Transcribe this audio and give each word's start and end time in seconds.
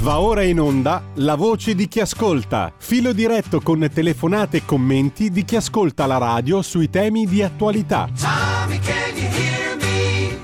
Va 0.00 0.20
ora 0.20 0.42
in 0.42 0.60
onda 0.60 1.02
la 1.16 1.34
voce 1.34 1.74
di 1.74 1.88
chi 1.88 2.00
ascolta. 2.00 2.72
Filo 2.78 3.12
diretto 3.12 3.60
con 3.60 3.86
telefonate 3.92 4.58
e 4.58 4.64
commenti 4.64 5.28
di 5.28 5.44
chi 5.44 5.56
ascolta 5.56 6.06
la 6.06 6.18
radio 6.18 6.62
sui 6.62 6.88
temi 6.88 7.26
di 7.26 7.42
attualità. 7.42 8.08
Tommy, 8.16 8.78
can 8.78 9.16
you 9.16 9.28
hear 9.28 9.76
me? 9.76 10.38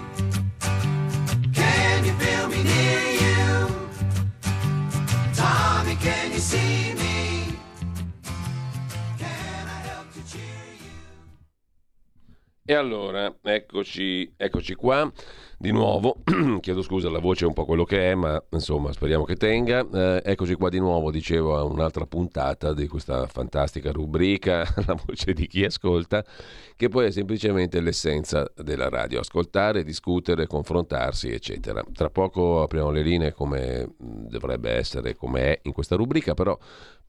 Can 1.53 2.05
you 2.05 2.15
feel 2.19 2.49
me 2.49 2.63
near 2.63 3.13
you? 3.15 3.69
Tommy, 5.35 5.97
can 5.97 6.33
you 6.33 6.41
see 6.41 6.93
me? 6.95 7.57
Can 9.17 9.67
I 9.67 9.87
help 9.87 10.13
to 10.13 10.21
cheer 10.27 10.77
you? 10.81 10.91
E 12.65 12.75
allora, 12.75 13.33
eccoci, 13.41 14.35
eccoci 14.37 14.75
qua. 14.75 15.11
Di 15.57 15.71
nuovo, 15.71 16.17
chiedo 16.61 16.83
scusa, 16.83 17.09
la 17.09 17.21
voce 17.21 17.45
è 17.45 17.49
un 17.49 17.55
po' 17.55 17.65
quello 17.65 17.85
che 17.85 18.11
è, 18.11 18.15
ma 18.15 18.43
insomma 18.51 18.93
speriamo 18.93 19.25
che 19.25 19.37
tenga. 19.37 19.87
Eh, 19.93 20.23
eccoci 20.25 20.55
qua 20.55 20.69
di 20.69 20.79
nuovo, 20.79 21.11
dicevo, 21.11 21.57
a 21.57 21.63
un'altra 21.63 22.07
puntata 22.07 22.73
di 22.73 22.87
questa 22.89 23.27
fantastica 23.27 23.93
rubrica, 23.93 24.67
la 24.87 24.99
voce 25.07 25.33
di 25.33 25.47
chi 25.47 25.65
ascolta, 25.65 26.25
che 26.77 26.89
poi 26.89 27.07
è 27.07 27.11
semplicemente 27.11 27.81
l'essenza 27.81 28.51
della 28.57 28.89
radio, 28.89 29.21
ascoltare, 29.21 29.85
discutere, 29.85 30.47
confrontarsi, 30.47 31.31
eccetera. 31.31 31.85
Tra 31.93 32.11
poco 32.11 32.63
apriamo 32.63 32.91
le 32.91 33.03
linee 33.03 33.33
come 33.33 33.95
dovrebbe 33.99 34.71
essere, 34.71 35.15
come 35.15 35.41
è 35.41 35.61
in 35.63 35.73
questa 35.73 35.97
rubrica, 35.97 36.35
però 36.35 36.59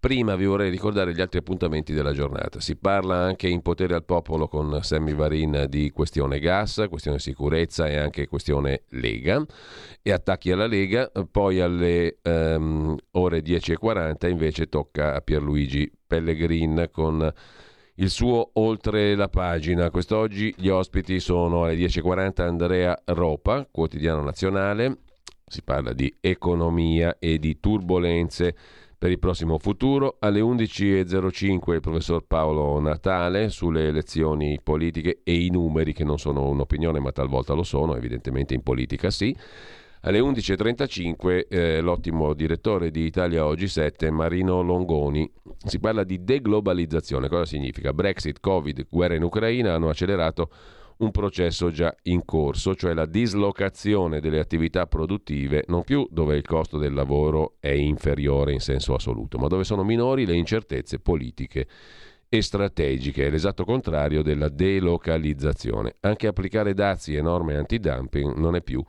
Prima 0.06 0.36
vi 0.36 0.46
vorrei 0.46 0.70
ricordare 0.70 1.16
gli 1.16 1.20
altri 1.20 1.40
appuntamenti 1.40 1.92
della 1.92 2.14
giornata. 2.14 2.60
Si 2.60 2.76
parla 2.76 3.16
anche 3.16 3.48
in 3.48 3.64
potere 3.64 3.96
al 3.96 4.06
popolo 4.06 4.48
con 4.48 4.78
Sammy 4.84 5.16
Varin 5.16 5.66
di 5.68 5.90
questione 5.90 6.38
gas, 6.38 6.86
questione 6.90 7.18
sicurezza 7.18 7.88
e 7.88 7.98
anche 7.98 8.28
questione 8.28 8.84
Lega 8.90 9.44
e 10.04 10.12
attacchi 10.12 10.52
alla 10.52 10.68
Lega. 10.68 11.12
Poi 11.32 11.60
alle 11.60 12.18
um, 12.22 12.96
ore 13.14 13.40
10.40 13.42 14.30
invece 14.30 14.70
tocca 14.70 15.16
a 15.16 15.22
Pierluigi 15.22 15.92
Pellegrin 16.06 16.90
con 16.92 17.34
il 17.96 18.10
suo 18.12 18.52
Oltre 18.54 19.16
la 19.16 19.28
pagina. 19.28 19.90
Quest'oggi 19.90 20.54
gli 20.56 20.68
ospiti 20.68 21.20
sono 21.20 21.64
alle 21.64 21.78
10.40 21.78 22.42
Andrea 22.44 22.96
Ropa, 23.06 23.68
quotidiano 23.72 24.22
nazionale. 24.22 25.00
Si 25.48 25.64
parla 25.64 25.94
di 25.94 26.16
economia 26.22 27.18
e 27.18 27.40
di 27.40 27.60
turbulenze 27.60 28.56
per 28.98 29.12
il 29.12 29.20
prossimo 29.20 29.58
futuro. 29.58 30.18
Alle 30.20 30.40
11.05 30.40 31.74
il 31.74 31.82
professor 31.82 32.26
Paolo 32.26 32.80
Natale 32.80 33.50
sulle 33.50 33.88
elezioni 33.88 34.60
politiche 34.62 35.22
e 35.24 35.44
i 35.44 35.50
numeri 35.50 35.94
che 35.94 36.04
non 36.04 36.18
sono 36.18 36.48
un'opinione 36.50 37.00
ma 37.00 37.12
talvolta 37.12 37.54
lo 37.54 37.64
sono, 37.64 37.96
evidentemente 37.96 38.54
in 38.54 38.64
politica 38.64 39.10
sì. 39.10 39.36
Alle 40.02 40.20
11.35 40.20 41.48
eh, 41.50 41.82
l'ottimo 41.82 42.36
direttore 42.36 42.92
di 42.92 43.06
Italia 43.06 43.44
Oggi 43.46 43.68
7, 43.68 44.12
Marino 44.12 44.62
Longoni. 44.62 45.28
Si 45.66 45.80
parla 45.80 46.04
di 46.04 46.24
deglobalizzazione. 46.24 47.28
Cosa 47.28 47.46
significa? 47.46 47.92
Brexit, 47.92 48.40
Covid, 48.40 48.86
guerra 48.88 49.16
in 49.16 49.24
Ucraina 49.24 49.74
hanno 49.74 49.90
accelerato 49.90 50.50
un 50.98 51.12
processo 51.12 51.72
già 51.72 51.94
in 52.04 52.24
corso, 52.24 52.76
cioè 52.76 52.94
la 52.94 53.06
dislocazione 53.06 54.22
delle 54.22 54.40
attività 54.40 54.88
produttive, 54.88 55.66
non 55.68 55.84
più 55.84 56.08
dove 56.10 56.38
il 56.38 56.46
costo 56.46 56.78
del 56.78 56.94
lavoro 56.94 57.56
è 57.60 57.70
inferiore 57.70 58.54
in 58.54 58.60
senso 58.60 58.94
assoluto, 58.94 59.38
ma 59.38 59.48
dove 59.48 59.64
sono 59.64 59.84
minori 59.84 60.26
le 60.26 60.36
incertezze 60.36 61.00
politiche 61.00 61.68
e 62.30 62.42
strategiche, 62.42 63.28
è 63.28 63.30
l'esatto 63.30 63.66
contrario 63.66 64.22
della 64.22 64.50
delocalizzazione. 64.50 65.96
Anche 66.02 66.28
applicare 66.28 66.74
dazi 66.74 67.16
e 67.16 67.22
norme 67.22 67.56
antidumping 67.56 68.36
non 68.36 68.56
è 68.56 68.62
più 68.62 68.84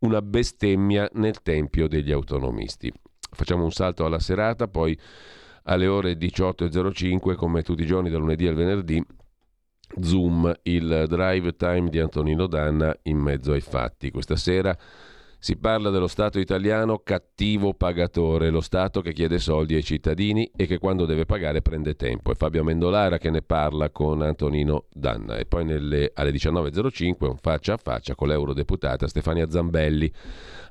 una 0.00 0.22
bestemmia 0.22 1.08
nel 1.14 1.42
tempio 1.42 1.88
degli 1.88 2.12
autonomisti. 2.12 2.92
Facciamo 3.30 3.64
un 3.64 3.72
salto 3.72 4.04
alla 4.04 4.20
serata, 4.20 4.68
poi 4.68 4.98
alle 5.64 5.86
ore 5.86 6.12
18.05, 6.14 7.34
come 7.34 7.62
tutti 7.62 7.82
i 7.82 7.86
giorni 7.86 8.10
da 8.10 8.18
lunedì 8.18 8.46
al 8.46 8.54
venerdì, 8.54 9.04
Zoom, 10.00 10.52
il 10.62 11.04
drive 11.08 11.56
time 11.56 11.88
di 11.88 11.98
Antonino 11.98 12.46
Danna 12.46 12.96
in 13.02 13.18
mezzo 13.18 13.52
ai 13.52 13.60
fatti. 13.60 14.10
Questa 14.10 14.36
sera 14.36 14.76
si 15.40 15.56
parla 15.56 15.90
dello 15.90 16.08
Stato 16.08 16.40
italiano 16.40 16.98
cattivo 16.98 17.72
pagatore, 17.72 18.50
lo 18.50 18.60
Stato 18.60 19.00
che 19.00 19.12
chiede 19.12 19.38
soldi 19.38 19.76
ai 19.76 19.84
cittadini 19.84 20.50
e 20.56 20.66
che 20.66 20.78
quando 20.78 21.06
deve 21.06 21.26
pagare 21.26 21.62
prende 21.62 21.94
tempo. 21.94 22.32
È 22.32 22.34
Fabio 22.34 22.62
Amendolara 22.62 23.18
che 23.18 23.30
ne 23.30 23.42
parla 23.42 23.90
con 23.90 24.20
Antonino 24.22 24.86
Danna. 24.92 25.36
E 25.36 25.44
poi 25.44 25.64
nelle, 25.64 26.10
alle 26.14 26.32
19.05 26.32 27.28
un 27.28 27.36
faccia 27.40 27.74
a 27.74 27.76
faccia 27.76 28.16
con 28.16 28.26
l'eurodeputata 28.26 29.06
Stefania 29.06 29.48
Zambelli. 29.48 30.12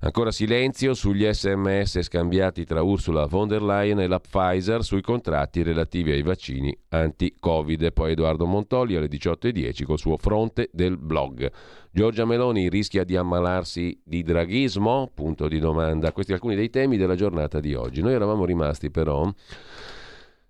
Ancora 0.01 0.31
silenzio 0.31 0.93
sugli 0.93 1.25
sms 1.25 2.01
scambiati 2.01 2.65
tra 2.65 2.81
Ursula 2.81 3.25
von 3.25 3.47
der 3.47 3.63
Leyen 3.63 4.01
e 4.01 4.07
la 4.07 4.19
Pfizer 4.19 4.83
sui 4.83 5.01
contratti 5.01 5.63
relativi 5.63 6.11
ai 6.11 6.21
vaccini 6.23 6.77
anti-Covid. 6.89 7.83
E 7.83 7.91
poi 7.93 8.11
Edoardo 8.11 8.45
Montoli 8.45 8.97
alle 8.97 9.07
18.10 9.07 9.85
col 9.85 9.97
suo 9.97 10.17
fronte 10.17 10.69
del 10.73 10.97
blog. 10.97 11.51
Giorgia 11.97 12.25
Meloni 12.25 12.69
rischia 12.69 13.03
di 13.03 13.15
ammalarsi 13.15 13.99
di 14.05 14.21
draghismo? 14.21 15.09
Punto 15.15 15.47
di 15.47 15.57
domanda. 15.57 16.11
Questi 16.11 16.31
alcuni 16.31 16.53
dei 16.53 16.69
temi 16.69 16.95
della 16.95 17.15
giornata 17.15 17.59
di 17.59 17.73
oggi. 17.73 18.03
Noi 18.03 18.13
eravamo 18.13 18.45
rimasti 18.45 18.91
però 18.91 19.27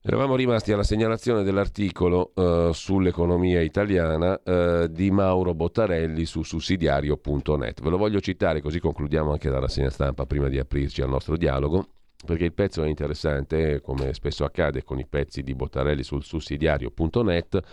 Eravamo 0.01 0.35
rimasti 0.35 0.73
alla 0.73 0.83
segnalazione 0.83 1.43
dell'articolo 1.43 2.33
uh, 2.35 2.73
sull'economia 2.73 3.61
italiana 3.61 4.37
uh, 4.43 4.87
di 4.87 5.09
Mauro 5.09 5.53
Bottarelli 5.53 6.25
su 6.25 6.43
sussidiario.net. 6.43 7.81
Ve 7.81 7.89
lo 7.89 7.97
voglio 7.97 8.19
citare 8.19 8.61
così 8.61 8.79
concludiamo 8.79 9.31
anche 9.31 9.49
dalla 9.49 9.69
segna 9.69 9.89
stampa 9.89 10.25
prima 10.25 10.49
di 10.49 10.59
aprirci 10.59 11.01
al 11.01 11.09
nostro 11.09 11.37
dialogo, 11.37 11.87
perché 12.25 12.43
il 12.43 12.53
pezzo 12.53 12.83
è 12.83 12.87
interessante, 12.89 13.79
come 13.81 14.13
spesso 14.13 14.43
accade 14.43 14.83
con 14.83 14.99
i 14.99 15.05
pezzi 15.07 15.43
di 15.43 15.55
Bottarelli 15.55 16.03
sul 16.03 16.23
sussidiario.net 16.23 17.63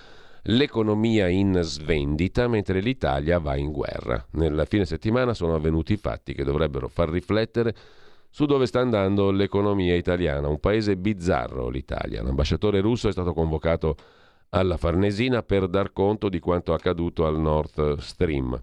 l'economia 0.44 1.28
in 1.28 1.60
svendita 1.62 2.49
mentre 2.49 2.81
l'Italia 2.81 3.38
va 3.38 3.56
in 3.56 3.71
guerra. 3.71 4.25
Nella 4.32 4.65
fine 4.65 4.84
settimana 4.84 5.34
sono 5.34 5.55
avvenuti 5.55 5.97
fatti 5.97 6.34
che 6.34 6.44
dovrebbero 6.44 6.88
far 6.88 7.09
riflettere 7.09 7.75
su 8.31 8.47
dove 8.47 8.66
sta 8.66 8.81
andando 8.81 9.31
l'economia 9.31 9.94
italiana, 9.94 10.49
un 10.49 10.59
paese 10.59 10.97
bizzarro 10.97 11.69
l'Italia. 11.69 12.22
L'ambasciatore 12.22 12.81
russo 12.81 13.09
è 13.09 13.12
stato 13.12 13.33
convocato 13.33 13.97
alla 14.50 14.77
Farnesina 14.77 15.43
per 15.43 15.69
dar 15.69 15.93
conto 15.93 16.28
di 16.28 16.41
quanto 16.41 16.72
accaduto 16.72 17.27
al 17.27 17.38
Nord 17.38 17.99
Stream. 17.99 18.59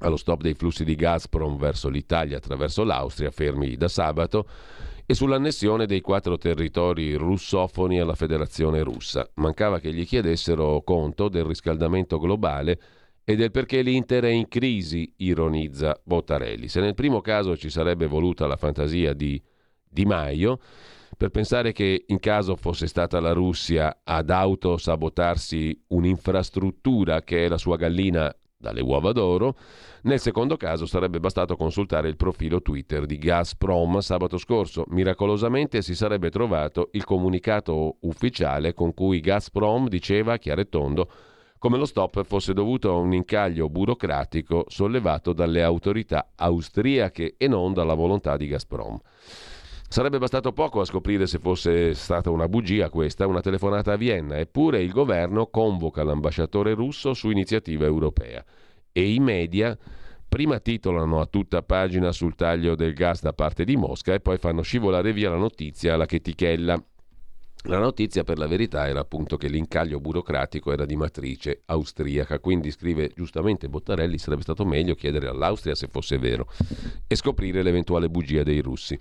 Allo 0.00 0.16
stop 0.16 0.40
dei 0.40 0.54
flussi 0.54 0.84
di 0.84 0.94
Gazprom 0.96 1.56
verso 1.56 1.88
l'Italia 1.88 2.38
attraverso 2.38 2.84
l'Austria, 2.84 3.30
fermi 3.30 3.76
da 3.76 3.88
sabato, 3.88 4.46
e 5.10 5.14
sull'annessione 5.14 5.86
dei 5.86 6.00
quattro 6.00 6.38
territori 6.38 7.14
russofoni 7.14 7.98
alla 7.98 8.14
Federazione 8.14 8.84
russa. 8.84 9.28
Mancava 9.34 9.80
che 9.80 9.92
gli 9.92 10.06
chiedessero 10.06 10.82
conto 10.82 11.28
del 11.28 11.42
riscaldamento 11.42 12.20
globale 12.20 12.80
e 13.24 13.34
del 13.34 13.50
perché 13.50 13.82
l'Inter 13.82 14.22
è 14.22 14.28
in 14.28 14.46
crisi, 14.46 15.12
ironizza 15.16 16.00
Bottarelli. 16.04 16.68
Se 16.68 16.80
nel 16.80 16.94
primo 16.94 17.20
caso 17.22 17.56
ci 17.56 17.70
sarebbe 17.70 18.06
voluta 18.06 18.46
la 18.46 18.54
fantasia 18.54 19.12
di 19.12 19.42
Di 19.82 20.04
Maio, 20.04 20.60
per 21.16 21.30
pensare 21.30 21.72
che 21.72 22.04
in 22.06 22.20
caso 22.20 22.54
fosse 22.54 22.86
stata 22.86 23.18
la 23.18 23.32
Russia 23.32 24.02
ad 24.04 24.30
autosabotarsi 24.30 25.86
un'infrastruttura 25.88 27.22
che 27.22 27.46
è 27.46 27.48
la 27.48 27.58
sua 27.58 27.74
gallina 27.74 28.32
dalle 28.60 28.82
uova 28.82 29.12
d'oro. 29.12 29.56
Nel 30.02 30.20
secondo 30.20 30.56
caso 30.56 30.86
sarebbe 30.86 31.18
bastato 31.18 31.56
consultare 31.56 32.08
il 32.08 32.16
profilo 32.16 32.60
Twitter 32.60 33.06
di 33.06 33.18
Gazprom 33.18 33.98
sabato 34.00 34.36
scorso. 34.36 34.84
Miracolosamente 34.88 35.82
si 35.82 35.94
sarebbe 35.94 36.30
trovato 36.30 36.90
il 36.92 37.04
comunicato 37.04 37.96
ufficiale 38.00 38.74
con 38.74 38.92
cui 38.92 39.20
Gazprom 39.20 39.88
diceva 39.88 40.36
chiaro 40.36 40.60
e 40.60 40.68
tondo 40.68 41.10
come 41.60 41.76
lo 41.76 41.84
stop 41.84 42.24
fosse 42.24 42.54
dovuto 42.54 42.88
a 42.88 42.94
un 42.94 43.12
incaglio 43.12 43.68
burocratico 43.68 44.64
sollevato 44.68 45.34
dalle 45.34 45.62
autorità 45.62 46.30
austriache 46.34 47.34
e 47.36 47.48
non 47.48 47.74
dalla 47.74 47.92
volontà 47.92 48.38
di 48.38 48.46
Gazprom. 48.46 48.98
Sarebbe 49.92 50.18
bastato 50.18 50.52
poco 50.52 50.80
a 50.80 50.84
scoprire 50.84 51.26
se 51.26 51.40
fosse 51.40 51.94
stata 51.94 52.30
una 52.30 52.46
bugia 52.46 52.88
questa, 52.90 53.26
una 53.26 53.40
telefonata 53.40 53.94
a 53.94 53.96
Vienna, 53.96 54.38
eppure 54.38 54.80
il 54.80 54.92
governo 54.92 55.48
convoca 55.48 56.04
l'ambasciatore 56.04 56.74
russo 56.74 57.12
su 57.12 57.28
iniziativa 57.28 57.86
europea 57.86 58.44
e 58.92 59.12
i 59.12 59.18
media 59.18 59.76
prima 60.28 60.60
titolano 60.60 61.20
a 61.20 61.26
tutta 61.26 61.62
pagina 61.62 62.12
sul 62.12 62.36
taglio 62.36 62.76
del 62.76 62.94
gas 62.94 63.20
da 63.20 63.32
parte 63.32 63.64
di 63.64 63.74
Mosca 63.74 64.14
e 64.14 64.20
poi 64.20 64.38
fanno 64.38 64.62
scivolare 64.62 65.12
via 65.12 65.28
la 65.28 65.38
notizia 65.38 65.94
alla 65.94 66.06
chetichella. 66.06 66.80
La 67.64 67.78
notizia 67.78 68.22
per 68.22 68.38
la 68.38 68.46
verità 68.46 68.86
era 68.86 69.00
appunto 69.00 69.36
che 69.36 69.48
l'incaglio 69.48 69.98
burocratico 69.98 70.70
era 70.70 70.86
di 70.86 70.94
matrice 70.94 71.62
austriaca, 71.66 72.38
quindi 72.38 72.70
scrive 72.70 73.10
giustamente 73.12 73.68
Bottarelli 73.68 74.18
sarebbe 74.18 74.42
stato 74.42 74.64
meglio 74.64 74.94
chiedere 74.94 75.26
all'Austria 75.26 75.74
se 75.74 75.88
fosse 75.88 76.16
vero 76.16 76.46
e 77.08 77.16
scoprire 77.16 77.64
l'eventuale 77.64 78.08
bugia 78.08 78.44
dei 78.44 78.60
russi. 78.60 78.96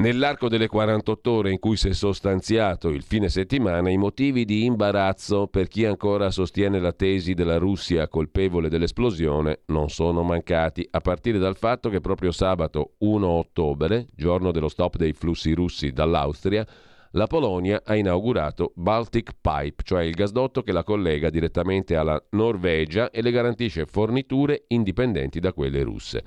Nell'arco 0.00 0.48
delle 0.48 0.66
48 0.66 1.30
ore 1.30 1.50
in 1.50 1.58
cui 1.58 1.76
si 1.76 1.88
è 1.88 1.92
sostanziato 1.92 2.88
il 2.88 3.02
fine 3.02 3.28
settimana, 3.28 3.90
i 3.90 3.98
motivi 3.98 4.46
di 4.46 4.64
imbarazzo 4.64 5.46
per 5.46 5.68
chi 5.68 5.84
ancora 5.84 6.30
sostiene 6.30 6.80
la 6.80 6.92
tesi 6.92 7.34
della 7.34 7.58
Russia 7.58 8.08
colpevole 8.08 8.70
dell'esplosione 8.70 9.60
non 9.66 9.90
sono 9.90 10.22
mancati, 10.22 10.88
a 10.90 11.00
partire 11.00 11.36
dal 11.36 11.54
fatto 11.54 11.90
che 11.90 12.00
proprio 12.00 12.32
sabato 12.32 12.92
1 13.00 13.26
ottobre, 13.26 14.06
giorno 14.16 14.52
dello 14.52 14.68
stop 14.68 14.96
dei 14.96 15.12
flussi 15.12 15.52
russi 15.52 15.90
dall'Austria, 15.90 16.66
la 17.10 17.26
Polonia 17.26 17.82
ha 17.84 17.94
inaugurato 17.94 18.72
Baltic 18.76 19.32
Pipe, 19.38 19.82
cioè 19.82 20.04
il 20.04 20.14
gasdotto 20.14 20.62
che 20.62 20.72
la 20.72 20.82
collega 20.82 21.28
direttamente 21.28 21.94
alla 21.94 22.18
Norvegia 22.30 23.10
e 23.10 23.20
le 23.20 23.30
garantisce 23.30 23.84
forniture 23.84 24.64
indipendenti 24.68 25.40
da 25.40 25.52
quelle 25.52 25.82
russe. 25.82 26.24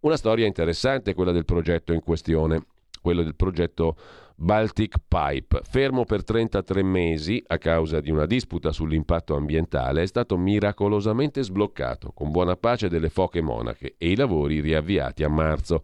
Una 0.00 0.16
storia 0.16 0.46
interessante 0.46 1.12
quella 1.12 1.32
del 1.32 1.44
progetto 1.44 1.92
in 1.92 2.00
questione, 2.00 2.64
quello 3.00 3.22
del 3.22 3.34
progetto 3.34 3.96
Baltic 4.36 4.96
Pipe, 5.06 5.60
fermo 5.64 6.04
per 6.04 6.24
33 6.24 6.82
mesi 6.82 7.42
a 7.46 7.58
causa 7.58 8.00
di 8.00 8.10
una 8.10 8.26
disputa 8.26 8.72
sull'impatto 8.72 9.36
ambientale, 9.36 10.02
è 10.02 10.06
stato 10.06 10.38
miracolosamente 10.38 11.42
sbloccato, 11.42 12.12
con 12.12 12.30
buona 12.30 12.56
pace 12.56 12.88
delle 12.88 13.10
foche 13.10 13.42
monache 13.42 13.94
e 13.98 14.10
i 14.10 14.16
lavori 14.16 14.60
riavviati 14.60 15.24
a 15.24 15.28
marzo 15.28 15.82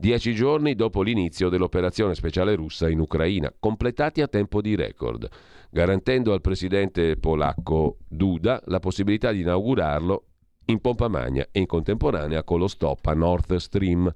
dieci 0.00 0.32
giorni 0.32 0.76
dopo 0.76 1.02
l'inizio 1.02 1.48
dell'operazione 1.48 2.14
speciale 2.14 2.54
russa 2.54 2.88
in 2.88 3.00
Ucraina, 3.00 3.52
completati 3.58 4.22
a 4.22 4.28
tempo 4.28 4.60
di 4.60 4.76
record, 4.76 5.28
garantendo 5.70 6.32
al 6.32 6.40
presidente 6.40 7.16
polacco 7.16 7.96
Duda 8.06 8.62
la 8.66 8.78
possibilità 8.78 9.32
di 9.32 9.40
inaugurarlo 9.40 10.24
in 10.66 10.80
pompa 10.80 11.08
magna 11.08 11.44
e 11.50 11.58
in 11.58 11.66
contemporanea 11.66 12.44
con 12.44 12.60
lo 12.60 12.68
stop 12.68 13.06
a 13.06 13.14
Nord 13.14 13.56
Stream. 13.56 14.08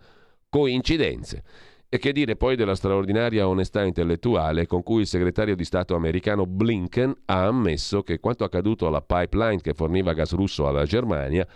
Coincidenze. 0.49 1.43
E 1.95 1.99
che 1.99 2.13
dire 2.13 2.37
poi 2.37 2.57
della 2.57 2.75
straordinaria 2.75 3.47
onestà 3.47 3.83
intellettuale 3.85 4.67
con 4.67 4.83
cui 4.83 5.03
il 5.03 5.07
segretario 5.07 5.55
di 5.55 5.63
Stato 5.63 5.95
americano 5.95 6.47
Blinken 6.47 7.15
ha 7.27 7.45
ammesso 7.45 8.03
che 8.03 8.19
quanto 8.19 8.45
accaduto 8.45 8.87
alla 8.87 9.03
pipeline 9.03 9.61
che 9.61 9.75
forniva 9.75 10.15
gas 10.15 10.33
russo 10.33 10.67
alla 10.67 10.87
Germania 10.87 11.47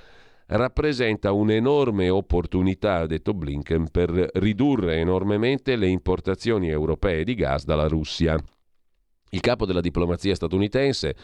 rappresenta 0.48 1.32
un'enorme 1.32 2.10
opportunità, 2.10 2.96
ha 2.96 3.06
detto 3.06 3.32
Blinken, 3.32 3.88
per 3.90 4.10
ridurre 4.34 4.96
enormemente 4.96 5.74
le 5.74 5.86
importazioni 5.86 6.68
europee 6.68 7.24
di 7.24 7.34
gas 7.34 7.64
dalla 7.64 7.88
Russia. 7.88 8.36
Il 9.30 9.40
capo 9.40 9.64
della 9.64 9.80
diplomazia 9.80 10.34
statunitense 10.34 11.16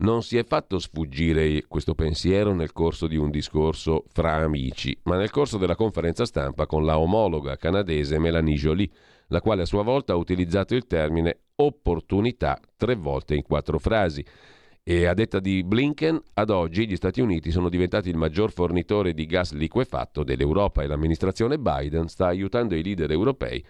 non 0.00 0.22
si 0.22 0.38
è 0.38 0.44
fatto 0.44 0.78
sfuggire 0.78 1.64
questo 1.66 1.94
pensiero 1.94 2.54
nel 2.54 2.72
corso 2.72 3.06
di 3.06 3.16
un 3.16 3.30
discorso 3.30 4.04
fra 4.12 4.36
amici, 4.36 4.96
ma 5.04 5.16
nel 5.16 5.30
corso 5.30 5.58
della 5.58 5.74
conferenza 5.74 6.24
stampa 6.24 6.66
con 6.66 6.84
la 6.84 6.98
omologa 6.98 7.56
canadese 7.56 8.18
Melanie 8.18 8.56
Jolie, 8.56 8.88
la 9.28 9.40
quale 9.40 9.62
a 9.62 9.66
sua 9.66 9.82
volta 9.82 10.12
ha 10.12 10.16
utilizzato 10.16 10.74
il 10.74 10.86
termine 10.86 11.40
opportunità 11.56 12.58
tre 12.76 12.94
volte 12.94 13.34
in 13.34 13.42
quattro 13.42 13.78
frasi. 13.78 14.24
E 14.82 15.04
a 15.06 15.12
detta 15.12 15.38
di 15.38 15.62
Blinken, 15.62 16.20
ad 16.34 16.50
oggi 16.50 16.88
gli 16.88 16.96
Stati 16.96 17.20
Uniti 17.20 17.50
sono 17.50 17.68
diventati 17.68 18.08
il 18.08 18.16
maggior 18.16 18.50
fornitore 18.50 19.12
di 19.12 19.26
gas 19.26 19.52
liquefatto 19.52 20.24
dell'Europa 20.24 20.82
e 20.82 20.86
l'amministrazione 20.86 21.58
Biden 21.58 22.08
sta 22.08 22.26
aiutando 22.26 22.74
i 22.74 22.82
leader 22.82 23.10
europei 23.10 23.64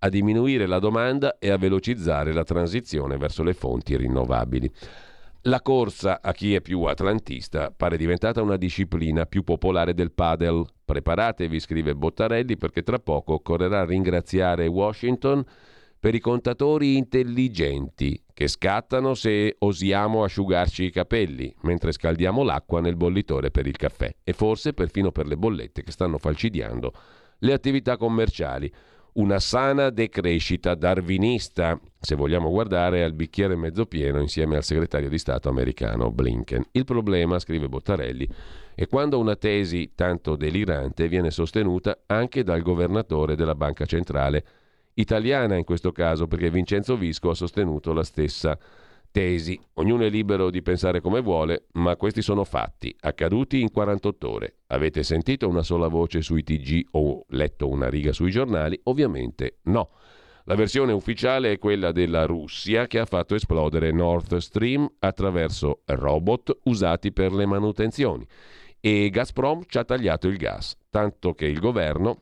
a 0.00 0.08
diminuire 0.08 0.66
la 0.66 0.78
domanda 0.78 1.38
e 1.38 1.50
a 1.50 1.56
velocizzare 1.56 2.32
la 2.32 2.44
transizione 2.44 3.16
verso 3.16 3.42
le 3.42 3.54
fonti 3.54 3.96
rinnovabili. 3.96 4.70
La 5.46 5.62
corsa 5.62 6.20
a 6.22 6.32
chi 6.32 6.56
è 6.56 6.60
più 6.60 6.82
atlantista 6.82 7.70
pare 7.70 7.96
diventata 7.96 8.42
una 8.42 8.56
disciplina 8.56 9.26
più 9.26 9.44
popolare 9.44 9.94
del 9.94 10.10
padel. 10.10 10.64
Preparatevi, 10.84 11.60
scrive 11.60 11.94
Bottarelli, 11.94 12.56
perché 12.56 12.82
tra 12.82 12.98
poco 12.98 13.34
occorrerà 13.34 13.84
ringraziare 13.84 14.66
Washington 14.66 15.44
per 16.00 16.16
i 16.16 16.18
contatori 16.18 16.96
intelligenti 16.96 18.20
che 18.32 18.48
scattano 18.48 19.14
se 19.14 19.54
osiamo 19.60 20.24
asciugarci 20.24 20.82
i 20.82 20.90
capelli 20.90 21.54
mentre 21.62 21.92
scaldiamo 21.92 22.42
l'acqua 22.42 22.80
nel 22.80 22.96
bollitore 22.96 23.52
per 23.52 23.68
il 23.68 23.76
caffè 23.76 24.12
e 24.24 24.32
forse 24.32 24.72
perfino 24.72 25.12
per 25.12 25.28
le 25.28 25.36
bollette 25.36 25.84
che 25.84 25.92
stanno 25.92 26.18
falcidiando 26.18 26.92
le 27.38 27.52
attività 27.52 27.96
commerciali. 27.96 28.72
Una 29.16 29.40
sana 29.40 29.88
decrescita 29.88 30.74
darwinista, 30.74 31.80
se 31.98 32.14
vogliamo 32.14 32.50
guardare 32.50 33.02
al 33.02 33.14
bicchiere 33.14 33.56
mezzo 33.56 33.86
pieno 33.86 34.20
insieme 34.20 34.56
al 34.56 34.62
segretario 34.62 35.08
di 35.08 35.16
Stato 35.16 35.48
americano 35.48 36.12
Blinken. 36.12 36.66
Il 36.72 36.84
problema, 36.84 37.38
scrive 37.38 37.66
Bottarelli, 37.66 38.28
è 38.74 38.86
quando 38.86 39.18
una 39.18 39.34
tesi 39.34 39.92
tanto 39.94 40.36
delirante 40.36 41.08
viene 41.08 41.30
sostenuta 41.30 42.00
anche 42.04 42.42
dal 42.42 42.60
governatore 42.60 43.36
della 43.36 43.54
Banca 43.54 43.86
Centrale 43.86 44.44
italiana 44.92 45.56
in 45.56 45.64
questo 45.64 45.92
caso, 45.92 46.26
perché 46.26 46.50
Vincenzo 46.50 46.98
Visco 46.98 47.30
ha 47.30 47.34
sostenuto 47.34 47.94
la 47.94 48.04
stessa 48.04 48.54
tesi. 48.54 48.85
Ognuno 49.74 50.04
è 50.04 50.10
libero 50.10 50.50
di 50.50 50.60
pensare 50.60 51.00
come 51.00 51.22
vuole, 51.22 51.68
ma 51.72 51.96
questi 51.96 52.20
sono 52.20 52.44
fatti, 52.44 52.94
accaduti 53.00 53.62
in 53.62 53.70
48 53.70 54.30
ore. 54.30 54.56
Avete 54.66 55.02
sentito 55.02 55.48
una 55.48 55.62
sola 55.62 55.88
voce 55.88 56.20
sui 56.20 56.42
TG 56.42 56.88
o 56.90 57.24
letto 57.28 57.66
una 57.68 57.88
riga 57.88 58.12
sui 58.12 58.30
giornali? 58.30 58.78
Ovviamente 58.84 59.60
no. 59.64 59.90
La 60.44 60.54
versione 60.54 60.92
ufficiale 60.92 61.52
è 61.52 61.58
quella 61.58 61.92
della 61.92 62.26
Russia 62.26 62.86
che 62.86 62.98
ha 62.98 63.06
fatto 63.06 63.34
esplodere 63.34 63.90
Nord 63.90 64.36
Stream 64.36 64.86
attraverso 64.98 65.80
robot 65.86 66.58
usati 66.64 67.10
per 67.10 67.32
le 67.32 67.46
manutenzioni 67.46 68.26
e 68.80 69.08
Gazprom 69.10 69.62
ci 69.66 69.78
ha 69.78 69.84
tagliato 69.84 70.28
il 70.28 70.36
gas, 70.36 70.76
tanto 70.90 71.32
che 71.32 71.46
il 71.46 71.58
governo 71.58 72.20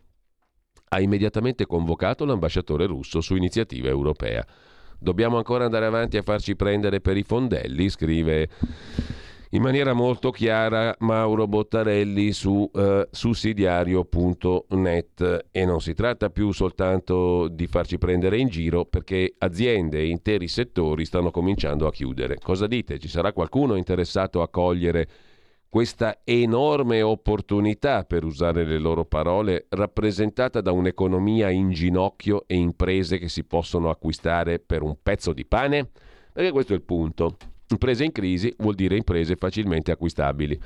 ha 0.91 1.01
immediatamente 1.01 1.67
convocato 1.67 2.25
l'ambasciatore 2.25 2.87
russo 2.87 3.21
su 3.21 3.35
iniziativa 3.35 3.89
europea. 3.89 4.47
Dobbiamo 4.99 5.37
ancora 5.37 5.65
andare 5.65 5.87
avanti 5.87 6.17
a 6.17 6.23
farci 6.23 6.57
prendere 6.57 7.01
per 7.01 7.17
i 7.17 7.23
fondelli, 7.23 7.89
scrive 7.89 8.49
in 9.55 9.63
maniera 9.63 9.93
molto 9.93 10.33
chiara 10.33 10.97
Mauro 10.99 11.47
Bottarelli 11.47 12.33
su 12.33 12.69
eh, 12.75 13.07
sussidiario.net 13.09 15.47
e 15.53 15.65
non 15.65 15.81
si 15.81 15.95
tratta 15.95 16.29
più 16.29 16.51
soltanto 16.51 17.47
di 17.47 17.69
farci 17.69 17.97
prendere 17.97 18.39
in 18.39 18.49
giro 18.49 18.85
perché 18.85 19.33
aziende 19.39 20.01
e 20.01 20.09
interi 20.09 20.49
settori 20.49 21.05
stanno 21.05 21.31
cominciando 21.31 21.87
a 21.87 21.93
chiudere. 21.93 22.39
Cosa 22.43 22.67
dite? 22.67 22.99
Ci 22.99 23.07
sarà 23.07 23.33
qualcuno 23.33 23.77
interessato 23.77 24.43
a 24.43 24.49
cogliere 24.49 25.07
questa 25.75 26.21
enorme 26.23 27.03
opportunità, 27.03 28.05
per 28.05 28.23
usare 28.23 28.65
le 28.65 28.79
loro 28.79 29.05
parole, 29.05 29.67
rappresentata 29.71 30.61
da 30.61 30.71
un'economia 30.71 31.51
in 31.51 31.73
ginocchio 31.73 32.45
e 32.47 32.55
imprese 32.55 33.19
che 33.19 33.29
si 33.29 33.43
possono 33.43 33.91
acquistare 33.91 34.61
per 34.61 34.83
un 34.83 34.95
pezzo 35.03 35.33
di 35.33 35.45
pane? 35.45 35.91
Perché 36.33 36.53
questo 36.53 36.75
è 36.75 36.77
il 36.77 36.83
punto. 36.83 37.39
Imprese 37.71 38.05
in 38.05 38.13
crisi 38.13 38.55
vuol 38.59 38.77
dire 38.77 38.97
imprese 38.97 39.35
facilmente 39.35 39.91
acquistabili. 39.91 40.57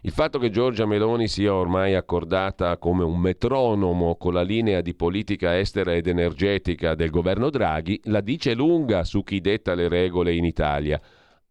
Il 0.00 0.10
fatto 0.10 0.40
che 0.40 0.50
Giorgia 0.50 0.84
Meloni 0.84 1.28
sia 1.28 1.54
ormai 1.54 1.94
accordata 1.94 2.76
come 2.76 3.04
un 3.04 3.20
metronomo 3.20 4.16
con 4.16 4.32
la 4.32 4.42
linea 4.42 4.80
di 4.80 4.96
politica 4.96 5.56
estera 5.56 5.94
ed 5.94 6.08
energetica 6.08 6.96
del 6.96 7.10
governo 7.10 7.50
Draghi 7.50 8.00
la 8.06 8.20
dice 8.20 8.52
lunga 8.54 9.04
su 9.04 9.22
chi 9.22 9.40
detta 9.40 9.74
le 9.74 9.86
regole 9.86 10.34
in 10.34 10.44
Italia 10.44 11.00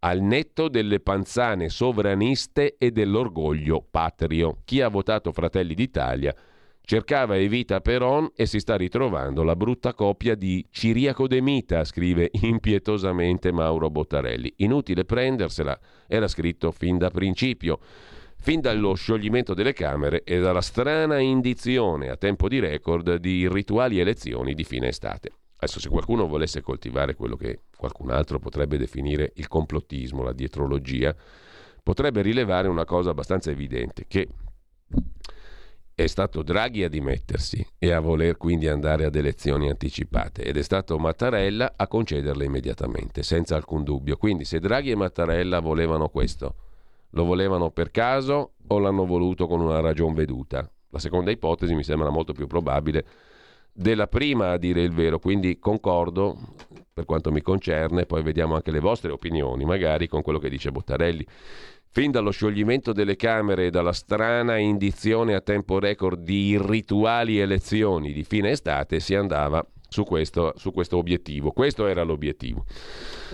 al 0.06 0.22
netto 0.22 0.70
delle 0.70 1.00
panzane 1.00 1.68
sovraniste 1.68 2.76
e 2.78 2.92
dell'orgoglio 2.92 3.84
patrio. 3.90 4.60
Chi 4.64 4.80
ha 4.82 4.88
votato 4.88 5.32
Fratelli 5.32 5.74
d'Italia 5.74 6.34
cercava 6.84 7.36
Evita 7.38 7.82
Peron 7.82 8.30
e 8.36 8.46
si 8.46 8.60
sta 8.60 8.76
ritrovando 8.76 9.42
la 9.42 9.56
brutta 9.56 9.96
coppia 9.96 10.36
di 10.36 10.64
Ciriaco 10.70 11.28
De 11.28 11.42
Mita, 11.42 11.84
scrive 11.84 12.30
impietosamente 12.42 13.52
Mauro 13.52 13.90
Bottarelli. 13.90 14.54
Inutile 14.58 15.06
prendersela, 15.06 15.80
era 16.06 16.28
scritto 16.28 16.70
fin 16.70 17.00
da 17.00 17.10
principio. 17.10 17.80
Fin 18.38 18.62
dallo 18.62 18.94
scioglimento 18.94 19.56
delle 19.56 19.74
Camere 19.74 20.24
e 20.24 20.40
dalla 20.40 20.62
strana 20.62 21.18
indizione 21.18 22.10
a 22.10 22.16
tempo 22.16 22.48
di 22.48 22.60
record 22.60 23.16
di 23.16 23.50
rituali 23.50 24.00
elezioni 24.00 24.54
di 24.54 24.64
fine 24.64 24.90
estate. 24.90 25.32
Adesso 25.56 25.80
se 25.80 25.90
qualcuno 25.90 26.28
volesse 26.28 26.62
coltivare 26.62 27.16
quello 27.16 27.36
che 27.36 27.62
qualcun 27.76 28.12
altro 28.12 28.40
potrebbe 28.40 28.78
definire 28.78 29.32
il 29.36 29.48
complottismo, 29.48 30.22
la 30.22 30.34
dietrologia, 30.34 31.16
potrebbe 31.82 32.22
rilevare 32.22 32.68
una 32.68 32.86
cosa 32.86 33.12
abbastanza 33.12 33.52
evidente, 33.52 34.06
che 34.08 34.28
è 35.96 36.08
stato 36.08 36.44
Draghi 36.44 36.84
a 36.84 36.90
dimettersi 36.90 37.66
e 37.80 37.92
a 37.92 38.02
voler 38.02 38.36
quindi 38.36 38.68
andare 38.68 39.06
ad 39.06 39.16
elezioni 39.16 39.70
anticipate 39.70 40.44
ed 40.44 40.58
è 40.58 40.62
stato 40.62 40.98
Mattarella 40.98 41.74
a 41.78 41.88
concederle 41.88 42.44
immediatamente, 42.44 43.24
senza 43.24 43.56
alcun 43.56 43.84
dubbio. 43.84 44.18
Quindi 44.18 44.44
se 44.44 44.60
Draghi 44.60 44.92
e 44.92 44.96
Mattarella 44.96 45.62
volevano 45.62 46.10
questo, 46.10 46.56
lo 47.12 47.24
volevano 47.24 47.72
per 47.72 47.92
caso 47.92 48.56
o 48.68 48.78
l'hanno 48.80 49.06
voluto 49.06 49.48
con 49.48 49.62
una 49.62 49.80
ragion 49.80 50.14
veduta? 50.14 50.70
La 50.90 51.00
seconda 51.00 51.32
ipotesi 51.32 51.74
mi 51.74 51.84
sembra 51.84 52.10
molto 52.10 52.34
più 52.34 52.46
probabile 52.46 53.06
della 53.78 54.08
prima 54.08 54.52
a 54.52 54.58
dire 54.58 54.82
il 54.82 54.94
vero, 54.94 55.20
quindi 55.20 55.60
concordo 55.60 56.38
per 56.94 57.04
quanto 57.04 57.30
mi 57.30 57.42
concerne, 57.42 58.06
poi 58.06 58.24
vediamo 58.24 58.56
anche 58.56 58.72
le 58.72 58.80
vostre 58.80 59.12
opinioni, 59.12 59.66
magari 59.66 60.08
con 60.08 60.22
quello 60.22 60.40
che 60.40 60.50
dice 60.50 60.72
Bottarelli. 60.72 61.28
Fin 61.90 62.12
dallo 62.12 62.32
scioglimento 62.32 62.94
delle 62.94 63.18
Camere 63.18 63.66
e 63.66 63.70
dalla 63.70 63.92
strana 63.92 64.58
indizione 64.58 65.34
a 65.34 65.42
tempo 65.42 65.78
record 65.80 66.22
di 66.22 66.48
irrituali 66.50 67.40
elezioni 67.40 68.14
di 68.14 68.24
fine 68.24 68.52
estate 68.52 69.02
si 69.02 69.14
andava 69.14 69.66
su 69.90 70.04
questo, 70.04 70.54
su 70.56 70.72
questo 70.72 70.98
obiettivo. 70.98 71.52
Questo 71.52 71.88
era 71.88 72.04
l'obiettivo. 72.04 72.66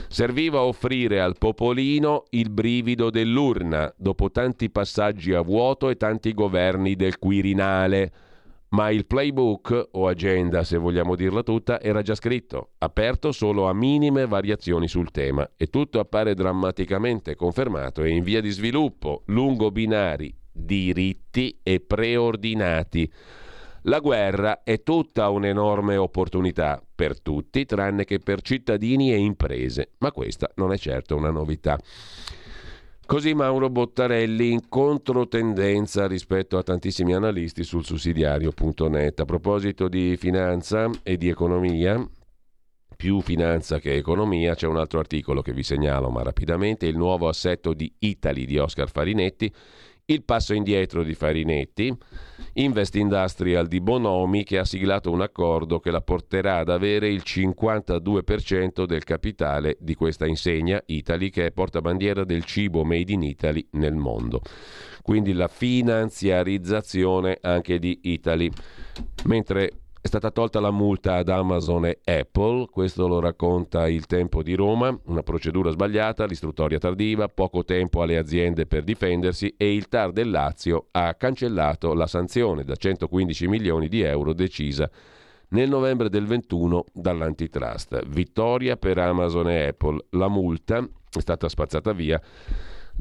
Serviva 0.07 0.59
a 0.59 0.65
offrire 0.65 1.21
al 1.21 1.37
popolino 1.37 2.25
il 2.31 2.49
brivido 2.49 3.09
dell'urna, 3.09 3.91
dopo 3.95 4.31
tanti 4.31 4.69
passaggi 4.69 5.33
a 5.33 5.41
vuoto 5.41 5.89
e 5.89 5.97
tanti 5.97 6.33
governi 6.33 6.95
del 6.95 7.17
Quirinale. 7.19 8.11
Ma 8.71 8.89
il 8.89 9.05
playbook, 9.05 9.89
o 9.91 10.07
agenda 10.07 10.63
se 10.63 10.77
vogliamo 10.77 11.15
dirla 11.15 11.43
tutta, 11.43 11.81
era 11.81 12.01
già 12.01 12.15
scritto, 12.15 12.69
aperto 12.77 13.33
solo 13.33 13.67
a 13.67 13.73
minime 13.73 14.25
variazioni 14.25 14.87
sul 14.87 15.11
tema 15.11 15.49
e 15.57 15.67
tutto 15.67 15.99
appare 15.99 16.33
drammaticamente 16.33 17.35
confermato 17.35 18.01
e 18.01 18.11
in 18.11 18.23
via 18.23 18.39
di 18.39 18.49
sviluppo, 18.49 19.23
lungo 19.25 19.71
binari, 19.71 20.33
diritti 20.49 21.59
e 21.61 21.81
preordinati. 21.81 23.11
La 23.85 23.99
guerra 23.99 24.63
è 24.63 24.81
tutta 24.83 25.27
un'enorme 25.27 25.97
opportunità 25.97 26.81
per 26.95 27.19
tutti, 27.19 27.65
tranne 27.65 28.05
che 28.05 28.19
per 28.19 28.41
cittadini 28.41 29.11
e 29.11 29.17
imprese, 29.17 29.95
ma 29.97 30.13
questa 30.13 30.49
non 30.55 30.71
è 30.71 30.77
certo 30.77 31.17
una 31.17 31.31
novità. 31.31 31.77
Così 33.11 33.33
Mauro 33.33 33.69
Bottarelli 33.69 34.51
in 34.51 34.69
controtendenza 34.69 36.07
rispetto 36.07 36.57
a 36.57 36.63
tantissimi 36.63 37.13
analisti 37.13 37.61
sul 37.65 37.83
sussidiario.net. 37.83 39.19
A 39.19 39.25
proposito 39.25 39.89
di 39.89 40.15
finanza 40.15 40.89
e 41.03 41.17
di 41.17 41.27
economia, 41.27 42.01
più 42.95 43.19
finanza 43.19 43.79
che 43.79 43.95
economia, 43.95 44.55
c'è 44.55 44.65
un 44.65 44.77
altro 44.77 44.99
articolo 44.99 45.41
che 45.41 45.51
vi 45.51 45.61
segnalo 45.61 46.09
ma 46.09 46.23
rapidamente, 46.23 46.85
il 46.85 46.95
nuovo 46.95 47.27
assetto 47.27 47.73
di 47.73 47.93
Italy 47.99 48.45
di 48.45 48.57
Oscar 48.57 48.89
Farinetti 48.89 49.53
il 50.11 50.23
passo 50.23 50.53
indietro 50.53 51.03
di 51.03 51.13
Farinetti, 51.13 51.95
Invest 52.53 52.95
Industrial 52.95 53.67
di 53.67 53.79
Bonomi 53.79 54.43
che 54.43 54.57
ha 54.57 54.65
siglato 54.65 55.11
un 55.11 55.21
accordo 55.21 55.79
che 55.79 55.91
la 55.91 56.01
porterà 56.01 56.57
ad 56.57 56.69
avere 56.69 57.09
il 57.09 57.23
52% 57.25 58.85
del 58.85 59.03
capitale 59.03 59.77
di 59.79 59.95
questa 59.95 60.25
insegna 60.25 60.81
Italy 60.87 61.29
che 61.29 61.45
è 61.45 61.51
portabandiera 61.51 62.25
del 62.25 62.43
cibo 62.43 62.83
made 62.83 63.11
in 63.11 63.23
Italy 63.23 63.65
nel 63.71 63.95
mondo. 63.95 64.41
Quindi 65.01 65.33
la 65.33 65.47
finanziarizzazione 65.47 67.37
anche 67.41 67.79
di 67.79 67.99
Italy. 68.03 68.51
Mentre 69.25 69.80
è 70.03 70.07
stata 70.07 70.31
tolta 70.31 70.59
la 70.59 70.71
multa 70.71 71.17
ad 71.17 71.29
Amazon 71.29 71.85
e 71.85 71.99
Apple, 72.03 72.65
questo 72.71 73.07
lo 73.07 73.19
racconta 73.19 73.87
il 73.87 74.07
Tempo 74.07 74.41
di 74.41 74.55
Roma, 74.55 74.99
una 75.05 75.21
procedura 75.21 75.69
sbagliata, 75.69 76.25
l'istruttoria 76.25 76.79
tardiva, 76.79 77.27
poco 77.27 77.63
tempo 77.63 78.01
alle 78.01 78.17
aziende 78.17 78.65
per 78.65 78.83
difendersi 78.83 79.53
e 79.55 79.75
il 79.75 79.87
TAR 79.89 80.11
del 80.11 80.31
Lazio 80.31 80.87
ha 80.89 81.13
cancellato 81.13 81.93
la 81.93 82.07
sanzione 82.07 82.63
da 82.63 82.75
115 82.75 83.47
milioni 83.47 83.87
di 83.87 84.01
euro 84.01 84.33
decisa 84.33 84.89
nel 85.49 85.69
novembre 85.69 86.09
del 86.09 86.25
21 86.25 86.85
dall'antitrust. 86.91 88.03
Vittoria 88.07 88.77
per 88.77 88.97
Amazon 88.97 89.49
e 89.51 89.67
Apple. 89.67 90.05
La 90.11 90.29
multa 90.29 90.79
è 90.79 91.19
stata 91.19 91.47
spazzata 91.47 91.91
via 91.93 92.19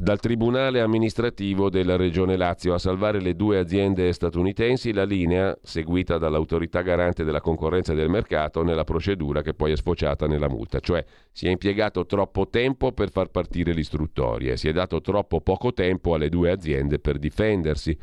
dal 0.02 0.19
Tribunale 0.19 0.80
amministrativo 0.80 1.69
della 1.69 1.97
Regione 1.97 2.38
Lazio 2.38 2.73
a 2.73 2.78
salvare 2.78 3.21
le 3.21 3.37
due 3.37 3.59
aziende 3.59 4.11
statunitensi 4.14 4.95
la 4.95 5.04
linea 5.04 5.54
seguita 5.61 6.16
dall'autorità 6.16 6.80
garante 6.80 7.23
della 7.23 7.42
concorrenza 7.42 7.92
e 7.92 7.97
del 7.97 8.09
mercato 8.09 8.62
nella 8.62 8.85
procedura 8.85 9.42
che 9.42 9.52
poi 9.52 9.73
è 9.73 9.76
sfociata 9.76 10.26
nella 10.26 10.49
multa, 10.49 10.80
cioè 10.80 11.04
si 11.33 11.49
è 11.49 11.50
impiegato 11.50 12.07
troppo 12.07 12.49
tempo 12.49 12.92
per 12.92 13.11
far 13.11 13.28
partire 13.28 13.75
l'istruttoria 13.75 14.54
e 14.54 14.57
si 14.57 14.69
è 14.69 14.73
dato 14.73 15.02
troppo 15.02 15.42
poco 15.42 15.75
tempo 15.75 16.14
alle 16.14 16.30
due 16.30 16.50
aziende 16.50 16.99
per 16.99 17.19
difendersi. 17.19 17.95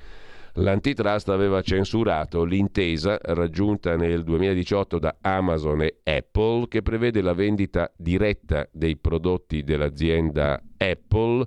L'antitrust 0.59 1.29
aveva 1.29 1.63
censurato 1.63 2.43
l'intesa 2.43 3.17
raggiunta 3.23 3.95
nel 3.95 4.21
2018 4.21 4.99
da 4.99 5.17
Amazon 5.21 5.81
e 5.81 5.97
Apple 6.03 6.67
che 6.67 6.83
prevede 6.83 7.21
la 7.21 7.33
vendita 7.33 7.91
diretta 7.97 8.69
dei 8.71 8.97
prodotti 8.97 9.63
dell'azienda 9.63 10.61
Apple 10.77 11.45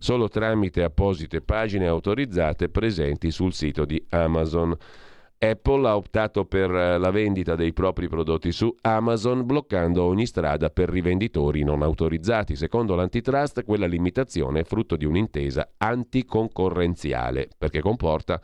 solo 0.00 0.28
tramite 0.28 0.82
apposite 0.82 1.42
pagine 1.42 1.86
autorizzate 1.86 2.70
presenti 2.70 3.30
sul 3.30 3.52
sito 3.52 3.84
di 3.84 4.02
Amazon. 4.08 4.74
Apple 5.38 5.88
ha 5.88 5.96
optato 5.96 6.44
per 6.44 6.70
eh, 6.70 6.98
la 6.98 7.10
vendita 7.10 7.54
dei 7.54 7.72
propri 7.72 8.08
prodotti 8.08 8.50
su 8.50 8.74
Amazon 8.80 9.46
bloccando 9.46 10.02
ogni 10.02 10.26
strada 10.26 10.70
per 10.70 10.88
rivenditori 10.88 11.62
non 11.62 11.82
autorizzati. 11.82 12.56
Secondo 12.56 12.94
l'antitrust 12.94 13.64
quella 13.64 13.86
limitazione 13.86 14.60
è 14.60 14.64
frutto 14.64 14.96
di 14.96 15.04
un'intesa 15.04 15.72
anticoncorrenziale 15.76 17.48
perché 17.56 17.80
comporta 17.80 18.40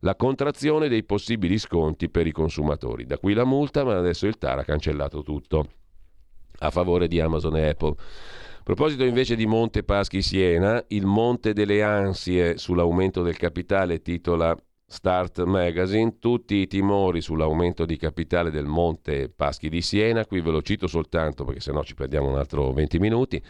la 0.00 0.14
contrazione 0.14 0.88
dei 0.88 1.04
possibili 1.04 1.58
sconti 1.58 2.08
per 2.08 2.26
i 2.26 2.32
consumatori. 2.32 3.04
Da 3.04 3.18
qui 3.18 3.34
la 3.34 3.44
multa, 3.44 3.82
ma 3.82 3.96
adesso 3.96 4.26
il 4.26 4.38
TAR 4.38 4.58
ha 4.58 4.64
cancellato 4.64 5.22
tutto 5.22 5.68
a 6.60 6.70
favore 6.70 7.08
di 7.08 7.20
Amazon 7.20 7.56
e 7.56 7.68
Apple. 7.68 7.94
A 8.68 8.74
proposito 8.74 9.04
invece 9.04 9.34
di 9.34 9.46
Monte 9.46 9.82
Paschi 9.82 10.20
Siena, 10.20 10.84
il 10.88 11.06
Monte 11.06 11.54
delle 11.54 11.82
Ansie 11.82 12.58
sull'aumento 12.58 13.22
del 13.22 13.38
capitale 13.38 14.02
titola 14.02 14.54
Start 14.90 15.42
Magazine, 15.44 16.18
tutti 16.18 16.54
i 16.54 16.66
timori 16.66 17.20
sull'aumento 17.20 17.84
di 17.84 17.98
capitale 17.98 18.50
del 18.50 18.64
Monte 18.64 19.28
Paschi 19.28 19.68
di 19.68 19.82
Siena, 19.82 20.24
qui 20.24 20.40
ve 20.40 20.50
lo 20.50 20.62
cito 20.62 20.86
soltanto 20.86 21.44
perché 21.44 21.60
sennò 21.60 21.82
ci 21.82 21.94
perdiamo 21.94 22.30
un 22.30 22.38
altro 22.38 22.72
20 22.72 22.98
minuti. 22.98 23.40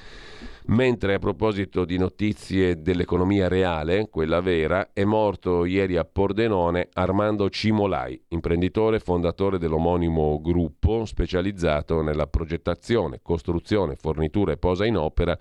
Mentre 0.66 1.14
a 1.14 1.20
proposito 1.20 1.84
di 1.84 1.96
notizie 1.96 2.82
dell'economia 2.82 3.46
reale, 3.46 4.08
quella 4.10 4.40
vera, 4.40 4.90
è 4.92 5.04
morto 5.04 5.64
ieri 5.64 5.96
a 5.96 6.04
Pordenone 6.04 6.88
Armando 6.94 7.48
Cimolai, 7.48 8.20
imprenditore 8.30 8.98
fondatore 8.98 9.58
dell'omonimo 9.58 10.40
gruppo 10.40 11.04
specializzato 11.04 12.02
nella 12.02 12.26
progettazione, 12.26 13.20
costruzione, 13.22 13.94
fornitura 13.94 14.50
e 14.50 14.56
posa 14.56 14.84
in 14.84 14.96
opera 14.96 15.38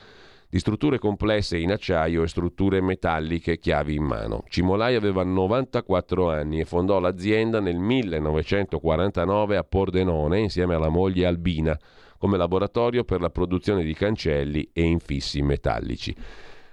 di 0.49 0.59
strutture 0.59 0.97
complesse 0.97 1.57
in 1.57 1.71
acciaio 1.71 2.23
e 2.23 2.27
strutture 2.27 2.81
metalliche 2.81 3.57
chiavi 3.57 3.95
in 3.95 4.03
mano. 4.03 4.43
Cimolai 4.47 4.95
aveva 4.95 5.23
94 5.23 6.29
anni 6.29 6.61
e 6.61 6.65
fondò 6.65 6.99
l'azienda 6.99 7.59
nel 7.59 7.77
1949 7.77 9.57
a 9.57 9.63
Pordenone 9.63 10.39
insieme 10.39 10.75
alla 10.75 10.89
moglie 10.89 11.25
Albina 11.25 11.77
come 12.17 12.37
laboratorio 12.37 13.03
per 13.03 13.21
la 13.21 13.29
produzione 13.29 13.83
di 13.83 13.93
cancelli 13.93 14.69
e 14.73 14.83
infissi 14.83 15.41
metallici. 15.41 16.15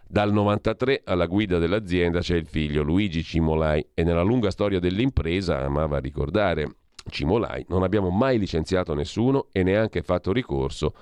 Dal 0.07 0.33
93 0.33 1.03
alla 1.05 1.27
guida 1.27 1.59
dell'azienda 1.59 2.21
c'è 2.21 2.37
il 2.37 2.47
figlio 2.47 2.83
Luigi 2.83 3.23
Cimolai 3.23 3.85
e 3.95 4.05
nella 4.05 4.23
lunga 4.23 4.51
storia 4.51 4.79
dell'impresa, 4.79 5.61
amava 5.61 5.99
ricordare 5.99 6.77
Cimolai, 7.09 7.67
non 7.69 7.83
abbiamo 7.83 8.11
mai 8.11 8.39
licenziato 8.39 8.95
nessuno 8.95 9.49
e 9.51 9.63
neanche 9.63 10.03
fatto 10.03 10.33
ricorso 10.33 10.95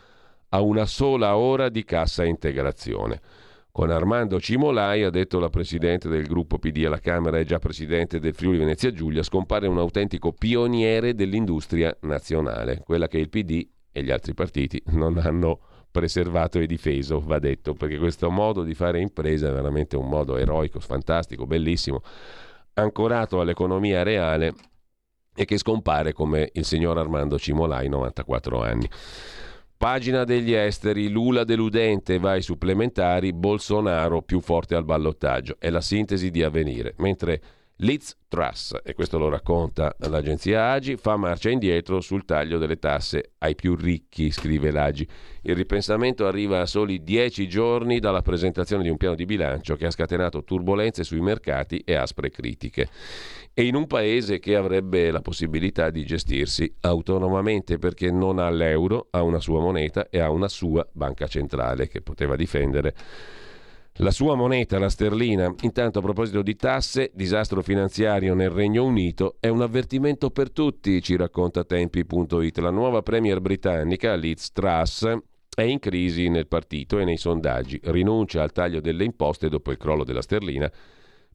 a 0.55 0.61
una 0.61 0.87
sola 0.87 1.37
ora 1.37 1.69
di 1.69 1.85
cassa 1.85 2.25
integrazione. 2.25 3.21
Con 3.71 3.91
Armando 3.91 4.39
Cimolai, 4.39 5.03
ha 5.03 5.09
detto 5.09 5.39
la 5.39 5.49
presidente 5.49 6.09
del 6.09 6.27
gruppo 6.27 6.59
PD 6.59 6.85
alla 6.85 6.99
Camera 6.99 7.39
e 7.39 7.45
già 7.45 7.59
presidente 7.59 8.21
del 8.21 8.35
Friuli 8.35 8.59
Venezia 8.59 8.93
Giulia, 8.93 9.23
scompare 9.23 9.67
un 9.67 9.79
autentico 9.79 10.33
pioniere 10.33 11.15
dell'industria 11.15 11.97
nazionale, 12.01 12.83
quella 12.85 13.09
che 13.09 13.17
il 13.17 13.31
PD 13.31 13.67
e 13.91 14.03
gli 14.03 14.11
altri 14.11 14.35
partiti 14.35 14.83
non 14.89 15.17
hanno 15.17 15.59
preservato 15.91 16.59
e 16.59 16.67
difeso, 16.67 17.19
va 17.21 17.39
detto, 17.39 17.73
perché 17.73 17.97
questo 17.97 18.31
modo 18.31 18.63
di 18.63 18.75
fare 18.75 19.01
impresa 19.01 19.49
è 19.49 19.53
veramente 19.53 19.97
un 19.97 20.09
modo 20.09 20.37
eroico, 20.37 20.79
fantastico, 20.79 21.47
bellissimo, 21.47 22.03
ancorato 22.75 23.41
all'economia 23.41 24.03
reale 24.03 24.53
e 25.35 25.47
che 25.47 25.57
scompare 25.57 26.13
come 26.13 26.51
il 26.53 26.67
signor 26.67 26.99
Armando 26.99 27.39
Cimolai, 27.39 27.89
94 27.89 28.63
anni. 28.63 28.89
Pagina 29.83 30.23
degli 30.23 30.53
esteri, 30.53 31.09
Lula 31.09 31.43
deludente, 31.43 32.21
vai 32.21 32.41
supplementari, 32.41 33.33
Bolsonaro 33.33 34.23
più 34.23 34.39
forte 34.39 34.77
al 34.77 34.85
ballottaggio. 34.85 35.57
È 35.59 35.71
la 35.71 35.81
sintesi 35.81 36.31
di 36.31 36.45
avvenire. 36.45 36.95
Mentre 36.99 37.41
Liz 37.83 38.17
Truss, 38.29 38.77
e 38.85 38.95
questo 38.95 39.19
lo 39.19 39.29
racconta 39.29 39.93
l'agenzia 40.09 40.71
Agi, 40.71 40.97
fa 40.97 41.17
marcia 41.17 41.51
indietro 41.51 42.01
sul 42.01 42.25
taglio 42.25 42.59
delle 42.59 42.79
tasse 42.79 43.33
ai 43.39 43.57
più 43.57 43.75
ricchi, 43.75 44.31
scrive 44.31 44.71
l'Agi. 44.71 45.07
Il 45.43 45.57
ripensamento 45.57 46.29
arriva 46.29 46.61
a 46.61 46.67
soli 46.67 47.03
dieci 47.03 47.49
giorni 47.49 47.99
dalla 47.99 48.23
presentazione 48.23 48.85
di 48.85 48.89
un 48.89 48.97
piano 48.97 49.17
di 49.17 49.25
bilancio 49.25 49.75
che 49.75 49.87
ha 49.87 49.91
scatenato 49.91 50.45
turbulenze 50.45 51.03
sui 51.03 51.21
mercati 51.21 51.83
e 51.85 51.95
aspre 51.95 52.31
critiche. 52.31 52.89
E 53.53 53.65
in 53.65 53.75
un 53.75 53.89
paese 53.89 54.39
che 54.39 54.55
avrebbe 54.55 55.11
la 55.11 55.21
possibilità 55.21 55.91
di 55.91 56.07
gestirsi 56.07 56.73
autonomamente 56.83 57.79
perché 57.79 58.13
non 58.13 58.39
ha 58.39 58.49
l'euro, 58.49 59.09
ha 59.11 59.23
una 59.23 59.41
sua 59.41 59.61
moneta 59.61 60.09
e 60.09 60.21
ha 60.21 60.31
una 60.31 60.49
sua 60.49 60.87
banca 60.93 61.27
centrale 61.27 61.89
che 61.89 62.01
poteva 62.01 62.37
difendere 62.37 62.95
la 63.97 64.11
sua 64.11 64.35
moneta, 64.35 64.79
la 64.79 64.89
sterlina. 64.89 65.55
Intanto 65.61 65.99
a 65.99 66.03
proposito 66.03 66.43
di 66.43 66.57
tasse, 66.57 67.11
disastro 67.15 67.63
finanziario 67.63 68.35
nel 68.35 68.51
Regno 68.51 68.85
Unito 68.85 69.37
è 69.41 69.49
un 69.49 69.63
avvertimento 69.63 70.31
per 70.31 70.51
tutti, 70.51 71.03
ci 71.03 71.17
racconta 71.17 71.65
tempi.it. 71.65 72.59
La 72.59 72.71
nuova 72.71 73.03
premier 73.03 73.41
britannica, 73.41 74.15
Liz 74.15 74.53
Truss, 74.53 75.07
è 75.55 75.63
in 75.63 75.79
crisi 75.79 76.29
nel 76.29 76.47
partito 76.47 76.99
e 76.99 77.05
nei 77.05 77.19
sondaggi. 77.19 77.79
Rinuncia 77.85 78.43
al 78.43 78.53
taglio 78.53 78.81
delle 78.81 79.05
imposte 79.05 79.49
dopo 79.49 79.71
il 79.71 79.77
crollo 79.77 80.05
della 80.05 80.23
sterlina 80.23 80.71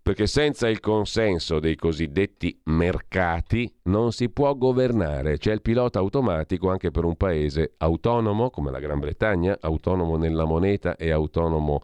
perché 0.08 0.26
senza 0.26 0.70
il 0.70 0.80
consenso 0.80 1.60
dei 1.60 1.76
cosiddetti 1.76 2.58
mercati 2.68 3.70
non 3.84 4.14
si 4.14 4.30
può 4.30 4.56
governare. 4.56 5.38
C'è 5.38 5.52
il 5.52 5.62
pilota 5.62 6.00
automatico 6.00 6.70
anche 6.70 6.92
per 6.92 7.04
un 7.04 7.18
paese 7.18 7.74
autonomo 7.80 8.50
come 8.50 8.72
la 8.72 8.80
Gran 8.80 9.00
Bretagna, 9.00 9.58
autonomo 9.60 10.16
nella 10.16 10.46
moneta 10.46 10.96
e 10.96 11.12
autonomo 11.12 11.82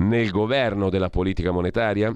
nel 0.00 0.30
governo 0.30 0.90
della 0.90 1.10
politica 1.10 1.50
monetaria. 1.50 2.14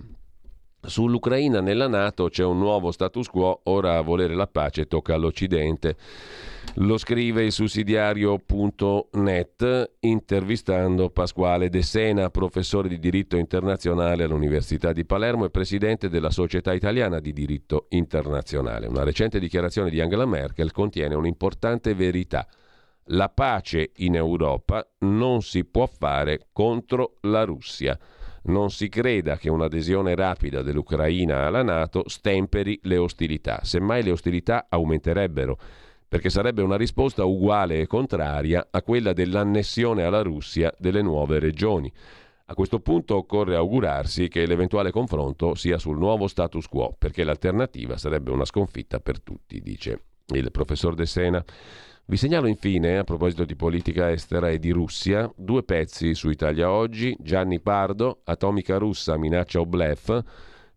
Sull'Ucraina 0.87 1.63
nella 1.63 1.89
Nato 1.89 2.29
c'è 2.29 2.45
un 2.45 2.59
nuovo 2.59 2.91
status 2.91 3.29
quo, 3.29 3.61
ora 3.65 3.97
a 3.97 4.03
volere 4.03 4.35
la 4.35 4.47
pace 4.47 4.87
tocca 4.87 5.15
all'Occidente. 5.15 5.97
Lo 6.77 6.99
scrive 6.99 7.45
il 7.45 7.53
sussidiario.net 7.53 9.93
intervistando 10.01 11.09
Pasquale 11.09 11.71
De 11.71 11.81
Sena, 11.83 12.29
professore 12.29 12.89
di 12.89 12.99
diritto 12.99 13.39
internazionale 13.39 14.25
all'Università 14.25 14.93
di 14.93 15.07
Palermo 15.07 15.47
e 15.47 15.51
presidente 15.51 16.11
della 16.11 16.31
Società 16.31 16.75
Italiana 16.75 17.19
di 17.19 17.33
Diritto 17.33 17.87
Internazionale. 17.91 18.87
Una 18.87 19.05
recente 19.05 19.39
dichiarazione 19.39 19.89
di 19.89 20.03
Angela 20.03 20.27
Merkel 20.27 20.73
contiene 20.73 21.15
un'importante 21.15 21.95
verità. 21.95 22.47
La 23.09 23.29
pace 23.29 23.93
in 23.97 24.15
Europa 24.15 24.87
non 25.01 25.43
si 25.43 25.65
può 25.65 25.87
fare 25.87 26.49
contro 26.53 27.17
la 27.23 27.45
Russia. 27.45 27.99
Non 28.45 28.71
si 28.71 28.89
creda 28.89 29.37
che 29.37 29.51
un'adesione 29.51 30.15
rapida 30.15 30.63
dell'Ucraina 30.63 31.47
alla 31.47 31.63
Nato 31.63 32.05
stemperi 32.09 32.79
le 32.83 32.97
ostilità, 32.97 33.61
semmai 33.63 34.03
le 34.03 34.11
ostilità 34.11 34.67
aumenterebbero 34.69 35.59
perché 36.15 36.31
sarebbe 36.31 36.63
una 36.63 36.77
risposta 36.77 37.25
uguale 37.25 37.81
e 37.81 37.89
contraria 37.89 38.69
a 38.71 38.83
quella 38.83 39.13
dell'annessione 39.13 40.05
alla 40.05 40.23
Russia 40.23 40.73
delle 40.79 41.03
nuove 41.03 41.41
regioni. 41.41 41.93
A 42.47 42.55
questo 42.55 42.79
punto 42.79 43.17
occorre 43.17 43.57
augurarsi 43.57 44.29
che 44.29 44.47
l'eventuale 44.47 44.93
confronto 44.93 45.57
sia 45.57 45.77
sul 45.77 45.99
nuovo 45.99 46.29
status 46.29 46.69
quo, 46.69 46.95
perché 46.97 47.25
l'alternativa 47.25 47.97
sarebbe 47.97 48.31
una 48.31 48.45
sconfitta 48.45 49.01
per 49.01 49.21
tutti, 49.23 49.61
dice 49.61 50.05
il 50.27 50.53
professor 50.53 50.95
De 50.95 51.05
Sena. 51.05 51.45
Vi 52.07 52.19
segnalo 52.19 52.49
infine, 52.49 52.99
a 52.99 53.05
proposito 53.05 53.47
di 53.47 53.57
politica 53.57 54.11
estera 54.11 54.51
e 54.51 54.59
di 54.59 54.71
Russia, 54.73 55.33
due 55.35 55.63
pezzi 55.63 56.15
su 56.15 56.29
Italia 56.29 56.71
Oggi. 56.71 57.17
Gianni 57.19 57.61
Pardo, 57.61 58.21
atomica 58.25 58.77
russa 58.77 59.17
minaccia 59.17 59.61
o 59.61 59.65
blef. 59.65 60.23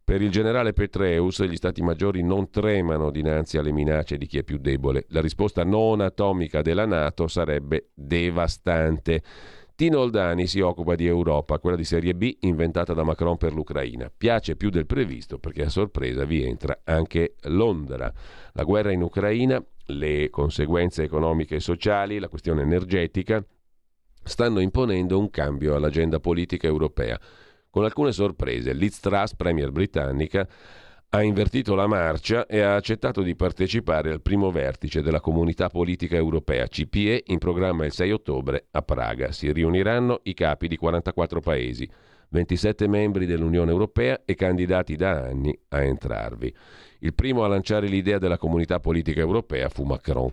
Per 0.06 0.22
il 0.22 0.32
generale 0.32 0.72
Petreus 0.72 1.44
gli 1.44 1.58
stati 1.58 1.82
maggiori 1.82 2.24
non 2.24 2.50
tremano 2.50 3.12
dinanzi 3.12 3.58
alle 3.58 3.74
minacce 3.74 4.18
di 4.18 4.26
chi 4.26 4.38
è 4.38 4.44
più 4.44 4.58
debole. 4.58 5.04
La 5.10 5.20
risposta 5.20 5.66
non 5.66 6.00
atomica 6.00 6.62
della 6.62 6.86
Nato 6.86 7.28
sarebbe 7.28 7.90
devastante. 7.94 9.22
Tino 9.76 10.00
Oldani 10.00 10.48
si 10.48 10.62
occupa 10.62 10.96
di 10.96 11.08
Europa, 11.08 11.60
quella 11.60 11.76
di 11.76 11.84
serie 11.84 12.16
B 12.16 12.38
inventata 12.40 12.94
da 12.94 13.04
Macron 13.04 13.36
per 13.36 13.54
l'Ucraina. 13.54 14.10
Piace 14.16 14.56
più 14.56 14.70
del 14.70 14.86
previsto 14.86 15.40
perché 15.40 15.64
a 15.64 15.70
sorpresa 15.70 16.24
vi 16.24 16.42
entra 16.42 16.80
anche 16.86 17.36
Londra. 17.42 18.12
La 18.54 18.64
guerra 18.64 18.92
in 18.94 19.02
Ucraina, 19.02 19.62
le 19.88 20.30
conseguenze 20.30 21.04
economiche 21.04 21.56
e 21.56 21.60
sociali, 21.60 22.20
la 22.20 22.30
questione 22.30 22.62
energetica 22.62 23.44
stanno 24.24 24.60
imponendo 24.60 25.18
un 25.18 25.30
cambio 25.30 25.76
all'agenda 25.76 26.20
politica 26.20 26.68
europea 26.68 27.20
con 27.70 27.84
alcune 27.84 28.12
sorprese. 28.12 28.74
Liz 28.74 29.00
Truss, 29.00 29.36
premier 29.36 29.72
britannica, 29.72 30.48
ha 31.10 31.24
invertito 31.24 31.74
la 31.74 31.88
marcia 31.88 32.46
e 32.46 32.60
ha 32.60 32.76
accettato 32.76 33.22
di 33.22 33.36
partecipare 33.36 34.12
al 34.12 34.22
primo 34.22 34.52
vertice 34.52 35.02
della 35.02 35.22
comunità 35.22 35.70
politica 35.70 36.18
europea 36.18 36.68
CPE 36.68 37.24
in 37.28 37.38
programma 37.38 37.86
il 37.86 37.94
6 37.94 38.12
ottobre 38.12 38.68
a 38.72 38.82
Praga. 38.82 39.32
Si 39.32 39.52
riuniranno 39.52 40.20
i 40.24 40.34
capi 40.34 40.68
di 40.68 40.76
44 40.76 41.40
paesi, 41.40 41.90
27 42.30 42.88
membri 42.88 43.26
dell'Unione 43.26 43.72
Europea 43.72 44.22
e 44.26 44.36
candidati 44.36 44.96
da 44.98 45.12
anni 45.12 45.58
a 45.70 45.82
entrarvi. 45.82 46.54
Il 47.00 47.14
primo 47.14 47.44
a 47.44 47.48
lanciare 47.48 47.88
l'idea 47.88 48.18
della 48.18 48.38
comunità 48.38 48.80
politica 48.80 49.20
europea 49.20 49.70
fu 49.70 49.84
Macron. 49.84 50.32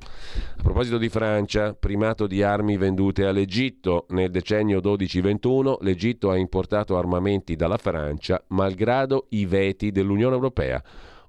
A 0.57 0.63
proposito 0.63 0.97
di 0.97 1.09
Francia, 1.09 1.75
primato 1.75 2.27
di 2.27 2.43
armi 2.43 2.77
vendute 2.77 3.27
all'Egitto, 3.27 4.07
nel 4.11 4.31
decennio 4.31 4.81
12-21 4.81 5.77
l'Egitto 5.81 6.31
ha 6.31 6.37
importato 6.37 6.97
armamenti 6.97 7.55
dalla 7.55 7.77
Francia 7.77 8.43
malgrado 8.49 9.27
i 9.31 9.45
veti 9.45 9.93
dell'Unione 9.93 10.35
Europea. 10.35 10.83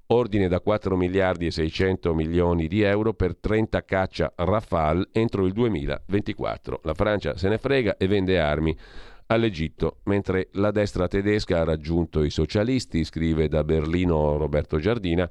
Ordine 0.08 0.48
da 0.48 0.62
4 0.62 0.96
miliardi 0.96 1.48
e 1.48 1.52
600 1.52 2.14
milioni 2.14 2.68
di 2.68 2.82
euro 2.82 3.14
per 3.14 3.36
30 3.36 3.84
caccia 3.84 4.32
Rafale 4.36 5.08
entro 5.12 5.46
il 5.48 5.52
2024. 5.52 6.82
La 6.84 6.94
Francia 6.94 7.36
se 7.36 7.50
ne 7.50 7.58
frega 7.58 7.98
e 7.98 8.06
vende 8.06 8.40
armi 8.40 8.78
all'Egitto, 9.28 9.98
mentre 10.04 10.50
la 10.54 10.72
destra 10.72 11.08
tedesca 11.08 11.62
ha 11.62 11.64
raggiunto 11.64 12.24
i 12.24 12.30
socialisti, 12.30 13.04
scrive 13.04 13.48
da 13.48 13.64
Berlino 13.64 14.38
Roberto 14.38 14.78
Giardina. 14.78 15.30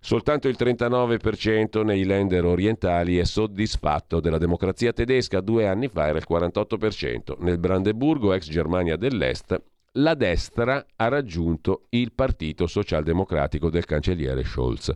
Soltanto 0.00 0.46
il 0.46 0.56
39% 0.58 1.84
nei 1.84 2.04
lender 2.04 2.44
orientali 2.44 3.18
è 3.18 3.24
soddisfatto 3.24 4.20
della 4.20 4.38
democrazia 4.38 4.92
tedesca, 4.92 5.40
due 5.40 5.66
anni 5.66 5.88
fa 5.88 6.06
era 6.06 6.18
il 6.18 6.26
48%. 6.28 7.34
Nel 7.40 7.58
Brandeburgo, 7.58 8.32
ex 8.32 8.48
Germania 8.48 8.96
dell'Est, 8.96 9.60
la 9.92 10.14
destra 10.14 10.86
ha 10.94 11.08
raggiunto 11.08 11.86
il 11.90 12.12
partito 12.12 12.66
socialdemocratico 12.66 13.70
del 13.70 13.84
cancelliere 13.84 14.44
Scholz, 14.44 14.92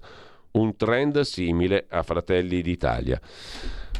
un 0.53 0.77
trend 0.77 1.21
simile 1.21 1.87
a 1.89 2.03
Fratelli 2.03 2.63
d'Italia. 2.63 3.21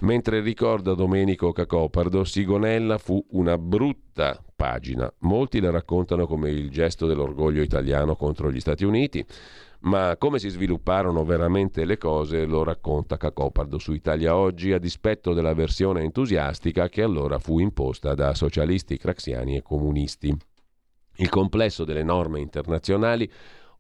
Mentre 0.01 0.41
ricorda 0.41 0.95
Domenico 0.95 1.53
Cacopardo, 1.53 2.25
Sigonella 2.25 2.99
fu 2.99 3.25
una 3.31 3.57
brutta 3.57 4.43
pagina. 4.55 5.13
Molti 5.21 5.61
la 5.61 5.71
raccontano 5.71 6.27
come 6.27 6.51
il 6.51 6.71
gesto 6.71 7.07
dell'orgoglio 7.07 7.63
italiano 7.63 8.17
contro 8.17 8.51
gli 8.51 8.59
Stati 8.59 8.85
Uniti, 8.85 9.25
ma 9.83 10.17
come 10.19 10.41
si 10.41 10.49
svilupparono 10.49 11.25
veramente 11.25 11.85
le 11.85 11.99
cose 11.99 12.45
lo 12.45 12.65
racconta 12.65 13.17
Cacopardo 13.17 13.79
su 13.79 13.93
Italia 13.93 14.37
Oggi 14.37 14.73
a 14.73 14.79
dispetto 14.79 15.33
della 15.35 15.55
versione 15.55 16.03
entusiastica 16.03 16.89
che 16.89 17.03
allora 17.03 17.39
fu 17.39 17.61
imposta 17.61 18.15
da 18.15 18.35
socialisti 18.35 18.99
craxiani 18.99 19.57
e 19.57 19.63
comunisti. 19.63 20.37
Il 21.17 21.29
complesso 21.29 21.85
delle 21.85 22.03
norme 22.03 22.41
internazionali 22.41 23.31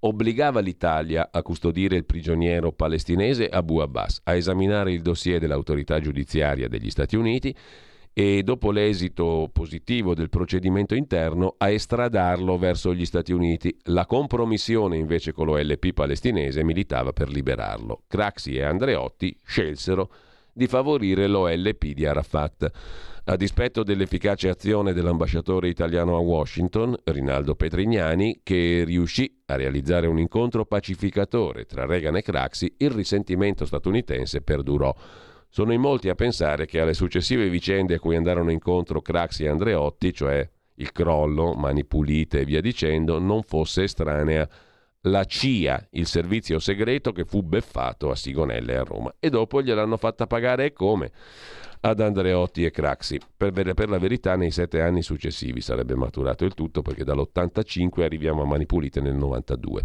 obbligava 0.05 0.61
l'Italia 0.61 1.29
a 1.31 1.43
custodire 1.43 1.97
il 1.97 2.05
prigioniero 2.05 2.73
palestinese 2.73 3.49
Abu 3.49 3.79
Abbas, 3.79 4.21
a 4.25 4.35
esaminare 4.35 4.93
il 4.93 5.03
dossier 5.03 5.39
dell'autorità 5.39 6.01
giudiziaria 6.01 6.69
degli 6.69 6.91
Stati 6.91 7.17
Uniti 7.17 7.55
e 8.15 8.43
dopo 8.43 8.71
l'esito 8.71 9.49
positivo 9.53 10.15
del 10.15 10.29
procedimento 10.29 10.95
interno 10.95 11.55
a 11.57 11.71
estradarlo 11.71 12.59
verso 12.59 12.95
gli 12.95 13.07
Stati 13.07 13.33
Uniti. 13.33 13.75
La 13.85 14.07
compromissione 14.07 14.97
invece 14.97 15.33
con 15.33 15.47
l'OLP 15.47 15.93
palestinese 15.93 16.63
militava 16.63 17.13
per 17.13 17.31
liberarlo. 17.31 18.03
Craxi 18.09 18.57
e 18.57 18.63
Andreotti 18.65 19.37
scelsero 19.43 20.11
di 20.53 20.67
favorire 20.67 21.27
l'OLP 21.27 21.93
di 21.93 22.07
Arafat. 22.07 22.71
A 23.25 23.37
dispetto 23.37 23.85
dell'efficace 23.85 24.49
azione 24.49 24.93
dell'ambasciatore 24.93 25.69
italiano 25.69 26.17
a 26.17 26.21
Washington, 26.21 26.97
Rinaldo 27.05 27.55
Petrignani, 27.55 28.41
che 28.43 28.83
riuscì 28.85 29.43
a 29.47 29.55
realizzare 29.55 30.09
un 30.09 30.19
incontro 30.19 30.65
pacificatore 30.65 31.65
tra 31.65 31.87
Reagan 31.87 32.17
e 32.17 32.23
Craxi, 32.23 32.75
il 32.79 32.91
risentimento 32.91 33.65
statunitense 33.65 34.43
perdurò. 34.43 34.93
Sono 35.49 35.73
in 35.73 35.81
molti 35.81 36.09
a 36.09 36.17
pensare 36.17 36.67
che 36.67 36.81
alle 36.81 36.95
successive 36.95 37.49
vicende 37.49 37.95
a 37.95 38.01
cui 38.01 38.17
andarono 38.17 38.51
incontro 38.51 39.01
Craxi 39.01 39.45
e 39.45 39.49
Andreotti, 39.49 40.13
cioè 40.13 40.51
il 40.77 40.91
crollo, 40.91 41.53
mani 41.53 41.85
pulite 41.85 42.41
e 42.41 42.45
via 42.45 42.61
dicendo, 42.61 43.21
non 43.21 43.43
fosse 43.43 43.85
estranea 43.85 44.49
la 45.03 45.25
CIA, 45.25 45.89
il 45.93 46.07
servizio 46.07 46.59
segreto 46.59 47.13
che 47.13 47.25
fu 47.25 47.43
beffato 47.43 48.11
a 48.11 48.17
Sigonella 48.17 48.73
e 48.73 48.77
a 48.77 48.85
Roma. 48.85 49.15
E 49.19 49.31
dopo 49.31 49.63
gliel'hanno 49.63 49.97
fatta 49.97 50.27
pagare 50.27 50.73
come? 50.73 51.11
ad 51.85 52.01
Andreotti 52.01 52.65
e 52.65 52.71
Craxi. 52.71 53.19
Per, 53.37 53.53
per, 53.53 53.89
la 53.89 53.99
verità, 53.99 54.37
nei 54.37 54.51
sette 54.51 54.81
anni 54.81 55.03
successivi 55.03 55.61
sarebbe 55.61 55.97
maturato 55.97 56.45
il 56.45 56.55
tutto 56.55 56.83
perché 56.83 57.03
dall'85 57.05 58.03
arriviamo 58.03 58.43
a 58.43 58.47
Mani 58.47 58.67
Pulite 58.67 59.01
nel 59.01 59.15
92. 59.15 59.83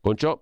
Con 0.00 0.16
ciò 0.16 0.40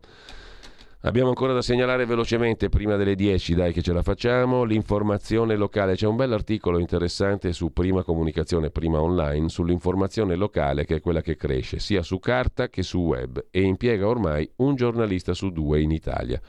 abbiamo 1.03 1.29
ancora 1.29 1.53
da 1.53 1.63
segnalare 1.63 2.05
velocemente, 2.05 2.69
prima 2.69 2.97
delle 2.97 3.15
10, 3.15 3.55
dai 3.55 3.73
che 3.73 3.83
ce 3.83 3.93
la 3.93 4.03
facciamo, 4.03 4.65
l'informazione 4.65 5.57
locale. 5.57 5.95
C'è 5.95 6.07
un 6.07 6.17
bell'articolo 6.17 6.79
interessante 6.79 7.53
su 7.53 7.73
Prima 7.73 8.03
Comunicazione, 8.03 8.71
Prima 8.71 9.01
Online, 9.01 9.49
sull'informazione 9.49 10.35
locale 10.35 10.85
che 10.85 10.97
è 10.97 11.01
quella 11.01 11.23
che 11.23 11.37
cresce 11.37 11.79
sia 11.79 12.03
su 12.03 12.19
carta 12.19 12.69
che 12.69 12.83
su 12.83 12.99
web 12.99 13.47
e 13.51 13.63
impiega 13.63 14.07
ormai 14.07 14.51
un 14.57 14.75
giornalista 14.75 15.33
su 15.33 15.51
due 15.51 15.81
in 15.81 15.91
Italia. 15.91 16.41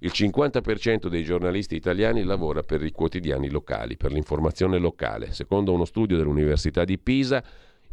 Il 0.00 0.12
50% 0.14 1.08
dei 1.08 1.24
giornalisti 1.24 1.74
italiani 1.74 2.22
lavora 2.22 2.62
per 2.62 2.84
i 2.84 2.92
quotidiani 2.92 3.48
locali, 3.48 3.96
per 3.96 4.12
l'informazione 4.12 4.78
locale. 4.78 5.32
Secondo 5.32 5.72
uno 5.72 5.86
studio 5.86 6.18
dell'Università 6.18 6.84
di 6.84 6.98
Pisa, 6.98 7.42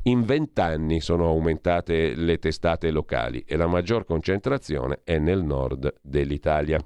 in 0.04 0.26
vent'anni 0.26 1.00
sono 1.00 1.28
aumentate 1.28 2.16
le 2.16 2.38
testate 2.38 2.92
locali 2.92 3.44
e 3.46 3.56
la 3.56 3.68
maggior 3.68 4.06
concentrazione 4.06 5.02
è 5.04 5.18
nel 5.18 5.44
nord 5.44 5.94
dell'Italia. 6.02 6.84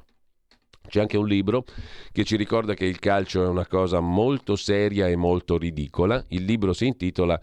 C'è 0.87 1.01
anche 1.01 1.17
un 1.17 1.27
libro 1.27 1.65
che 2.11 2.23
ci 2.23 2.35
ricorda 2.35 2.73
che 2.73 2.85
il 2.85 2.99
calcio 2.99 3.43
è 3.43 3.47
una 3.47 3.65
cosa 3.65 3.99
molto 3.99 4.55
seria 4.55 5.07
e 5.07 5.15
molto 5.15 5.57
ridicola. 5.57 6.23
Il 6.29 6.45
libro 6.45 6.73
si 6.73 6.85
intitola 6.85 7.39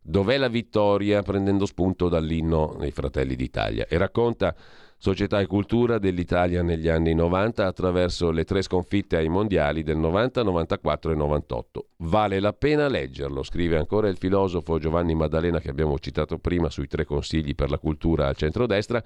Dov'è 0.00 0.38
la 0.38 0.48
vittoria? 0.48 1.22
prendendo 1.22 1.66
spunto 1.66 2.08
dall'inno 2.08 2.74
dei 2.78 2.92
Fratelli 2.92 3.36
d'Italia 3.36 3.86
e 3.86 3.98
racconta 3.98 4.54
società 4.98 5.38
e 5.38 5.46
cultura 5.46 5.98
dell'Italia 5.98 6.62
negli 6.62 6.88
anni 6.88 7.14
90 7.14 7.64
attraverso 7.64 8.32
le 8.32 8.44
tre 8.44 8.62
sconfitte 8.62 9.16
ai 9.16 9.28
mondiali 9.28 9.84
del 9.84 9.96
90, 9.96 10.42
94 10.42 11.12
e 11.12 11.14
98. 11.14 11.86
Vale 11.98 12.40
la 12.40 12.52
pena 12.52 12.88
leggerlo, 12.88 13.44
scrive 13.44 13.78
ancora 13.78 14.08
il 14.08 14.16
filosofo 14.16 14.78
Giovanni 14.78 15.14
Maddalena 15.14 15.60
che 15.60 15.70
abbiamo 15.70 15.98
citato 16.00 16.38
prima 16.38 16.68
sui 16.68 16.88
tre 16.88 17.04
consigli 17.04 17.54
per 17.54 17.70
la 17.70 17.78
cultura 17.78 18.26
al 18.26 18.36
centrodestra 18.36 19.02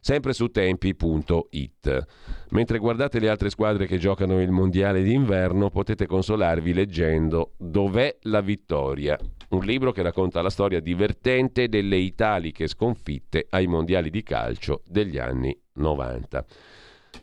sempre 0.00 0.32
su 0.32 0.48
tempi.it. 0.48 2.06
Mentre 2.50 2.78
guardate 2.78 3.18
le 3.18 3.28
altre 3.28 3.50
squadre 3.50 3.86
che 3.86 3.98
giocano 3.98 4.40
il 4.40 4.50
mondiale 4.50 5.02
d'inverno, 5.02 5.70
potete 5.70 6.06
consolarvi 6.06 6.72
leggendo 6.72 7.52
Dov'è 7.56 8.16
la 8.22 8.40
vittoria? 8.40 9.18
Un 9.48 9.64
libro 9.64 9.92
che 9.92 10.02
racconta 10.02 10.42
la 10.42 10.50
storia 10.50 10.80
divertente 10.80 11.68
delle 11.68 11.96
italiche 11.96 12.66
sconfitte 12.66 13.46
ai 13.50 13.66
mondiali 13.66 14.10
di 14.10 14.22
calcio 14.22 14.82
degli 14.86 15.18
anni 15.18 15.56
90. 15.74 16.44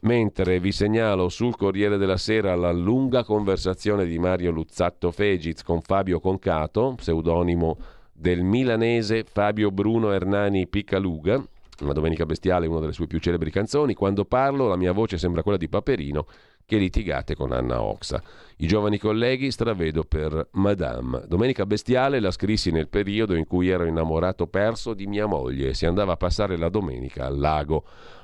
Mentre 0.02 0.60
vi 0.60 0.72
segnalo 0.72 1.30
sul 1.30 1.56
Corriere 1.56 1.98
della 1.98 2.18
Sera 2.18 2.56
la 2.56 2.72
lunga 2.72 3.24
conversazione 3.24 4.06
di 4.06 4.20
Mario 4.20 4.52
Luzzatto 4.52 5.12
Fegiz 5.12 5.64
con 5.64 5.82
Fabio 5.82 6.20
Concato, 6.20 6.96
pseudonimo 6.98 7.78
del 8.12 8.44
milanese 8.44 9.24
Fabio 9.24 9.72
Bruno 9.72 10.12
Hernani 10.12 10.68
Piccaluga, 10.68 11.44
una 11.82 11.94
domenica 11.94 12.26
bestiale, 12.26 12.68
una 12.68 12.80
delle 12.80 12.94
sue 12.94 13.08
più 13.08 13.20
celebri 13.20 13.52
canzoni. 13.52 13.94
Quando 13.94 14.26
parlo 14.26 14.68
la 14.68 14.76
mia 14.76 14.92
voce 14.92 15.18
sembra 15.18 15.42
quella 15.42 15.58
di 15.58 15.70
Paperino 15.70 16.26
che 16.66 16.78
litigate 16.78 17.36
con 17.36 17.52
Anna 17.52 17.82
Oxa. 17.82 18.22
I 18.58 18.68
giovani 18.68 18.98
colleghi 18.98 19.52
stravedo 19.52 20.04
per 20.04 20.50
Madame. 20.52 21.24
Domenica 21.28 21.66
bestiale 21.66 22.20
la 22.20 22.32
scrissi 22.32 22.72
nel 22.72 22.88
periodo 22.88 23.36
in 23.36 23.46
cui 23.46 23.70
ero 23.70 23.86
innamorato 23.86 24.48
perso 24.48 24.94
di 24.94 25.08
mia 25.08 25.26
moglie 25.26 25.70
e 25.70 25.74
si 25.74 25.86
andava 25.86 26.14
a 26.14 26.18
passare 26.18 26.58
la 26.58 26.70
domenica 26.70 27.26
al 27.26 27.38
lago. 27.38 27.84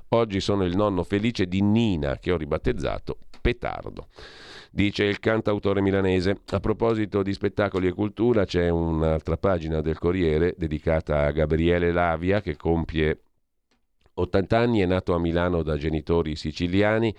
Oggi 0.09 0.39
sono 0.39 0.63
il 0.63 0.75
nonno 0.75 1.03
felice 1.03 1.45
di 1.47 1.61
Nina 1.61 2.17
che 2.17 2.31
ho 2.31 2.37
ribattezzato 2.37 3.17
Petardo. 3.41 4.07
Dice 4.71 5.03
il 5.03 5.19
cantautore 5.19 5.81
milanese. 5.81 6.41
A 6.51 6.59
proposito 6.59 7.23
di 7.23 7.33
spettacoli 7.33 7.87
e 7.87 7.93
cultura, 7.93 8.45
c'è 8.45 8.69
un'altra 8.69 9.37
pagina 9.37 9.81
del 9.81 9.97
Corriere 9.97 10.53
dedicata 10.57 11.25
a 11.25 11.31
Gabriele 11.31 11.91
Lavia 11.91 12.41
che 12.41 12.55
compie 12.55 13.19
80 14.19 14.57
anni, 14.57 14.79
è 14.79 14.85
nato 14.85 15.13
a 15.13 15.19
Milano 15.19 15.63
da 15.63 15.77
genitori 15.77 16.35
siciliani. 16.35 17.13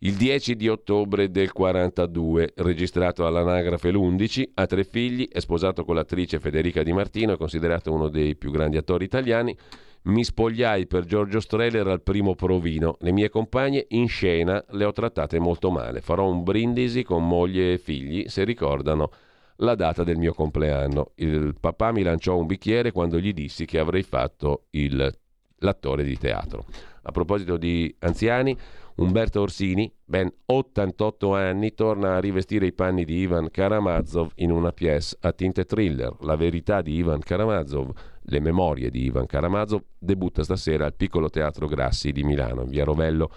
Il 0.00 0.14
10 0.14 0.56
di 0.56 0.68
ottobre 0.68 1.30
del 1.30 1.52
42, 1.52 2.52
registrato 2.56 3.26
all'anagrafe 3.26 3.90
l'11, 3.90 4.50
ha 4.54 4.66
tre 4.66 4.84
figli, 4.84 5.26
è 5.26 5.40
sposato 5.40 5.84
con 5.84 5.94
l'attrice 5.94 6.38
Federica 6.38 6.82
Di 6.82 6.92
Martino, 6.92 7.32
è 7.32 7.36
considerato 7.38 7.92
uno 7.92 8.08
dei 8.08 8.36
più 8.36 8.50
grandi 8.50 8.76
attori 8.76 9.04
italiani. 9.04 9.56
Mi 10.02 10.22
spogliai 10.22 10.86
per 10.86 11.04
Giorgio 11.06 11.40
Streller 11.40 11.88
al 11.88 12.02
primo 12.02 12.34
provino. 12.34 12.96
Le 13.00 13.10
mie 13.10 13.30
compagne 13.30 13.86
in 13.88 14.06
scena 14.06 14.62
le 14.70 14.84
ho 14.84 14.92
trattate 14.92 15.38
molto 15.38 15.70
male. 15.70 16.02
Farò 16.02 16.28
un 16.30 16.42
brindisi 16.42 17.02
con 17.02 17.26
moglie 17.26 17.72
e 17.72 17.78
figli 17.78 18.28
se 18.28 18.44
ricordano 18.44 19.10
la 19.56 19.74
data 19.74 20.04
del 20.04 20.18
mio 20.18 20.34
compleanno. 20.34 21.12
Il 21.16 21.56
papà 21.58 21.90
mi 21.90 22.02
lanciò 22.02 22.36
un 22.36 22.46
bicchiere 22.46 22.92
quando 22.92 23.18
gli 23.18 23.32
dissi 23.32 23.64
che 23.64 23.78
avrei 23.78 24.02
fatto 24.02 24.66
il 24.72 25.10
l'attore 25.58 26.04
di 26.04 26.18
teatro. 26.18 26.64
A 27.02 27.12
proposito 27.12 27.56
di 27.56 27.94
anziani, 28.00 28.56
Umberto 28.96 29.42
Orsini, 29.42 29.92
ben 30.04 30.32
88 30.46 31.34
anni, 31.34 31.74
torna 31.74 32.16
a 32.16 32.18
rivestire 32.18 32.66
i 32.66 32.72
panni 32.72 33.04
di 33.04 33.18
Ivan 33.18 33.50
Karamazov 33.50 34.30
in 34.36 34.50
una 34.50 34.72
pièce 34.72 35.16
a 35.20 35.32
tinte 35.32 35.64
thriller. 35.64 36.16
La 36.20 36.36
verità 36.36 36.80
di 36.80 36.94
Ivan 36.94 37.20
Karamazov, 37.20 37.90
le 38.22 38.40
memorie 38.40 38.90
di 38.90 39.04
Ivan 39.04 39.26
Karamazov, 39.26 39.82
debutta 39.98 40.42
stasera 40.42 40.86
al 40.86 40.94
Piccolo 40.94 41.28
Teatro 41.28 41.66
Grassi 41.66 42.10
di 42.10 42.24
Milano, 42.24 42.62
in 42.62 42.70
via 42.70 42.84
Rovello, 42.84 43.30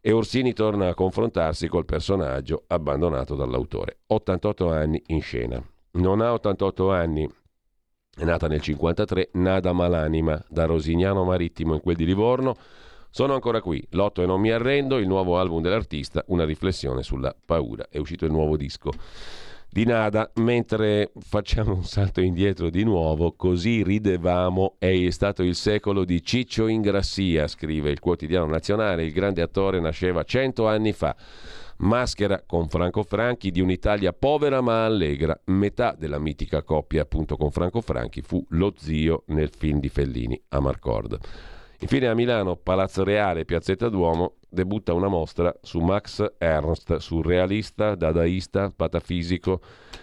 e 0.00 0.12
Orsini 0.12 0.52
torna 0.52 0.88
a 0.88 0.94
confrontarsi 0.94 1.68
col 1.68 1.84
personaggio 1.84 2.64
abbandonato 2.66 3.34
dall'autore. 3.34 3.98
88 4.06 4.70
anni 4.70 5.02
in 5.06 5.22
scena. 5.22 5.62
Non 5.92 6.20
ha 6.20 6.32
88 6.32 6.90
anni 6.92 7.28
è 8.18 8.24
nata 8.24 8.48
nel 8.48 8.60
1953, 8.60 9.28
Nada 9.34 9.72
Malanima, 9.72 10.42
da 10.48 10.64
Rosignano 10.64 11.22
Marittimo 11.22 11.74
in 11.74 11.80
quel 11.80 11.94
di 11.94 12.04
Livorno. 12.04 12.56
Sono 13.10 13.34
ancora 13.34 13.60
qui, 13.60 13.86
lotto 13.90 14.22
e 14.22 14.26
non 14.26 14.40
mi 14.40 14.50
arrendo, 14.50 14.98
il 14.98 15.06
nuovo 15.06 15.38
album 15.38 15.62
dell'artista, 15.62 16.24
una 16.26 16.44
riflessione 16.44 17.04
sulla 17.04 17.32
paura. 17.44 17.86
È 17.88 17.96
uscito 17.98 18.24
il 18.24 18.32
nuovo 18.32 18.56
disco 18.56 18.90
di 19.70 19.84
Nada, 19.84 20.32
mentre 20.36 21.12
facciamo 21.20 21.74
un 21.74 21.84
salto 21.84 22.20
indietro 22.20 22.70
di 22.70 22.82
nuovo, 22.82 23.34
così 23.36 23.84
ridevamo, 23.84 24.74
è 24.78 25.10
stato 25.10 25.44
il 25.44 25.54
secolo 25.54 26.04
di 26.04 26.20
Ciccio 26.20 26.66
Ingrassia, 26.66 27.46
scrive 27.46 27.90
il 27.90 28.00
quotidiano 28.00 28.46
nazionale, 28.46 29.04
il 29.04 29.12
grande 29.12 29.42
attore 29.42 29.78
nasceva 29.78 30.24
cento 30.24 30.66
anni 30.66 30.92
fa 30.92 31.14
maschera 31.78 32.42
con 32.44 32.68
Franco 32.68 33.02
Franchi 33.02 33.50
di 33.50 33.60
un'Italia 33.60 34.12
povera 34.12 34.60
ma 34.60 34.84
allegra. 34.84 35.38
Metà 35.46 35.94
della 35.98 36.18
mitica 36.18 36.62
coppia 36.62 37.02
appunto 37.02 37.36
con 37.36 37.50
Franco 37.50 37.80
Franchi 37.80 38.22
fu 38.22 38.44
lo 38.50 38.72
zio 38.76 39.24
nel 39.26 39.50
film 39.50 39.80
di 39.80 39.88
Fellini, 39.88 40.40
Amarcord. 40.48 41.18
Infine 41.80 42.08
a 42.08 42.14
Milano, 42.14 42.56
Palazzo 42.56 43.04
Reale, 43.04 43.44
Piazzetta 43.44 43.88
Duomo, 43.88 44.34
debutta 44.48 44.94
una 44.94 45.06
mostra 45.06 45.54
su 45.62 45.78
Max 45.78 46.24
Ernst, 46.38 46.96
surrealista, 46.96 47.94
dadaista, 47.94 48.72
patafisico 48.74 49.60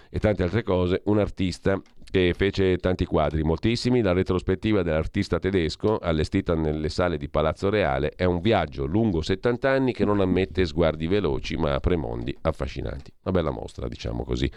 e 0.10 0.20
tante 0.20 0.44
altre 0.44 0.64
cose, 0.64 1.02
un 1.06 1.20
artista 1.20 1.82
che 2.15 2.34
fece 2.34 2.78
tanti 2.78 3.04
quadri, 3.04 3.43
moltissimi. 3.43 4.01
La 4.01 4.13
retrospettiva 4.13 4.84
dell'artista 4.84 5.38
tedesco, 5.38 5.97
allestita 5.97 6.56
nelle 6.56 6.88
sale 6.88 7.17
di 7.17 7.28
Palazzo 7.28 7.69
Reale, 7.69 8.13
è 8.15 8.23
un 8.23 8.39
viaggio 8.39 8.86
lungo 8.86 9.21
70 9.21 9.69
anni 9.69 9.91
che 9.91 10.06
non 10.06 10.21
ammette 10.21 10.63
sguardi 10.63 11.08
veloci, 11.08 11.58
ma 11.58 11.73
apre 11.73 11.97
mondi 11.97 12.34
affascinanti. 12.39 13.12
Una 13.23 13.34
bella 13.34 13.51
mostra, 13.51 13.89
diciamo 13.89 14.23
così. 14.23 14.49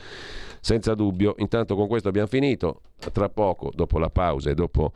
Senza 0.61 0.94
dubbio. 0.94 1.35
Intanto 1.38 1.75
con 1.75 1.88
questo 1.88 2.09
abbiamo 2.09 2.29
finito. 2.29 2.83
Tra 3.12 3.29
poco, 3.29 3.73
dopo 3.75 3.99
la 3.99 4.11
pausa 4.11 4.51
e 4.51 4.55
dopo 4.55 4.92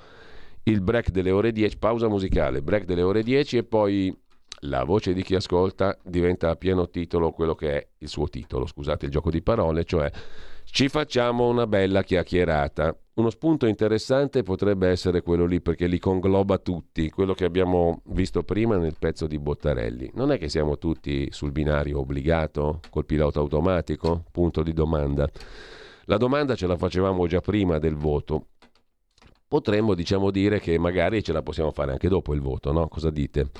il 0.62 0.82
break 0.82 1.10
delle 1.10 1.32
ore 1.32 1.50
10, 1.50 1.78
pausa 1.78 2.06
musicale, 2.06 2.62
break 2.62 2.84
delle 2.84 3.02
ore 3.02 3.24
10 3.24 3.56
e 3.56 3.64
poi 3.64 4.16
la 4.66 4.84
voce 4.84 5.12
di 5.14 5.24
chi 5.24 5.34
ascolta 5.34 5.98
diventa 6.04 6.50
a 6.50 6.54
pieno 6.54 6.88
titolo 6.88 7.32
quello 7.32 7.56
che 7.56 7.76
è 7.76 7.86
il 7.98 8.06
suo 8.06 8.28
titolo, 8.28 8.66
scusate 8.66 9.06
il 9.06 9.10
gioco 9.10 9.30
di 9.30 9.42
parole, 9.42 9.82
cioè 9.82 10.08
ci 10.64 10.88
facciamo 10.88 11.48
una 11.48 11.66
bella 11.66 12.02
chiacchierata. 12.02 12.96
Uno 13.14 13.28
spunto 13.28 13.66
interessante 13.66 14.42
potrebbe 14.42 14.88
essere 14.88 15.20
quello 15.20 15.44
lì 15.44 15.60
perché 15.60 15.86
li 15.86 15.98
congloba 15.98 16.56
tutti, 16.58 17.10
quello 17.10 17.34
che 17.34 17.44
abbiamo 17.44 18.00
visto 18.06 18.42
prima 18.42 18.78
nel 18.78 18.96
pezzo 18.98 19.26
di 19.26 19.38
Bottarelli. 19.38 20.12
Non 20.14 20.32
è 20.32 20.38
che 20.38 20.48
siamo 20.48 20.78
tutti 20.78 21.28
sul 21.30 21.52
binario 21.52 21.98
obbligato 21.98 22.80
col 22.88 23.04
pilota 23.04 23.38
automatico? 23.38 24.24
Punto 24.30 24.62
di 24.62 24.72
domanda. 24.72 25.28
La 26.06 26.16
domanda 26.16 26.54
ce 26.54 26.66
la 26.66 26.76
facevamo 26.76 27.26
già 27.26 27.40
prima 27.40 27.78
del 27.78 27.96
voto. 27.96 28.46
Potremmo, 29.46 29.92
diciamo, 29.94 30.30
dire 30.30 30.58
che 30.58 30.78
magari 30.78 31.22
ce 31.22 31.34
la 31.34 31.42
possiamo 31.42 31.70
fare 31.70 31.92
anche 31.92 32.08
dopo 32.08 32.32
il 32.32 32.40
voto, 32.40 32.72
no? 32.72 32.88
Cosa 32.88 33.10
dite? 33.10 33.50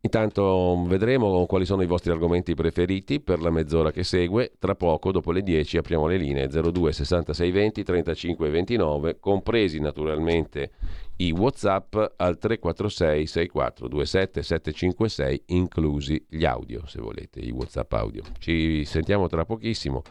Intanto 0.00 0.84
vedremo 0.86 1.46
quali 1.46 1.64
sono 1.64 1.82
i 1.82 1.86
vostri 1.86 2.12
argomenti 2.12 2.54
preferiti 2.54 3.20
per 3.20 3.40
la 3.40 3.50
mezz'ora 3.50 3.90
che 3.90 4.04
segue. 4.04 4.52
Tra 4.58 4.76
poco, 4.76 5.10
dopo 5.10 5.32
le 5.32 5.42
10, 5.42 5.78
apriamo 5.78 6.06
le 6.06 6.16
linee 6.16 6.46
02 6.46 6.92
66 6.92 7.50
20 7.50 7.82
35 7.82 8.48
29, 8.48 9.18
compresi 9.18 9.80
naturalmente 9.80 10.70
i 11.16 11.32
WhatsApp 11.32 11.96
al 12.16 12.38
346 12.38 13.26
64 13.26 13.88
27 13.88 14.42
756, 14.42 15.42
inclusi 15.46 16.24
gli 16.28 16.44
audio, 16.44 16.86
se 16.86 17.00
volete, 17.00 17.40
i 17.40 17.50
WhatsApp 17.50 17.92
audio. 17.94 18.22
Ci 18.38 18.84
sentiamo 18.84 19.26
tra 19.26 19.44
pochissimo. 19.44 20.02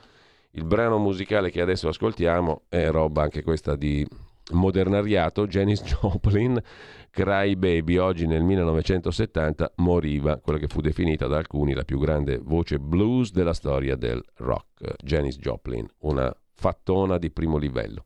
Il 0.51 0.65
brano 0.65 0.97
musicale 0.97 1.51
che 1.51 1.61
adesso 1.61 1.87
ascoltiamo 1.87 2.63
è 2.69 2.89
roba 2.89 3.21
anche 3.21 3.43
questa 3.43 3.75
di 3.75 4.05
modernariato, 4.53 5.47
Janis 5.47 5.81
Joplin 6.01 6.61
Cry 7.09 7.55
Baby 7.55 7.97
oggi 7.97 8.27
nel 8.27 8.43
1970 8.43 9.73
moriva 9.77 10.37
quella 10.37 10.59
che 10.59 10.67
fu 10.67 10.81
definita 10.81 11.27
da 11.27 11.37
alcuni 11.37 11.73
la 11.73 11.83
più 11.83 11.97
grande 11.97 12.39
voce 12.43 12.77
blues 12.77 13.31
della 13.31 13.53
storia 13.53 13.95
del 13.95 14.21
rock, 14.35 14.95
Janis 15.01 15.37
Joplin, 15.37 15.87
una 15.99 16.35
fattona 16.53 17.17
di 17.17 17.31
primo 17.31 17.57
livello. 17.57 18.05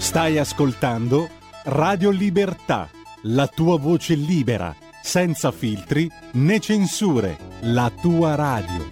Stai 0.00 0.38
ascoltando 0.38 1.28
Radio 1.64 2.08
Libertà, 2.08 2.88
la 3.24 3.46
tua 3.46 3.78
voce 3.78 4.14
libera, 4.14 4.74
senza 5.02 5.52
filtri 5.52 6.08
né 6.32 6.58
censure, 6.58 7.36
la 7.64 7.92
tua 8.00 8.34
radio. 8.34 8.88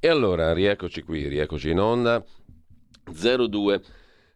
E 0.00 0.08
allora, 0.08 0.52
rieccoci 0.52 1.02
qui, 1.02 1.28
rieccoci 1.28 1.70
in 1.70 1.78
onda. 1.78 2.22
02 3.04 3.82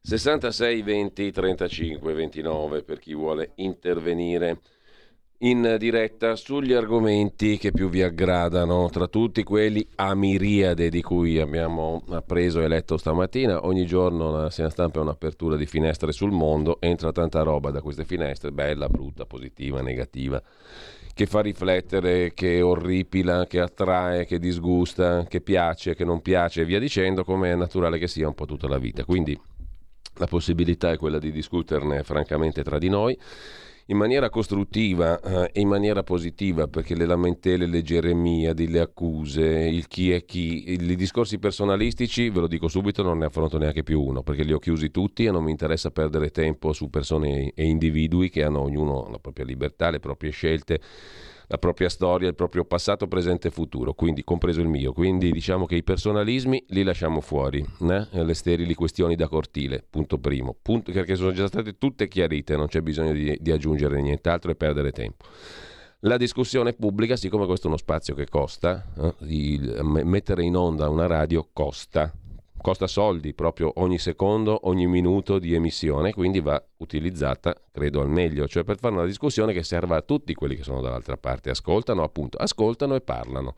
66 0.00 0.82
20 0.82 1.32
35 1.32 2.14
29 2.14 2.82
per 2.84 3.00
chi 3.00 3.12
vuole 3.12 3.52
intervenire 3.56 4.60
in 5.42 5.76
diretta 5.78 6.36
sugli 6.36 6.74
argomenti 6.74 7.56
che 7.56 7.72
più 7.72 7.88
vi 7.88 8.02
aggradano, 8.02 8.90
tra 8.90 9.06
tutti 9.06 9.42
quelli 9.42 9.86
a 9.96 10.14
miriade 10.14 10.90
di 10.90 11.00
cui 11.00 11.38
abbiamo 11.38 12.02
appreso 12.10 12.60
e 12.60 12.68
letto 12.68 12.98
stamattina. 12.98 13.64
Ogni 13.64 13.86
giorno 13.86 14.30
la 14.30 14.50
Sena 14.50 14.68
Stampa 14.68 14.98
è 14.98 15.02
un'apertura 15.02 15.56
di 15.56 15.64
finestre 15.64 16.12
sul 16.12 16.30
mondo, 16.30 16.78
entra 16.80 17.10
tanta 17.10 17.42
roba 17.42 17.70
da 17.70 17.80
queste 17.80 18.04
finestre, 18.04 18.52
bella, 18.52 18.88
brutta, 18.88 19.24
positiva, 19.24 19.80
negativa, 19.80 20.42
che 21.14 21.24
fa 21.24 21.40
riflettere, 21.40 22.34
che 22.34 22.60
orripila, 22.60 23.46
che 23.46 23.60
attrae, 23.60 24.26
che 24.26 24.38
disgusta, 24.38 25.24
che 25.24 25.40
piace, 25.40 25.94
che 25.94 26.04
non 26.04 26.20
piace 26.20 26.62
e 26.62 26.64
via 26.66 26.78
dicendo, 26.78 27.24
come 27.24 27.50
è 27.50 27.54
naturale 27.54 27.98
che 27.98 28.08
sia 28.08 28.28
un 28.28 28.34
po' 28.34 28.44
tutta 28.44 28.68
la 28.68 28.78
vita. 28.78 29.06
Quindi 29.06 29.38
la 30.16 30.26
possibilità 30.26 30.90
è 30.90 30.98
quella 30.98 31.18
di 31.18 31.32
discuterne 31.32 32.02
francamente 32.02 32.62
tra 32.62 32.76
di 32.76 32.90
noi 32.90 33.18
in 33.90 33.96
maniera 33.96 34.30
costruttiva 34.30 35.20
eh, 35.20 35.50
e 35.52 35.60
in 35.60 35.68
maniera 35.68 36.02
positiva, 36.04 36.68
perché 36.68 36.94
le 36.94 37.06
lamentele, 37.06 37.66
le 37.66 37.82
geremie, 37.82 38.54
le 38.54 38.80
accuse, 38.80 39.42
il 39.42 39.88
chi 39.88 40.12
è 40.12 40.24
chi, 40.24 40.70
i 40.72 40.96
discorsi 40.96 41.38
personalistici, 41.38 42.30
ve 42.30 42.40
lo 42.40 42.46
dico 42.46 42.68
subito, 42.68 43.02
non 43.02 43.18
ne 43.18 43.26
affronto 43.26 43.58
neanche 43.58 43.82
più 43.82 44.00
uno, 44.00 44.22
perché 44.22 44.44
li 44.44 44.52
ho 44.52 44.58
chiusi 44.58 44.92
tutti 44.92 45.24
e 45.24 45.32
non 45.32 45.42
mi 45.42 45.50
interessa 45.50 45.90
perdere 45.90 46.30
tempo 46.30 46.72
su 46.72 46.88
persone 46.88 47.52
e 47.52 47.64
individui 47.64 48.30
che 48.30 48.44
hanno 48.44 48.60
ognuno 48.60 49.08
la 49.10 49.18
propria 49.18 49.44
libertà, 49.44 49.90
le 49.90 49.98
proprie 49.98 50.30
scelte, 50.30 50.80
la 51.50 51.58
propria 51.58 51.88
storia, 51.88 52.28
il 52.28 52.36
proprio 52.36 52.64
passato, 52.64 53.08
presente 53.08 53.48
e 53.48 53.50
futuro, 53.50 53.92
quindi 53.92 54.22
compreso 54.22 54.60
il 54.60 54.68
mio. 54.68 54.92
Quindi 54.92 55.32
diciamo 55.32 55.66
che 55.66 55.74
i 55.74 55.82
personalismi 55.82 56.64
li 56.68 56.84
lasciamo 56.84 57.20
fuori, 57.20 57.64
né? 57.78 58.06
le 58.12 58.34
sterili 58.34 58.72
questioni 58.74 59.16
da 59.16 59.26
cortile, 59.26 59.84
punto 59.88 60.18
primo, 60.18 60.56
punto, 60.62 60.92
perché 60.92 61.16
sono 61.16 61.32
già 61.32 61.48
state 61.48 61.76
tutte 61.76 62.06
chiarite, 62.06 62.56
non 62.56 62.68
c'è 62.68 62.82
bisogno 62.82 63.12
di, 63.12 63.36
di 63.40 63.50
aggiungere 63.50 64.00
nient'altro 64.00 64.52
e 64.52 64.54
perdere 64.54 64.92
tempo. 64.92 65.24
La 66.04 66.16
discussione 66.16 66.72
pubblica, 66.72 67.16
siccome 67.16 67.46
questo 67.46 67.66
è 67.66 67.68
uno 67.68 67.76
spazio 67.76 68.14
che 68.14 68.28
costa, 68.28 68.86
eh, 68.96 69.82
m- 69.82 70.02
mettere 70.04 70.44
in 70.44 70.54
onda 70.54 70.88
una 70.88 71.08
radio 71.08 71.48
costa, 71.52 72.12
costa 72.60 72.86
soldi 72.86 73.34
proprio 73.34 73.72
ogni 73.76 73.98
secondo, 73.98 74.60
ogni 74.68 74.86
minuto 74.86 75.38
di 75.38 75.54
emissione, 75.54 76.12
quindi 76.12 76.40
va 76.40 76.62
utilizzata, 76.78 77.54
credo, 77.70 78.00
al 78.00 78.08
meglio, 78.08 78.46
cioè 78.46 78.64
per 78.64 78.78
fare 78.78 78.94
una 78.94 79.04
discussione 79.04 79.52
che 79.52 79.62
serva 79.62 79.96
a 79.96 80.02
tutti 80.02 80.34
quelli 80.34 80.56
che 80.56 80.62
sono 80.62 80.80
dall'altra 80.80 81.16
parte, 81.16 81.50
ascoltano 81.50 82.02
appunto, 82.02 82.38
ascoltano 82.38 82.94
e 82.94 83.00
parlano. 83.00 83.54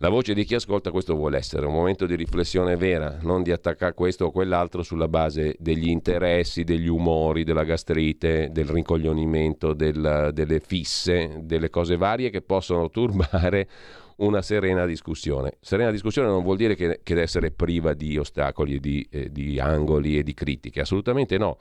La 0.00 0.10
voce 0.10 0.34
di 0.34 0.44
chi 0.44 0.54
ascolta 0.54 0.90
questo 0.90 1.14
vuole 1.14 1.38
essere 1.38 1.64
un 1.64 1.72
momento 1.72 2.04
di 2.04 2.16
riflessione 2.16 2.76
vera, 2.76 3.16
non 3.22 3.42
di 3.42 3.50
attaccare 3.50 3.94
questo 3.94 4.26
o 4.26 4.30
quell'altro 4.30 4.82
sulla 4.82 5.08
base 5.08 5.56
degli 5.58 5.88
interessi, 5.88 6.64
degli 6.64 6.86
umori, 6.86 7.44
della 7.44 7.64
gastrite, 7.64 8.50
del 8.52 8.68
rincoglionimento, 8.68 9.72
del- 9.72 10.32
delle 10.34 10.60
fisse, 10.60 11.38
delle 11.44 11.70
cose 11.70 11.96
varie 11.96 12.28
che 12.28 12.42
possono 12.42 12.90
turbare 12.90 13.68
una 14.16 14.42
serena 14.42 14.86
discussione. 14.86 15.56
Serena 15.60 15.90
discussione 15.90 16.28
non 16.28 16.42
vuol 16.42 16.56
dire 16.56 16.74
che, 16.74 17.00
che 17.02 17.20
essere 17.20 17.50
priva 17.50 17.94
di 17.94 18.16
ostacoli, 18.16 18.80
di, 18.80 19.06
eh, 19.10 19.30
di 19.30 19.58
angoli 19.58 20.18
e 20.18 20.22
di 20.22 20.34
critiche, 20.34 20.80
assolutamente 20.80 21.38
no 21.38 21.58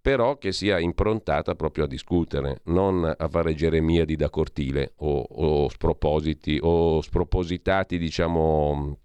però 0.00 0.38
che 0.38 0.52
sia 0.52 0.78
improntata 0.78 1.54
proprio 1.54 1.84
a 1.84 1.86
discutere, 1.88 2.60
non 2.66 3.04
a 3.04 3.28
fare 3.28 3.54
geremiadi 3.54 4.16
da 4.16 4.30
cortile 4.30 4.92
o, 4.98 5.20
o 5.20 5.68
spropositi 5.68 6.58
o 6.62 7.02
spropositati, 7.02 7.98
diciamo, 7.98 8.96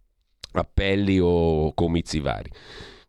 appelli 0.53 1.19
o 1.19 1.73
comizi 1.73 2.19
vari. 2.19 2.49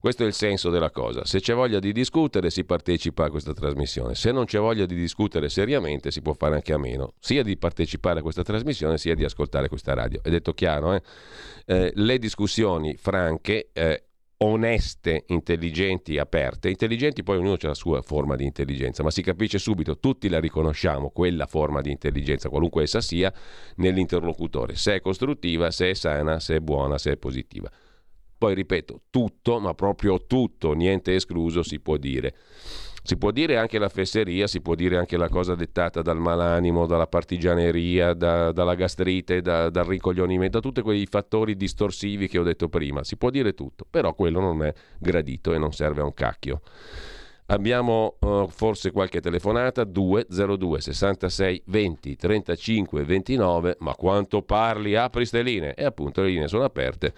Questo 0.04 0.24
è 0.24 0.26
il 0.26 0.34
senso 0.34 0.68
della 0.68 0.90
cosa. 0.90 1.24
Se 1.24 1.40
c'è 1.40 1.54
voglia 1.54 1.78
di 1.78 1.90
discutere, 1.90 2.50
si 2.50 2.64
partecipa 2.64 3.24
a 3.24 3.30
questa 3.30 3.54
trasmissione. 3.54 4.14
Se 4.14 4.32
non 4.32 4.44
c'è 4.44 4.58
voglia 4.58 4.84
di 4.84 4.94
discutere 4.94 5.48
seriamente, 5.48 6.10
si 6.10 6.20
può 6.20 6.34
fare 6.34 6.56
anche 6.56 6.74
a 6.74 6.76
meno, 6.76 7.14
sia 7.18 7.42
di 7.42 7.56
partecipare 7.56 8.18
a 8.18 8.22
questa 8.22 8.42
trasmissione, 8.42 8.98
sia 8.98 9.14
di 9.14 9.24
ascoltare 9.24 9.66
questa 9.68 9.94
radio. 9.94 10.20
È 10.22 10.28
detto 10.28 10.52
chiaro, 10.52 10.92
eh? 10.92 11.02
Eh, 11.64 11.92
le 11.94 12.18
discussioni 12.18 12.98
franche, 12.98 13.70
eh, 13.72 14.02
oneste, 14.36 15.24
intelligenti, 15.28 16.18
aperte. 16.18 16.68
Intelligenti 16.68 17.22
poi 17.22 17.38
ognuno 17.38 17.54
ha 17.54 17.66
la 17.66 17.72
sua 17.72 18.02
forma 18.02 18.36
di 18.36 18.44
intelligenza, 18.44 19.02
ma 19.02 19.10
si 19.10 19.22
capisce 19.22 19.56
subito, 19.56 19.98
tutti 19.98 20.28
la 20.28 20.38
riconosciamo, 20.38 21.08
quella 21.08 21.46
forma 21.46 21.80
di 21.80 21.90
intelligenza, 21.90 22.50
qualunque 22.50 22.82
essa 22.82 23.00
sia, 23.00 23.32
nell'interlocutore, 23.76 24.74
se 24.74 24.96
è 24.96 25.00
costruttiva, 25.00 25.70
se 25.70 25.88
è 25.88 25.94
sana, 25.94 26.40
se 26.40 26.56
è 26.56 26.60
buona, 26.60 26.98
se 26.98 27.12
è 27.12 27.16
positiva. 27.16 27.70
Poi 28.44 28.54
ripeto, 28.54 29.00
tutto, 29.08 29.58
ma 29.58 29.72
proprio 29.72 30.26
tutto, 30.26 30.74
niente 30.74 31.14
escluso, 31.14 31.62
si 31.62 31.80
può 31.80 31.96
dire. 31.96 32.34
Si 33.02 33.16
può 33.16 33.30
dire 33.30 33.56
anche 33.56 33.78
la 33.78 33.88
fesseria, 33.88 34.46
si 34.46 34.60
può 34.60 34.74
dire 34.74 34.98
anche 34.98 35.16
la 35.16 35.30
cosa 35.30 35.54
dettata 35.54 36.02
dal 36.02 36.18
malanimo, 36.18 36.84
dalla 36.84 37.06
partigianeria, 37.06 38.12
da- 38.12 38.52
dalla 38.52 38.74
gastrite, 38.74 39.40
da- 39.40 39.70
dal 39.70 39.86
ricoglionimento, 39.86 40.58
da 40.58 40.68
tutti 40.68 40.82
quei 40.82 41.06
fattori 41.06 41.56
distorsivi 41.56 42.28
che 42.28 42.38
ho 42.38 42.42
detto 42.42 42.68
prima. 42.68 43.02
Si 43.02 43.16
può 43.16 43.30
dire 43.30 43.54
tutto, 43.54 43.86
però 43.88 44.12
quello 44.12 44.40
non 44.40 44.62
è 44.62 44.74
gradito 44.98 45.54
e 45.54 45.58
non 45.58 45.72
serve 45.72 46.02
a 46.02 46.04
un 46.04 46.12
cacchio. 46.12 46.60
Abbiamo 47.46 48.16
eh, 48.20 48.46
forse 48.50 48.90
qualche 48.90 49.22
telefonata 49.22 49.84
202 49.84 50.82
66 50.82 51.62
20 51.64 52.16
35 52.16 53.04
29, 53.04 53.76
ma 53.80 53.94
quanto 53.94 54.42
parli? 54.42 54.96
Apri 54.96 55.24
ste 55.24 55.40
linee 55.40 55.72
e 55.72 55.84
appunto 55.84 56.20
le 56.20 56.28
linee 56.28 56.48
sono 56.48 56.64
aperte. 56.64 57.14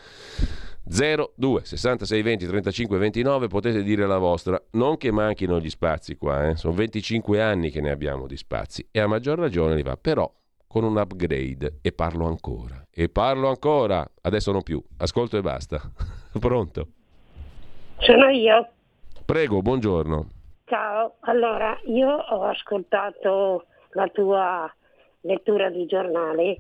02 0.89 1.65
66 1.65 2.23
20 2.23 2.47
35 2.47 2.99
29 2.99 3.49
potete 3.49 3.83
dire 3.83 4.07
la 4.07 4.19
vostra 4.19 4.61
non 4.73 4.97
che 4.97 5.11
manchino 5.11 5.59
gli 5.59 5.69
spazi 5.69 6.17
qua 6.17 6.49
eh. 6.49 6.57
sono 6.57 6.75
25 6.75 7.43
anni 7.43 7.71
che 7.71 7.81
ne 7.81 7.91
abbiamo 7.91 8.27
di 8.29 8.37
spazi 8.37 8.87
e 8.93 9.01
a 9.01 9.09
maggior 9.09 9.39
ragione 9.39 9.75
li 9.75 9.83
va 9.83 9.97
però 9.97 10.33
con 10.69 10.85
un 10.85 10.97
upgrade 10.97 11.79
e 11.83 11.93
parlo 11.93 12.27
ancora 12.27 12.85
e 12.89 13.09
parlo 13.09 13.49
ancora 13.49 14.09
adesso 14.23 14.53
non 14.53 14.63
più 14.63 14.81
ascolto 14.99 15.37
e 15.37 15.41
basta 15.41 15.81
pronto 16.39 16.89
Sono 17.99 18.29
io. 18.29 18.69
prego 19.25 19.63
buongiorno 19.63 20.29
Ciao. 20.69 21.15
Allora, 21.21 21.79
io 21.85 22.09
ho 22.09 22.43
ascoltato 22.43 23.67
la 23.91 24.09
tua 24.09 24.69
lettura 25.21 25.71
di 25.71 25.87
giornali. 25.87 26.59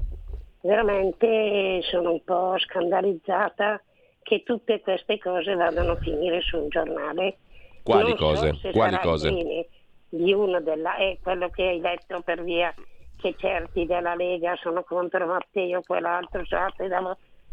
Veramente 0.60 1.80
sono 1.90 2.12
un 2.12 2.22
po' 2.22 2.54
scandalizzata 2.56 3.82
che 4.26 4.42
tutte 4.42 4.80
queste 4.80 5.18
cose 5.18 5.54
vadano 5.54 5.92
a 5.92 5.96
finire 5.96 6.40
su 6.40 6.56
un 6.58 6.68
giornale. 6.68 7.36
Quali 7.84 8.08
Non 8.08 8.18
so 8.18 8.24
cose? 8.24 8.58
se 8.60 8.72
Quali 8.72 8.98
cose? 8.98 9.68
Di 10.08 10.32
uno 10.32 10.60
della, 10.60 10.96
è 10.96 11.16
quello 11.22 11.48
che 11.48 11.62
hai 11.62 11.80
letto 11.80 12.22
per 12.22 12.42
via 12.42 12.74
che 13.14 13.36
certi 13.38 13.86
della 13.86 14.16
Lega 14.16 14.56
sono 14.56 14.82
contro 14.82 15.26
Matteo, 15.26 15.80
quell'altro 15.86 16.44
Sartre, 16.44 16.88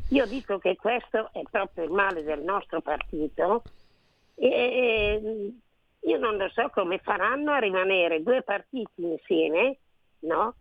Io 0.10 0.26
dico 0.26 0.58
che 0.58 0.76
questo 0.76 1.30
è 1.32 1.44
proprio 1.52 1.84
il 1.84 1.92
male 1.92 2.24
del 2.24 2.42
nostro 2.42 2.82
partito 2.82 3.62
e 4.34 4.50
e 4.50 5.54
io 6.10 6.18
non 6.18 6.38
lo 6.38 6.50
so 6.50 6.72
come 6.74 6.98
faranno 6.98 7.52
a 7.52 7.60
rimanere 7.60 8.24
due 8.24 8.42
partiti 8.42 9.04
insieme, 9.04 9.78
no? 10.22 10.56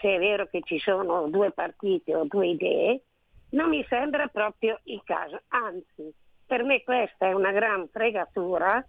Se 0.00 0.16
è 0.16 0.18
vero 0.18 0.48
che 0.48 0.60
ci 0.64 0.80
sono 0.80 1.28
due 1.28 1.52
partiti 1.52 2.12
o 2.12 2.24
due 2.24 2.48
idee, 2.48 3.02
non 3.50 3.68
mi 3.68 3.84
sembra 3.88 4.26
proprio 4.28 4.78
il 4.84 5.00
caso. 5.04 5.40
Anzi, 5.48 6.12
per 6.46 6.62
me 6.64 6.82
questa 6.82 7.26
è 7.26 7.32
una 7.32 7.52
gran 7.52 7.88
fregatura. 7.88 8.84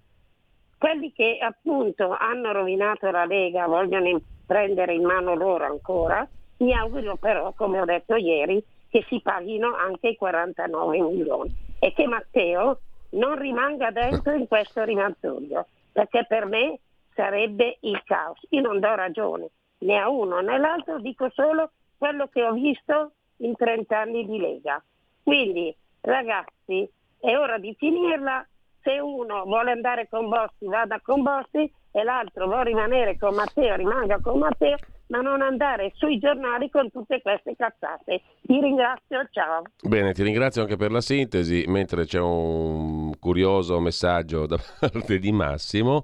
Quelli 0.78 1.12
che 1.12 1.38
appunto 1.40 2.16
hanno 2.18 2.52
rovinato 2.52 3.12
la 3.12 3.26
Lega 3.26 3.68
vogliono 3.68 4.20
prendere 4.46 4.94
in 4.94 5.04
mano 5.04 5.36
loro 5.36 5.66
ancora. 5.66 6.28
Mi 6.58 6.74
auguro 6.74 7.16
però, 7.18 7.54
come 7.54 7.80
ho 7.80 7.86
detto 7.86 8.16
ieri, 8.16 8.64
che 8.90 9.06
si 9.08 9.22
paghino 9.22 9.74
anche 9.74 10.10
i 10.10 10.16
49 10.16 11.00
milioni 11.00 11.56
e 11.80 11.94
che 11.94 12.06
Matteo 12.08 12.80
non 13.12 13.38
rimanga 13.38 13.90
dentro 13.92 14.34
in 14.34 14.48
questo 14.48 14.84
rimanzoglio, 14.84 15.66
perché 15.92 16.26
per 16.28 16.46
me 16.46 16.80
sarebbe 17.16 17.78
il 17.82 18.02
caos. 18.04 18.40
Io 18.50 18.62
non 18.62 18.80
do 18.80 18.94
ragione 18.94 19.50
né 19.80 19.98
a 19.98 20.10
uno 20.10 20.40
né 20.42 20.54
all'altro, 20.54 21.00
dico 21.00 21.30
solo 21.32 21.72
quello 21.98 22.28
che 22.28 22.44
ho 22.44 22.54
visto 22.54 23.14
in 23.42 23.56
30 23.56 23.98
anni 23.98 24.26
di 24.26 24.38
Lega. 24.38 24.84
Quindi, 25.24 25.76
ragazzi, 26.02 26.90
è 27.20 27.38
ora 27.38 27.58
di 27.58 27.76
finirla. 27.78 28.46
Se 28.82 28.98
uno 29.00 29.44
vuole 29.44 29.72
andare 29.72 30.08
con 30.10 30.28
Bossi, 30.28 30.66
vada 30.66 31.00
con 31.04 31.22
Bossi 31.22 31.72
e 31.92 32.04
l'altro 32.04 32.48
vuole 32.48 32.64
rimanere 32.64 33.16
con 33.18 33.36
Matteo, 33.36 33.76
rimanga 33.76 34.20
con 34.20 34.40
Matteo, 34.40 34.76
ma 35.08 35.22
non 35.22 35.42
andare 35.42 35.92
sui 35.96 36.18
giornali 36.18 36.70
con 36.72 36.90
tutte 36.90 37.22
queste 37.22 37.56
cazzate. 37.56 38.22
Ti 38.42 38.60
ringrazio, 38.60 39.28
ciao. 39.30 39.64
Bene, 39.84 40.14
ti 40.14 40.24
ringrazio 40.24 40.64
anche 40.64 40.78
per 40.78 40.92
la 40.92 41.02
sintesi, 41.02 41.66
mentre 41.68 42.06
c'è 42.06 42.20
un 42.20 43.20
curioso 43.20 43.80
messaggio 43.80 44.48
da 44.48 44.58
parte 44.80 45.20
di 45.20 45.32
Massimo. 45.32 46.04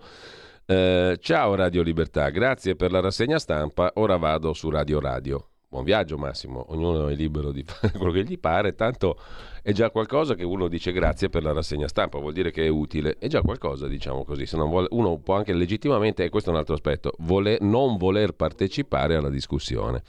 Eh, 0.68 1.18
ciao 1.20 1.56
Radio 1.56 1.82
Libertà, 1.82 2.30
grazie 2.30 2.76
per 2.76 2.92
la 2.92 3.00
rassegna 3.00 3.40
stampa, 3.40 3.90
ora 3.96 4.18
vado 4.18 4.54
su 4.54 4.70
Radio 4.70 5.00
Radio. 5.00 5.48
Buon 5.70 5.84
viaggio 5.84 6.18
Massimo, 6.18 6.64
ognuno 6.70 7.10
è 7.10 7.14
libero 7.14 7.52
di 7.52 7.62
fare 7.68 7.92
quello 7.92 8.14
che 8.14 8.24
gli 8.24 8.40
pare, 8.40 8.74
tanto 8.74 9.20
è 9.62 9.74
già 9.74 9.90
qualcosa 9.90 10.34
che 10.34 10.46
uno 10.46 10.70
dice 10.70 10.94
grazie 10.94 11.28
per 11.28 11.44
la 11.44 11.52
rassegna 11.52 11.90
stampa, 11.90 12.20
vuol 12.20 12.32
dire 12.32 12.52
che 12.52 12.64
è 12.64 12.70
utile, 12.70 13.18
è 13.20 13.28
già 13.28 13.42
qualcosa 13.42 13.86
diciamo 13.86 14.24
così, 14.24 14.46
se 14.46 14.56
non 14.56 14.70
vuole, 14.70 14.88
uno 14.92 15.18
può 15.18 15.36
anche 15.36 15.52
legittimamente, 15.52 16.24
e 16.24 16.30
questo 16.30 16.52
è 16.52 16.54
un 16.54 16.60
altro 16.60 16.74
aspetto, 16.74 17.12
voler- 17.18 17.60
non 17.60 17.98
voler 17.98 18.32
partecipare 18.32 19.18
alla 19.18 19.30
discussione. 19.30 20.04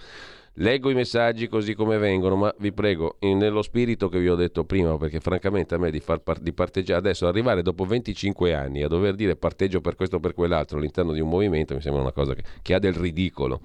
Leggo 0.60 0.90
i 0.90 0.94
messaggi 0.94 1.46
così 1.46 1.74
come 1.74 1.98
vengono, 1.98 2.34
ma 2.34 2.52
vi 2.58 2.72
prego, 2.72 3.16
nello 3.20 3.62
spirito 3.62 4.08
che 4.08 4.18
vi 4.18 4.28
ho 4.28 4.34
detto 4.34 4.64
prima, 4.64 4.96
perché 4.96 5.20
francamente 5.20 5.76
a 5.76 5.78
me 5.78 5.92
di, 5.92 6.00
far 6.00 6.18
par- 6.18 6.40
di 6.40 6.52
parteggiare 6.52 6.98
adesso, 6.98 7.28
arrivare 7.28 7.62
dopo 7.62 7.84
25 7.84 8.52
anni 8.52 8.82
a 8.82 8.88
dover 8.88 9.14
dire 9.14 9.36
parteggio 9.36 9.80
per 9.80 9.94
questo 9.94 10.16
o 10.16 10.20
per 10.20 10.34
quell'altro 10.34 10.78
all'interno 10.78 11.12
di 11.12 11.20
un 11.20 11.28
movimento, 11.28 11.74
mi 11.74 11.80
sembra 11.80 12.00
una 12.00 12.10
cosa 12.10 12.34
che, 12.34 12.42
che 12.60 12.74
ha 12.74 12.80
del 12.80 12.94
ridicolo, 12.94 13.60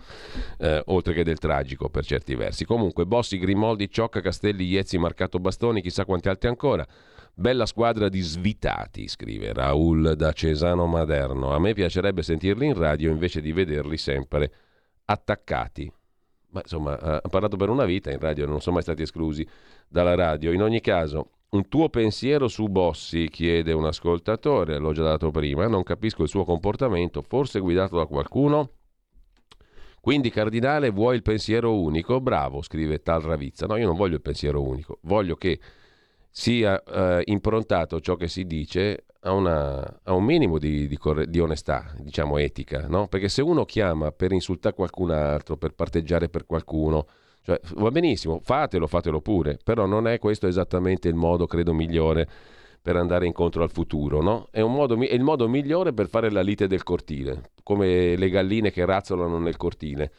eh, 0.60 0.84
oltre 0.86 1.15
che 1.15 1.23
del 1.23 1.39
tragico 1.39 1.89
per 1.89 2.06
certi 2.06 2.36
versi. 2.36 2.63
Comunque, 2.63 3.08
Bossi, 3.08 3.39
Grimoldi, 3.39 3.89
Ciocca, 3.89 4.21
Castelli, 4.21 4.63
Iezzi, 4.65 4.99
Marcato 4.99 5.39
Bastoni, 5.39 5.82
chissà 5.82 6.06
quanti 6.06 6.29
altri 6.29 6.47
ancora. 6.47 6.86
Bella 7.34 7.65
squadra 7.65 8.08
di 8.08 8.21
svitati, 8.21 9.08
scrive 9.08 9.51
Raul 9.51 10.13
da 10.15 10.32
Cesano 10.32 10.86
Maderno. 10.86 11.56
A 11.56 11.60
me 11.60 11.73
piacerebbe 11.73 12.21
sentirli 12.21 12.67
in 12.67 12.75
radio 12.75 13.10
invece 13.10 13.41
di 13.41 13.51
vederli 13.51 13.97
sempre 13.97 14.51
attaccati. 15.06 15.91
Ma 16.54 16.62
insomma, 16.62 16.98
ha 17.00 17.20
ha 17.24 17.30
parlato 17.30 17.58
per 17.58 17.70
una 17.70 17.86
vita 17.86 18.12
in 18.12 18.20
radio, 18.20 18.46
non 18.46 18.62
sono 18.62 18.76
mai 18.76 18.84
stati 18.84 19.02
esclusi 19.02 19.46
dalla 19.88 20.16
radio. 20.16 20.52
In 20.52 20.62
ogni 20.62 20.82
caso, 20.82 21.32
un 21.50 21.68
tuo 21.68 21.89
pensiero 21.89 22.48
su 22.48 22.68
Bossi, 22.68 23.28
chiede 23.30 23.74
un 23.74 23.86
ascoltatore, 23.86 24.78
l'ho 24.78 24.92
già 24.94 25.04
dato 25.04 25.32
prima, 25.32 25.68
non 25.68 25.84
capisco 25.84 26.24
il 26.24 26.30
suo 26.30 26.44
comportamento, 26.46 27.24
forse 27.24 27.60
guidato 27.60 27.98
da 27.98 28.06
qualcuno. 28.06 28.70
Quindi, 30.00 30.30
Cardinale, 30.30 30.89
vuoi 30.89 31.16
il 31.16 31.22
pensiero 31.22 31.80
unico? 31.80 32.22
Bravo, 32.22 32.62
scrive 32.62 33.02
tal 33.02 33.22
Ravizza. 33.22 33.66
No, 33.66 33.78
io 33.78 33.88
non 33.88 33.96
voglio 33.96 34.16
il 34.16 34.22
pensiero 34.22 34.62
unico, 34.62 35.00
voglio 35.04 35.36
che 35.36 35.60
sia 36.36 36.82
eh, 36.84 37.22
improntato 37.26 38.00
ciò 38.00 38.15
che 38.15 38.28
si 38.28 38.48
dice 38.48 39.06
a, 39.22 39.34
una- 39.34 40.00
a 40.04 40.13
un 40.13 40.24
minimo 40.24 40.58
di, 40.58 40.88
di 40.88 40.98
corre- 40.98 41.28
di 41.28 41.39
onestà, 41.39 41.93
diciamo 42.00 42.39
etica, 42.39 42.88
no? 42.88 43.08
Perché 43.08 43.30
se 43.30 43.43
uno 43.43 43.65
chiama 43.65 44.12
per 44.12 44.32
insultare 44.32 44.74
qualcun 44.74 45.12
altro, 45.12 45.58
per 45.58 45.76
parteggiare 45.76 46.30
per 46.30 46.48
qualcuno, 46.48 47.06
cioè, 47.43 47.60
va 47.76 47.91
benissimo, 47.91 48.39
fatelo, 48.43 48.88
fatelo 48.88 49.22
pure, 49.22 49.60
però 49.63 49.86
non 49.86 50.08
è 50.08 50.17
questo 50.17 50.48
esattamente 50.48 51.08
il 51.08 51.13
modo, 51.13 51.46
credo, 51.46 51.72
migliore 51.72 52.28
per 52.82 52.96
andare 52.96 53.28
incontro 53.28 53.62
al 53.62 53.69
futuro, 53.69 54.24
no? 54.24 54.48
È, 54.50 54.62
modo 54.63 55.00
è 55.00 55.13
il 55.13 55.22
modo 55.22 55.48
migliore 55.48 55.93
per 55.93 56.10
fare 56.10 56.32
la 56.32 56.41
lite 56.41 56.65
del 56.65 56.82
cortile, 56.82 57.52
come 57.62 58.15
le 58.15 58.30
galline 58.30 58.72
che 58.72 58.84
razzolano 58.86 59.38
nel 59.38 59.56
cortile. 59.56 60.12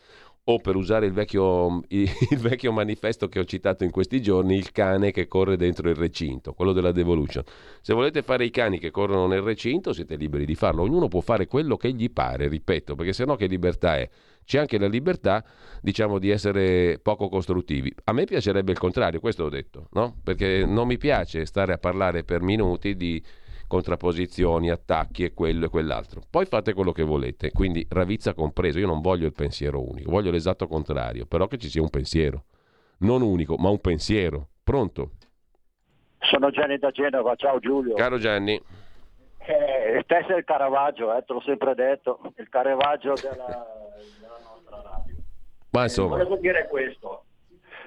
O 0.46 0.58
per 0.58 0.76
usare 0.76 1.06
il 1.06 1.12
vecchio, 1.12 1.80
il 1.88 2.38
vecchio 2.38 2.70
manifesto 2.70 3.28
che 3.28 3.38
ho 3.38 3.44
citato 3.44 3.82
in 3.84 3.90
questi 3.90 4.20
giorni, 4.20 4.56
il 4.56 4.72
cane 4.72 5.10
che 5.10 5.26
corre 5.26 5.56
dentro 5.56 5.88
il 5.88 5.96
recinto, 5.96 6.52
quello 6.52 6.72
della 6.72 6.92
devolution. 6.92 7.42
Se 7.80 7.94
volete 7.94 8.20
fare 8.20 8.44
i 8.44 8.50
cani 8.50 8.78
che 8.78 8.90
corrono 8.90 9.26
nel 9.26 9.40
recinto, 9.40 9.94
siete 9.94 10.16
liberi 10.16 10.44
di 10.44 10.54
farlo. 10.54 10.82
Ognuno 10.82 11.08
può 11.08 11.20
fare 11.20 11.46
quello 11.46 11.78
che 11.78 11.92
gli 11.92 12.10
pare, 12.10 12.48
ripeto, 12.48 12.94
perché 12.94 13.14
sennò 13.14 13.36
che 13.36 13.46
libertà 13.46 13.96
è? 13.96 14.08
C'è 14.44 14.58
anche 14.58 14.78
la 14.78 14.86
libertà, 14.86 15.42
diciamo, 15.80 16.18
di 16.18 16.28
essere 16.28 16.98
poco 17.02 17.30
costruttivi. 17.30 17.90
A 18.04 18.12
me 18.12 18.24
piacerebbe 18.24 18.72
il 18.72 18.78
contrario, 18.78 19.20
questo 19.20 19.44
ho 19.44 19.48
detto, 19.48 19.88
no? 19.92 20.16
Perché 20.22 20.66
non 20.66 20.86
mi 20.86 20.98
piace 20.98 21.46
stare 21.46 21.72
a 21.72 21.78
parlare 21.78 22.24
per 22.24 22.42
minuti 22.42 22.94
di 22.96 23.22
contrapposizioni, 23.66 24.70
attacchi 24.70 25.24
e 25.24 25.34
quello 25.34 25.66
e 25.66 25.68
quell'altro. 25.68 26.22
Poi 26.28 26.46
fate 26.46 26.72
quello 26.72 26.92
che 26.92 27.02
volete, 27.02 27.50
quindi 27.52 27.86
Ravizza 27.88 28.34
compreso, 28.34 28.78
io 28.78 28.86
non 28.86 29.00
voglio 29.00 29.26
il 29.26 29.32
pensiero 29.32 29.82
unico, 29.82 30.10
voglio 30.10 30.30
l'esatto 30.30 30.66
contrario, 30.66 31.26
però 31.26 31.46
che 31.46 31.58
ci 31.58 31.68
sia 31.68 31.82
un 31.82 31.90
pensiero, 31.90 32.44
non 32.98 33.22
unico, 33.22 33.56
ma 33.56 33.68
un 33.70 33.80
pensiero. 33.80 34.48
Pronto? 34.62 35.10
Sono 36.20 36.50
Gianni 36.50 36.78
da 36.78 36.90
Genova, 36.90 37.34
ciao 37.34 37.58
Giulio. 37.58 37.94
Caro 37.94 38.18
Gianni, 38.18 38.60
Eh, 39.46 40.02
te 40.06 40.24
sei 40.26 40.38
il 40.38 40.44
Caravaggio, 40.44 41.14
eh, 41.14 41.22
te 41.22 41.32
l'ho 41.34 41.42
sempre 41.42 41.74
detto, 41.74 42.18
il 42.38 42.48
Caravaggio 42.48 43.12
della, 43.12 43.66
della 44.18 44.38
nostra 44.42 44.80
radio. 44.82 45.16
ma 45.70 45.80
Eh, 45.80 45.84
insomma, 45.84 46.08
volevo 46.16 46.36
dire 46.36 46.66
questo. 46.68 47.24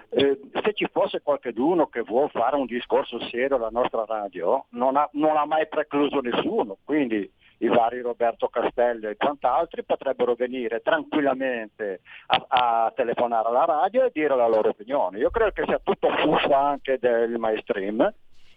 Eh, 0.10 0.40
se 0.64 0.74
ci 0.74 0.88
fosse 0.92 1.22
qualcuno 1.22 1.88
che 1.88 2.02
vuole 2.02 2.30
fare 2.30 2.56
un 2.56 2.66
discorso 2.66 3.20
serio 3.30 3.58
alla 3.58 3.70
nostra 3.70 4.06
radio, 4.06 4.66
non 4.70 4.96
ha, 4.96 5.08
non 5.14 5.36
ha 5.36 5.46
mai 5.46 5.68
precluso 5.68 6.20
nessuno, 6.22 6.78
quindi 6.84 7.30
i 7.60 7.68
vari 7.68 8.02
Roberto 8.02 8.48
Castello 8.48 9.10
e 9.10 9.16
quant'altri 9.18 9.84
potrebbero 9.84 10.36
venire 10.36 10.80
tranquillamente 10.82 12.02
a, 12.28 12.46
a 12.48 12.94
telefonare 12.96 13.48
alla 13.50 13.66
radio 13.66 14.06
e 14.06 14.12
dire 14.14 14.36
la 14.36 14.48
loro 14.48 14.70
opinione. 14.70 15.18
Io 15.20 15.30
credo 15.30 15.52
che 15.52 15.64
sia 15.66 15.80
tutto 15.84 16.08
fuffa 16.10 16.58
anche 16.58 16.98
del 17.00 17.38
mainstream. 17.38 18.14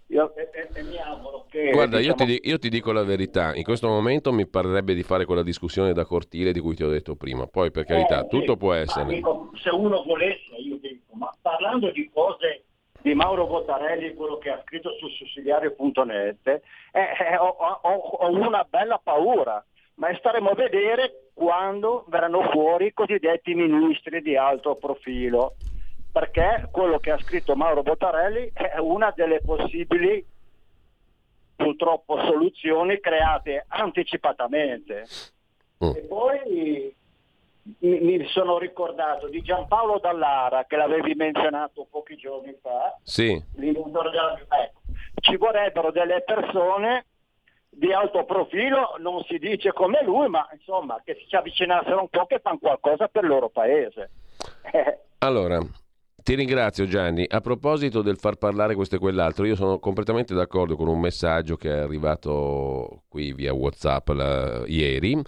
Io- 0.09 0.35
e, 0.35 0.51
e- 0.53 0.69
e 0.75 0.83
mi 0.83 0.99
auguro 0.99 1.47
che... 1.49 1.71
Guarda, 1.71 2.01
io, 2.01 2.13
diciamo, 2.13 2.17
ti, 2.17 2.41
di- 2.41 2.49
io 2.49 2.59
ti 2.59 2.69
dico 2.69 2.91
la 2.91 3.05
verità, 3.05 3.55
in 3.55 3.63
questo 3.63 3.87
momento 3.87 4.33
mi 4.33 4.45
parrebbe 4.47 4.93
di 4.93 5.05
fare 5.05 5.25
quella 5.25 5.45
discussione 5.45 5.93
da 5.93 6.05
cortile 6.05 6.51
di 6.51 6.59
cui 6.59 6.75
ti 6.75 6.83
ho 6.83 6.89
detto 6.89 7.15
prima, 7.15 7.47
poi 7.47 7.71
per 7.71 7.85
carità, 7.85 8.25
Eh, 8.25 8.27
tutto 8.27 8.53
sì, 8.53 8.59
può 8.59 8.73
essere. 8.73 9.07
dico, 9.15 9.51
se 9.55 9.71
uno 9.71 10.03
volesse, 10.03 10.40
io 10.40 10.40
parlando 11.71 11.91
di 11.93 12.11
cose 12.13 12.65
di 13.01 13.15
Mauro 13.15 13.47
Bottarelli, 13.47 14.15
quello 14.15 14.39
che 14.39 14.51
ha 14.51 14.61
scritto 14.67 14.91
su 14.99 15.09
sussidiario.net, 15.09 16.47
eh, 16.47 16.61
eh, 16.93 17.37
ho, 17.39 17.47
ho- 17.47 17.93
ho 17.93 18.29
una 18.31 18.67
bella 18.69 19.01
paura, 19.03 19.65
ma 19.95 20.15
staremo 20.17 20.51
a 20.51 20.55
vedere 20.55 21.31
quando 21.33 22.05
verranno 22.09 22.43
fuori 22.51 22.87
i 22.87 22.93
cosiddetti 22.93 23.55
ministri 23.55 24.21
di 24.21 24.37
alto 24.37 24.75
profilo, 24.75 25.55
perché 26.13 26.69
quello 26.73 26.99
che 26.99 27.13
ha 27.13 27.19
scritto 27.19 27.55
Mauro 27.55 27.83
Bottarelli 27.83 28.51
è 28.53 28.79
una 28.79 29.13
delle 29.15 29.41
possibili 29.41 30.23
purtroppo 31.55 32.19
soluzioni 32.25 32.99
create 33.01 33.65
anticipatamente. 33.69 35.07
Mm. 35.85 35.91
E 35.95 36.01
poi 36.01 36.95
mi, 37.81 38.27
sono 38.29 38.59
ricordato 38.59 39.29
di 39.29 39.43
Giampaolo 39.43 39.99
Dallara 39.99 40.65
che 40.65 40.77
l'avevi 40.77 41.15
menzionato 41.15 41.87
pochi 41.91 42.17
giorni 42.17 42.57
fa, 42.61 42.97
Sì, 43.03 43.43
della 43.53 44.39
ecco, 44.63 44.81
ci 45.21 45.37
vorrebbero 45.37 45.91
delle 45.91 46.23
persone 46.23 47.07
di 47.69 47.93
alto 47.93 48.25
profilo, 48.25 48.97
non 48.99 49.23
si 49.25 49.39
dice 49.39 49.73
come 49.73 50.03
lui, 50.03 50.29
ma 50.29 50.49
insomma 50.53 51.01
che 51.05 51.25
si 51.29 51.37
avvicinassero 51.37 52.01
un 52.01 52.09
po' 52.09 52.27
che 52.27 52.41
fanno 52.41 52.59
qualcosa 52.59 53.09
per 53.09 53.23
il 53.25 53.29
loro 53.31 53.49
paese. 53.49 54.11
Allora, 55.23 55.61
ti 56.23 56.35
ringrazio 56.35 56.87
Gianni. 56.87 57.27
A 57.29 57.43
proposito 57.43 58.01
del 58.01 58.17
far 58.17 58.37
parlare 58.37 58.75
questo 58.75 58.97
e 58.97 58.99
quell'altro, 58.99 59.45
io 59.45 59.55
sono 59.55 59.79
completamente 59.79 60.33
d'accordo 60.33 60.77
con 60.77 60.89
un 60.89 60.99
messaggio 60.99 61.57
che 61.57 61.69
è 61.69 61.79
arrivato 61.81 63.03
qui 63.07 63.35
via 63.35 63.53
WhatsApp 63.53 64.09
la- 64.09 64.63
ieri. 64.67 65.23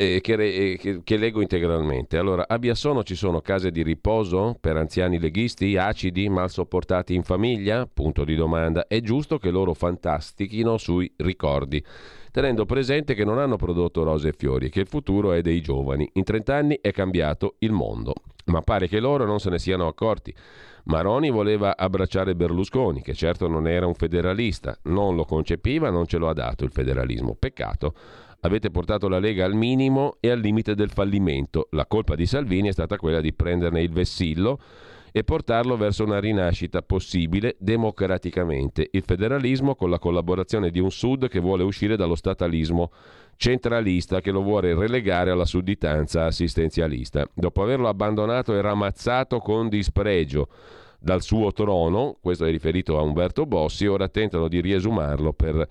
Eh, 0.00 0.20
che, 0.20 0.36
re- 0.36 0.54
eh, 0.54 0.76
che- 0.78 1.00
che 1.02 1.16
leggo 1.16 1.40
integralmente. 1.40 2.18
Allora, 2.18 2.46
a 2.46 2.56
Biassono 2.60 3.02
ci 3.02 3.16
sono 3.16 3.40
case 3.40 3.72
di 3.72 3.82
riposo 3.82 4.56
per 4.60 4.76
anziani 4.76 5.18
leghisti, 5.18 5.76
acidi, 5.76 6.28
mal 6.28 6.48
sopportati 6.50 7.14
in 7.14 7.24
famiglia? 7.24 7.84
Punto 7.92 8.22
di 8.24 8.36
domanda. 8.36 8.86
È 8.86 9.00
giusto 9.00 9.38
che 9.38 9.50
loro 9.50 9.74
fantastichino 9.74 10.76
sui 10.78 11.12
ricordi, 11.16 11.84
tenendo 12.30 12.64
presente 12.64 13.14
che 13.14 13.24
non 13.24 13.40
hanno 13.40 13.56
prodotto 13.56 14.04
rose 14.04 14.28
e 14.28 14.34
fiori 14.38 14.66
e 14.66 14.68
che 14.68 14.78
il 14.80 14.86
futuro 14.86 15.32
è 15.32 15.40
dei 15.40 15.60
giovani. 15.60 16.08
In 16.12 16.22
30 16.22 16.54
anni 16.54 16.78
è 16.80 16.92
cambiato 16.92 17.56
il 17.58 17.72
mondo, 17.72 18.14
ma 18.46 18.62
pare 18.62 18.86
che 18.86 19.00
loro 19.00 19.24
non 19.26 19.40
se 19.40 19.50
ne 19.50 19.58
siano 19.58 19.88
accorti. 19.88 20.32
Maroni 20.84 21.28
voleva 21.30 21.76
abbracciare 21.76 22.36
Berlusconi, 22.36 23.02
che 23.02 23.14
certo 23.14 23.48
non 23.48 23.66
era 23.66 23.86
un 23.86 23.94
federalista, 23.94 24.78
non 24.84 25.16
lo 25.16 25.24
concepiva, 25.24 25.90
non 25.90 26.06
ce 26.06 26.18
lo 26.18 26.28
ha 26.28 26.32
dato 26.34 26.62
il 26.64 26.70
federalismo. 26.70 27.34
Peccato. 27.36 27.94
Avete 28.40 28.70
portato 28.70 29.08
la 29.08 29.18
Lega 29.18 29.44
al 29.44 29.54
minimo 29.54 30.16
e 30.20 30.30
al 30.30 30.38
limite 30.38 30.76
del 30.76 30.90
fallimento. 30.90 31.66
La 31.72 31.86
colpa 31.86 32.14
di 32.14 32.24
Salvini 32.24 32.68
è 32.68 32.72
stata 32.72 32.96
quella 32.96 33.20
di 33.20 33.32
prenderne 33.32 33.82
il 33.82 33.90
vessillo 33.90 34.60
e 35.10 35.24
portarlo 35.24 35.76
verso 35.76 36.04
una 36.04 36.20
rinascita 36.20 36.82
possibile 36.82 37.56
democraticamente. 37.58 38.88
Il 38.92 39.02
federalismo 39.02 39.74
con 39.74 39.90
la 39.90 39.98
collaborazione 39.98 40.70
di 40.70 40.78
un 40.78 40.92
Sud 40.92 41.28
che 41.28 41.40
vuole 41.40 41.64
uscire 41.64 41.96
dallo 41.96 42.14
statalismo 42.14 42.92
centralista 43.36 44.20
che 44.20 44.30
lo 44.30 44.42
vuole 44.42 44.72
relegare 44.72 45.32
alla 45.32 45.44
sudditanza 45.44 46.26
assistenzialista. 46.26 47.28
Dopo 47.34 47.62
averlo 47.62 47.88
abbandonato 47.88 48.54
e 48.54 48.60
ramazzato 48.60 49.40
con 49.40 49.68
dispregio 49.68 50.48
dal 51.00 51.22
suo 51.22 51.52
trono, 51.52 52.18
questo 52.20 52.44
è 52.44 52.50
riferito 52.50 52.98
a 52.98 53.02
Umberto 53.02 53.46
Bossi, 53.46 53.86
ora 53.86 54.08
tentano 54.08 54.46
di 54.46 54.60
riesumarlo 54.60 55.32
per 55.32 55.68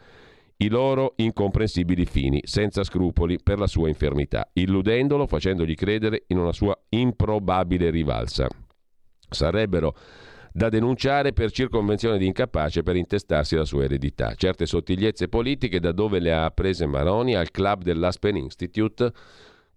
i 0.58 0.70
loro 0.70 1.14
incomprensibili 1.18 2.05
fini, 2.05 2.41
senza 2.43 2.84
scrupoli 2.84 3.38
per 3.41 3.60
la 3.60 3.68
sua 3.68 3.89
infermità, 3.89 4.49
illudendolo 4.53 5.28
facendogli 5.28 5.76
credere 5.76 6.24
in 6.28 6.38
una 6.38 6.51
sua 6.51 6.78
improbabile 6.89 7.89
rivalsa. 7.89 8.47
Sarebbero 9.30 9.95
da 10.58 10.70
denunciare 10.70 11.34
per 11.34 11.51
circonvenzione 11.51 12.18
di 12.18 12.26
incapace 12.26 12.82
per 12.82 12.95
intestarsi 12.95 13.55
la 13.55 13.66
sua 13.66 13.84
eredità. 13.84 14.34
Certe 14.34 14.66
sottigliezze 14.66 15.28
politiche 15.28 15.80
da 15.80 15.91
dove 15.91 16.20
le 16.20 16.34
ha 16.34 16.49
prese 16.49 16.88
Maroni 16.88 17.36
al 17.36 17.51
club 17.51 17.84
dell'Aspen 17.84 18.38
Institute. 18.38 19.12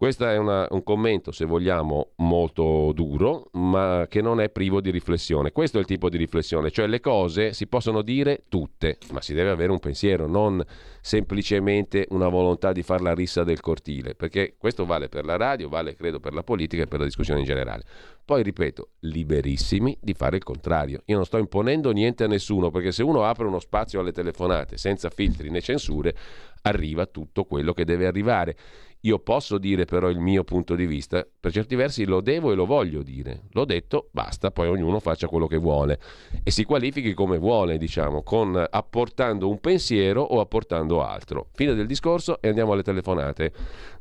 Questo 0.00 0.26
è 0.26 0.38
una- 0.38 0.66
un 0.70 0.82
commento, 0.82 1.30
se 1.30 1.44
vogliamo, 1.44 2.12
molto 2.16 2.90
duro, 2.94 3.50
ma 3.52 4.06
che 4.08 4.22
non 4.22 4.40
è 4.40 4.48
privo 4.48 4.80
di 4.80 4.90
riflessione. 4.90 5.52
Questo 5.52 5.76
è 5.76 5.80
il 5.80 5.86
tipo 5.86 6.08
di 6.08 6.16
riflessione, 6.16 6.70
cioè 6.70 6.86
le 6.86 7.00
cose 7.00 7.52
si 7.52 7.66
possono 7.66 8.00
dire 8.00 8.44
tutte, 8.48 8.96
ma 9.12 9.20
si 9.20 9.34
deve 9.34 9.50
avere 9.50 9.72
un 9.72 9.78
pensiero, 9.78 10.26
non 10.26 10.64
semplicemente 11.02 12.06
una 12.12 12.28
volontà 12.28 12.72
di 12.72 12.82
fare 12.82 13.02
la 13.02 13.12
rissa 13.12 13.44
del 13.44 13.60
cortile, 13.60 14.14
perché 14.14 14.54
questo 14.56 14.86
vale 14.86 15.10
per 15.10 15.26
la 15.26 15.36
radio, 15.36 15.68
vale 15.68 15.94
credo 15.94 16.18
per 16.18 16.32
la 16.32 16.42
politica 16.42 16.84
e 16.84 16.86
per 16.86 17.00
la 17.00 17.04
discussione 17.04 17.40
in 17.40 17.46
generale. 17.46 17.84
Poi 18.24 18.42
ripeto, 18.42 18.92
liberissimi 19.00 19.98
di 20.00 20.14
fare 20.14 20.36
il 20.36 20.44
contrario. 20.44 21.02
Io 21.06 21.16
non 21.16 21.26
sto 21.26 21.36
imponendo 21.36 21.90
niente 21.90 22.24
a 22.24 22.26
nessuno, 22.26 22.70
perché 22.70 22.90
se 22.90 23.02
uno 23.02 23.24
apre 23.24 23.46
uno 23.46 23.58
spazio 23.58 24.00
alle 24.00 24.12
telefonate 24.12 24.78
senza 24.78 25.10
filtri 25.10 25.50
né 25.50 25.60
censure, 25.60 26.14
arriva 26.62 27.06
tutto 27.06 27.44
quello 27.44 27.72
che 27.72 27.84
deve 27.84 28.06
arrivare. 28.06 28.56
Io 29.04 29.18
posso 29.18 29.56
dire 29.56 29.86
però 29.86 30.10
il 30.10 30.18
mio 30.18 30.44
punto 30.44 30.74
di 30.74 30.84
vista, 30.84 31.26
per 31.40 31.52
certi 31.52 31.74
versi 31.74 32.04
lo 32.04 32.20
devo 32.20 32.52
e 32.52 32.54
lo 32.54 32.66
voglio 32.66 33.02
dire. 33.02 33.44
L'ho 33.52 33.64
detto, 33.64 34.08
basta, 34.12 34.50
poi 34.50 34.68
ognuno 34.68 35.00
faccia 35.00 35.26
quello 35.26 35.46
che 35.46 35.56
vuole 35.56 35.98
e 36.44 36.50
si 36.50 36.64
qualifichi 36.64 37.14
come 37.14 37.38
vuole, 37.38 37.78
diciamo, 37.78 38.22
con 38.22 38.62
apportando 38.68 39.48
un 39.48 39.58
pensiero 39.58 40.20
o 40.20 40.40
apportando 40.40 41.02
altro. 41.02 41.46
Fine 41.54 41.74
del 41.74 41.86
discorso 41.86 42.42
e 42.42 42.48
andiamo 42.48 42.72
alle 42.72 42.82
telefonate. 42.82 43.52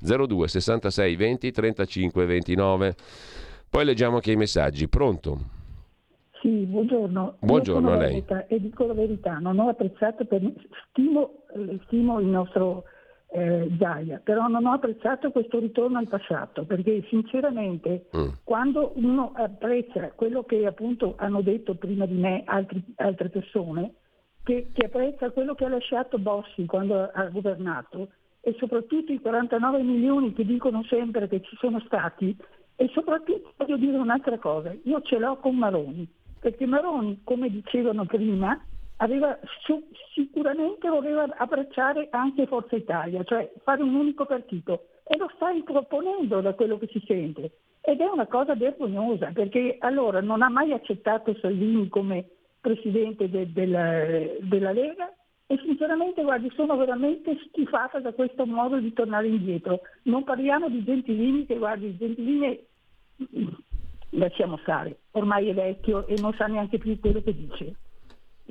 02 0.02 0.48
66 0.50 1.16
20 1.16 1.52
35 1.52 2.26
29. 2.26 2.96
Poi 3.70 3.86
leggiamo 3.86 4.16
anche 4.16 4.34
i 4.34 4.36
messaggi. 4.36 4.90
Pronto? 4.90 5.58
Sì, 6.42 6.66
buongiorno. 6.66 7.38
Buongiorno 7.40 7.92
a 7.92 7.98
lei. 7.98 8.24
E 8.48 8.60
dico 8.60 8.86
la 8.86 8.94
verità, 8.94 9.38
non 9.40 9.60
ho 9.60 9.70
apprezzato, 9.70 10.26
per, 10.26 10.42
stimo, 10.90 11.44
eh, 11.56 11.80
stimo 11.86 12.20
il 12.20 12.28
nostro 12.28 12.84
eh, 13.32 13.70
Zaia, 13.78 14.20
però 14.24 14.48
non 14.48 14.66
ho 14.66 14.72
apprezzato 14.74 15.32
questo 15.32 15.60
ritorno 15.60 16.00
al 16.00 16.08
passato, 16.08 16.66
perché 16.66 17.04
sinceramente 17.10 18.08
Mm. 18.16 18.30
quando 18.44 18.94
uno 18.96 19.32
apprezza 19.36 20.12
quello 20.16 20.44
che 20.44 20.66
appunto 20.66 21.14
hanno 21.18 21.42
detto 21.42 21.76
prima 21.76 22.06
di 22.06 22.16
me 22.16 22.42
altri- 22.46 22.84
altre 22.96 23.30
persone, 23.30 23.94
che, 24.44 24.70
che 24.74 24.86
apprezza 24.86 25.30
quello 25.32 25.54
che 25.54 25.66
ha 25.66 25.70
lasciato 25.70 26.18
Bossi 26.18 26.66
quando 26.66 27.10
ha 27.14 27.26
governato 27.26 28.10
e 28.42 28.56
soprattutto 28.58 29.12
i 29.12 29.20
49 29.20 29.84
milioni 29.84 30.34
che 30.34 30.46
dicono 30.46 30.84
sempre 30.86 31.28
che 31.28 31.42
ci 31.42 31.56
sono 31.58 31.80
stati 31.82 32.36
e 32.76 32.90
soprattutto 32.94 33.54
voglio 33.58 33.78
dire 33.78 33.98
un'altra 33.98 34.38
cosa, 34.40 34.74
io 34.84 35.02
ce 35.02 35.20
l'ho 35.20 35.38
con 35.38 35.56
Maroni, 35.56 36.08
perché 36.40 36.66
Maroni, 36.66 37.20
come 37.24 37.50
dicevano 37.50 38.06
prima, 38.06 38.60
aveva 39.02 39.38
sicuramente 40.14 40.90
voleva 40.90 41.28
abbracciare 41.38 42.08
anche 42.12 42.48
Forza 42.48 42.76
Italia, 42.76 43.24
cioè 43.24 43.52
fare 43.64 43.82
un 43.82 43.96
unico 43.96 44.26
partito 44.26 44.88
e 45.06 45.18
lo 45.18 45.30
sta 45.36 45.52
proponendo 45.64 46.42
da 46.42 46.54
quello 46.54 46.78
che 46.78 46.88
si 46.88 47.02
sente 47.06 47.52
ed 47.82 48.02
è 48.02 48.06
una 48.06 48.28
cosa 48.28 48.56
vergognosa 48.56 49.32
perché 49.34 49.78
allora 49.80 50.22
non 50.22 50.42
ha 50.42 50.50
mai 50.50 50.74
accettato 50.74 51.36
Salvini 51.40 51.88
come 51.88 52.26
presidente 52.60 53.30
de- 53.30 53.52
della, 53.52 54.04
della 54.42 54.72
Lega 54.72 55.14
e 55.48 55.58
sinceramente 55.64 56.22
guardi 56.22 56.52
sono 56.54 56.76
veramente 56.76 57.38
schifata 57.48 58.00
da 58.00 58.12
questo 58.12 58.46
modo 58.46 58.78
di 58.78 58.94
tornare 58.94 59.28
indietro. 59.28 59.80
Non 60.04 60.24
parliamo 60.24 60.70
di 60.70 60.84
Gentilini 60.84 61.46
che 61.46 61.58
guardi 61.58 61.98
Gentilini 61.98 62.68
lasciamo 64.12 64.58
stare, 64.58 65.00
ormai 65.12 65.48
è 65.48 65.54
vecchio 65.54 66.06
e 66.06 66.16
non 66.20 66.34
sa 66.34 66.46
neanche 66.46 66.78
più 66.78 67.00
quello 67.00 67.22
che 67.22 67.34
dice. 67.34 67.76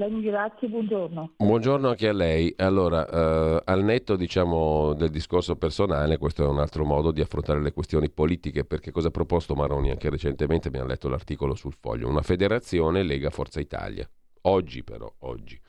Ringrazio, 0.07 0.68
buongiorno. 0.68 1.32
Buongiorno 1.38 1.88
anche 1.88 2.07
a 2.07 2.12
lei. 2.12 2.55
Allora, 2.59 3.05
eh, 3.09 3.62
al 3.64 3.82
netto 3.82 4.14
diciamo, 4.14 4.94
del 4.94 5.11
discorso 5.11 5.57
personale, 5.57 6.18
questo 6.18 6.44
è 6.44 6.46
un 6.46 6.61
altro 6.61 6.84
modo 6.84 7.11
di 7.11 7.20
affrontare 7.20 7.61
le 7.61 7.72
questioni 7.72 8.09
politiche, 8.09 8.64
perché 8.64 8.92
cosa 8.92 9.09
ha 9.09 9.11
proposto 9.11 9.57
Maroni 9.57 9.90
anche 9.90 10.09
recentemente? 10.09 10.68
Abbiamo 10.68 10.86
letto 10.86 11.09
l'articolo 11.09 11.57
sul 11.57 11.74
foglio, 11.80 12.09
una 12.09 12.22
federazione 12.22 13.03
Lega 13.03 13.30
Forza 13.30 13.59
Italia. 13.59 14.09
Oggi 14.42 14.84
però, 14.84 15.12
oggi. 15.20 15.61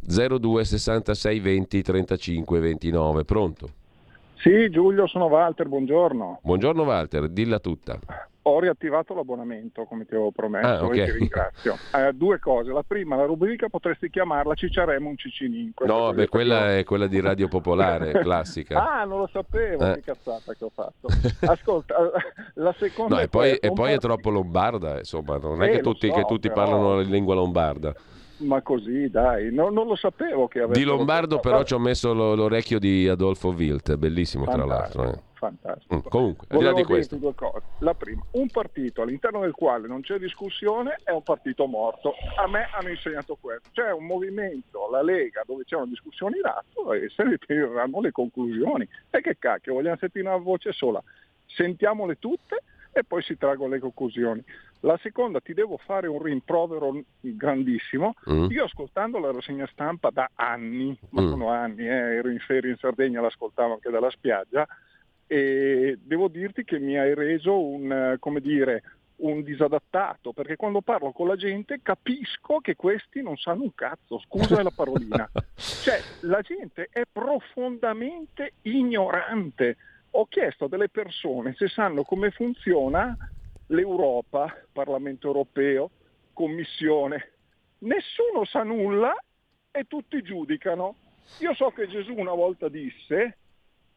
02 0.00 0.64
66 0.64 1.40
20 1.40 1.82
35 1.82 2.60
29, 2.60 3.24
pronto? 3.24 3.68
Sì, 4.36 4.70
Giulio, 4.70 5.08
sono 5.08 5.26
Walter, 5.26 5.66
buongiorno. 5.66 6.38
Buongiorno 6.42 6.84
Walter, 6.84 7.28
dilla 7.28 7.58
tutta. 7.58 7.98
Ho 8.50 8.60
riattivato 8.60 9.14
l'abbonamento 9.14 9.84
come 9.84 10.04
ti 10.04 10.14
avevo 10.14 10.30
promesso 10.32 10.66
Ah, 10.66 10.84
ok. 10.84 10.96
e 10.96 11.04
ti 11.04 11.10
ringrazio. 11.12 11.76
Eh, 11.94 12.12
due 12.12 12.38
cose. 12.38 12.72
La 12.72 12.82
prima, 12.86 13.16
la 13.16 13.24
rubrica 13.24 13.68
potresti 13.68 14.10
chiamarla 14.10 14.54
Cicciaremo 14.54 15.08
un 15.08 15.16
Cicinin. 15.16 15.72
Questa 15.74 15.94
No, 15.94 16.12
beh, 16.12 16.28
quella 16.28 16.76
è 16.76 16.84
quella 16.84 17.06
di 17.06 17.20
Radio 17.20 17.48
Popolare, 17.48 18.12
classica. 18.20 19.00
Ah, 19.00 19.04
non 19.04 19.18
lo 19.20 19.28
sapevo, 19.32 19.84
Eh. 19.86 19.94
che 19.94 20.00
cazzata 20.02 20.52
che 20.54 20.64
ho 20.64 20.70
fatto. 20.74 21.08
Ascolta, 21.46 21.94
la 22.54 22.74
seconda 22.78 23.14
No, 23.16 23.20
è 23.20 23.24
e 23.24 23.28
poi, 23.28 23.48
questa, 23.48 23.66
e 23.66 23.72
poi 23.72 23.92
è 23.92 23.98
troppo 23.98 24.30
lombarda, 24.30 24.98
insomma, 24.98 25.36
non 25.38 25.62
è 25.62 25.66
Eh, 25.66 25.70
che 25.70 25.76
lo 25.76 25.82
tutti, 25.92 26.08
so, 26.08 26.14
che 26.14 26.24
tutti 26.24 26.48
però- 26.48 26.62
parlano 26.64 26.96
la 26.96 27.02
lingua 27.02 27.34
lombarda. 27.34 27.94
Ma 28.38 28.62
così, 28.62 29.10
dai, 29.10 29.52
no- 29.52 29.68
non 29.68 29.86
lo 29.86 29.94
sapevo 29.96 30.48
che 30.48 30.60
avesse... 30.60 30.80
Di 30.80 30.86
Lombardo 30.86 31.40
però 31.40 31.62
ci 31.62 31.74
ho 31.74 31.78
messo 31.78 32.14
lo- 32.14 32.34
l'orecchio 32.34 32.78
di 32.78 33.06
Adolfo 33.06 33.48
Wilt, 33.50 33.96
bellissimo 33.96 34.46
tra 34.46 34.64
l'altro. 34.64 35.12
eh. 35.12 35.18
Fantastico. 35.40 35.94
Mm, 35.94 35.98
Comunque, 36.10 36.46
al 36.50 36.58
di 36.58 36.64
là 36.64 36.72
di 36.74 36.84
questo. 36.84 37.16
due 37.16 37.34
cose. 37.34 37.62
La 37.78 37.94
prima, 37.94 38.22
un 38.32 38.50
partito 38.50 39.00
all'interno 39.00 39.40
del 39.40 39.52
quale 39.52 39.88
non 39.88 40.02
c'è 40.02 40.18
discussione 40.18 40.98
è 41.02 41.10
un 41.12 41.22
partito 41.22 41.64
morto. 41.66 42.12
A 42.36 42.46
me 42.46 42.68
hanno 42.74 42.90
insegnato 42.90 43.38
questo. 43.40 43.70
C'è 43.72 43.90
un 43.90 44.04
movimento, 44.04 44.86
la 44.90 45.00
Lega, 45.02 45.42
dove 45.46 45.64
c'è 45.64 45.76
una 45.76 45.86
discussione 45.86 46.36
in 46.36 46.44
atto 46.44 46.92
e 46.92 47.08
se 47.08 47.22
ne 47.24 47.38
tireranno 47.38 48.02
le 48.02 48.12
conclusioni. 48.12 48.86
E 49.08 49.22
che 49.22 49.38
cacchio, 49.38 49.72
vogliamo 49.72 49.96
sentire 49.96 50.26
una 50.28 50.36
voce 50.36 50.72
sola. 50.72 51.02
Sentiamole 51.46 52.16
tutte 52.18 52.62
e 52.92 53.02
poi 53.02 53.22
si 53.22 53.38
traggono 53.38 53.70
le 53.70 53.78
conclusioni. 53.78 54.44
La 54.80 54.98
seconda, 55.02 55.40
ti 55.40 55.54
devo 55.54 55.78
fare 55.78 56.06
un 56.06 56.22
rimprovero 56.22 57.00
grandissimo. 57.20 58.12
Mm. 58.30 58.50
Io 58.50 58.64
ascoltando 58.64 59.18
la 59.18 59.32
rassegna 59.32 59.66
stampa 59.72 60.10
da 60.10 60.28
anni, 60.34 60.94
ma 61.10 61.22
Mm. 61.22 61.28
sono 61.30 61.48
anni, 61.48 61.86
eh, 61.86 62.16
ero 62.16 62.28
in 62.28 62.40
ferie 62.40 62.70
in 62.72 62.76
Sardegna, 62.76 63.22
l'ascoltavo 63.22 63.72
anche 63.74 63.90
dalla 63.90 64.10
spiaggia, 64.10 64.66
e 65.32 65.96
devo 66.02 66.26
dirti 66.26 66.64
che 66.64 66.80
mi 66.80 66.98
hai 66.98 67.14
reso 67.14 67.64
un, 67.64 68.16
come 68.18 68.40
dire, 68.40 68.82
un 69.18 69.44
disadattato, 69.44 70.32
perché 70.32 70.56
quando 70.56 70.80
parlo 70.80 71.12
con 71.12 71.28
la 71.28 71.36
gente 71.36 71.78
capisco 71.84 72.58
che 72.58 72.74
questi 72.74 73.22
non 73.22 73.36
sanno 73.36 73.62
un 73.62 73.72
cazzo, 73.72 74.18
scusa 74.18 74.60
la 74.60 74.72
parolina. 74.74 75.30
Cioè, 75.54 76.00
la 76.22 76.40
gente 76.40 76.88
è 76.90 77.02
profondamente 77.10 78.54
ignorante. 78.62 79.76
Ho 80.10 80.26
chiesto 80.26 80.64
a 80.64 80.68
delle 80.68 80.88
persone 80.88 81.54
se 81.56 81.68
sanno 81.68 82.02
come 82.02 82.32
funziona 82.32 83.16
l'Europa, 83.68 84.52
Parlamento 84.72 85.28
europeo, 85.28 85.90
Commissione. 86.32 87.34
Nessuno 87.78 88.44
sa 88.46 88.64
nulla 88.64 89.14
e 89.70 89.84
tutti 89.86 90.20
giudicano. 90.22 90.96
Io 91.38 91.54
so 91.54 91.70
che 91.70 91.86
Gesù 91.86 92.14
una 92.16 92.34
volta 92.34 92.68
disse, 92.68 93.36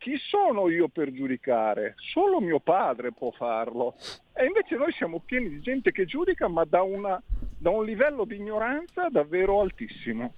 chi 0.04 0.18
sono 0.18 0.68
io 0.68 0.90
per 0.90 1.14
giudicare? 1.14 1.94
Solo 1.96 2.42
mio 2.42 2.60
padre 2.60 3.14
può 3.14 3.32
farlo. 3.32 3.96
E 4.34 4.44
invece 4.46 4.76
noi 4.76 4.92
siamo 4.92 5.22
pieni 5.24 5.48
di 5.48 5.62
gente 5.62 5.94
che 5.94 6.04
giudica, 6.04 6.50
ma 6.50 6.66
da, 6.66 6.82
una- 6.82 7.22
da 7.58 7.70
un 7.70 7.86
livello 7.86 8.26
di 8.26 8.36
ignoranza 8.36 9.08
davvero 9.08 9.62
altissimo. 9.62 10.34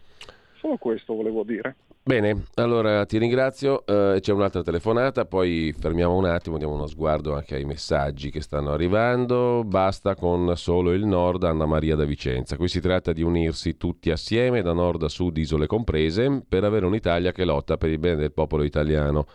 Solo 0.60 0.78
questo 0.78 1.16
volevo 1.16 1.42
dire. 1.42 1.76
Bene, 2.08 2.44
allora 2.56 3.04
ti 3.08 3.18
ringrazio. 3.18 3.84
eh, 3.84 4.20
c'è 4.22 4.32
un'altra 4.32 4.62
telefonata, 4.62 5.26
poi 5.26 5.74
fermiamo 5.76 6.16
un 6.16 6.26
attimo, 6.26 6.60
diamo 6.60 6.76
uno 6.76 6.86
sguardo 6.86 7.34
anche 7.34 7.56
ai 7.56 7.66
messaggi 7.66 8.30
che 8.30 8.42
stanno 8.42 8.72
arrivando. 8.72 9.64
Basta 9.64 10.14
con 10.14 10.56
solo 10.56 10.92
il 10.94 11.04
nord, 11.04 11.46
Anna 11.46 11.66
Maria 11.66 11.96
da 11.96 12.06
Vicenza. 12.06 12.58
Qui 12.58 12.68
si 12.68 12.80
tratta 12.80 13.12
di 13.12 13.24
unirsi 13.24 13.76
tutti 13.76 14.12
assieme, 14.12 14.62
da 14.62 14.72
nord 14.72 15.02
a 15.02 15.08
sud, 15.08 15.36
isole 15.38 15.66
comprese, 15.66 16.44
per 16.48 16.64
avere 16.64 16.86
un'Italia 16.86 17.32
che 17.32 17.44
lotta 17.44 17.76
per 17.78 17.90
il 17.90 17.98
bene 17.98 18.18
del 18.18 18.34
popolo 18.34 18.62
italiano. 18.62 19.26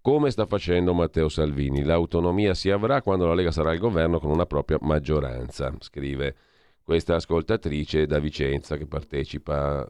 Come 0.00 0.30
sta 0.30 0.46
facendo 0.46 0.94
Matteo 0.94 1.28
Salvini? 1.28 1.82
L'autonomia 1.84 2.54
si 2.54 2.70
avrà 2.70 3.02
quando 3.02 3.26
la 3.26 3.34
Lega 3.34 3.50
sarà 3.50 3.72
al 3.72 3.78
governo 3.78 4.20
con 4.20 4.30
una 4.30 4.46
propria 4.46 4.78
maggioranza, 4.80 5.70
scrive 5.80 6.34
questa 6.82 7.16
ascoltatrice 7.16 8.06
da 8.06 8.18
Vicenza 8.20 8.78
che 8.78 8.86
partecipa 8.86 9.86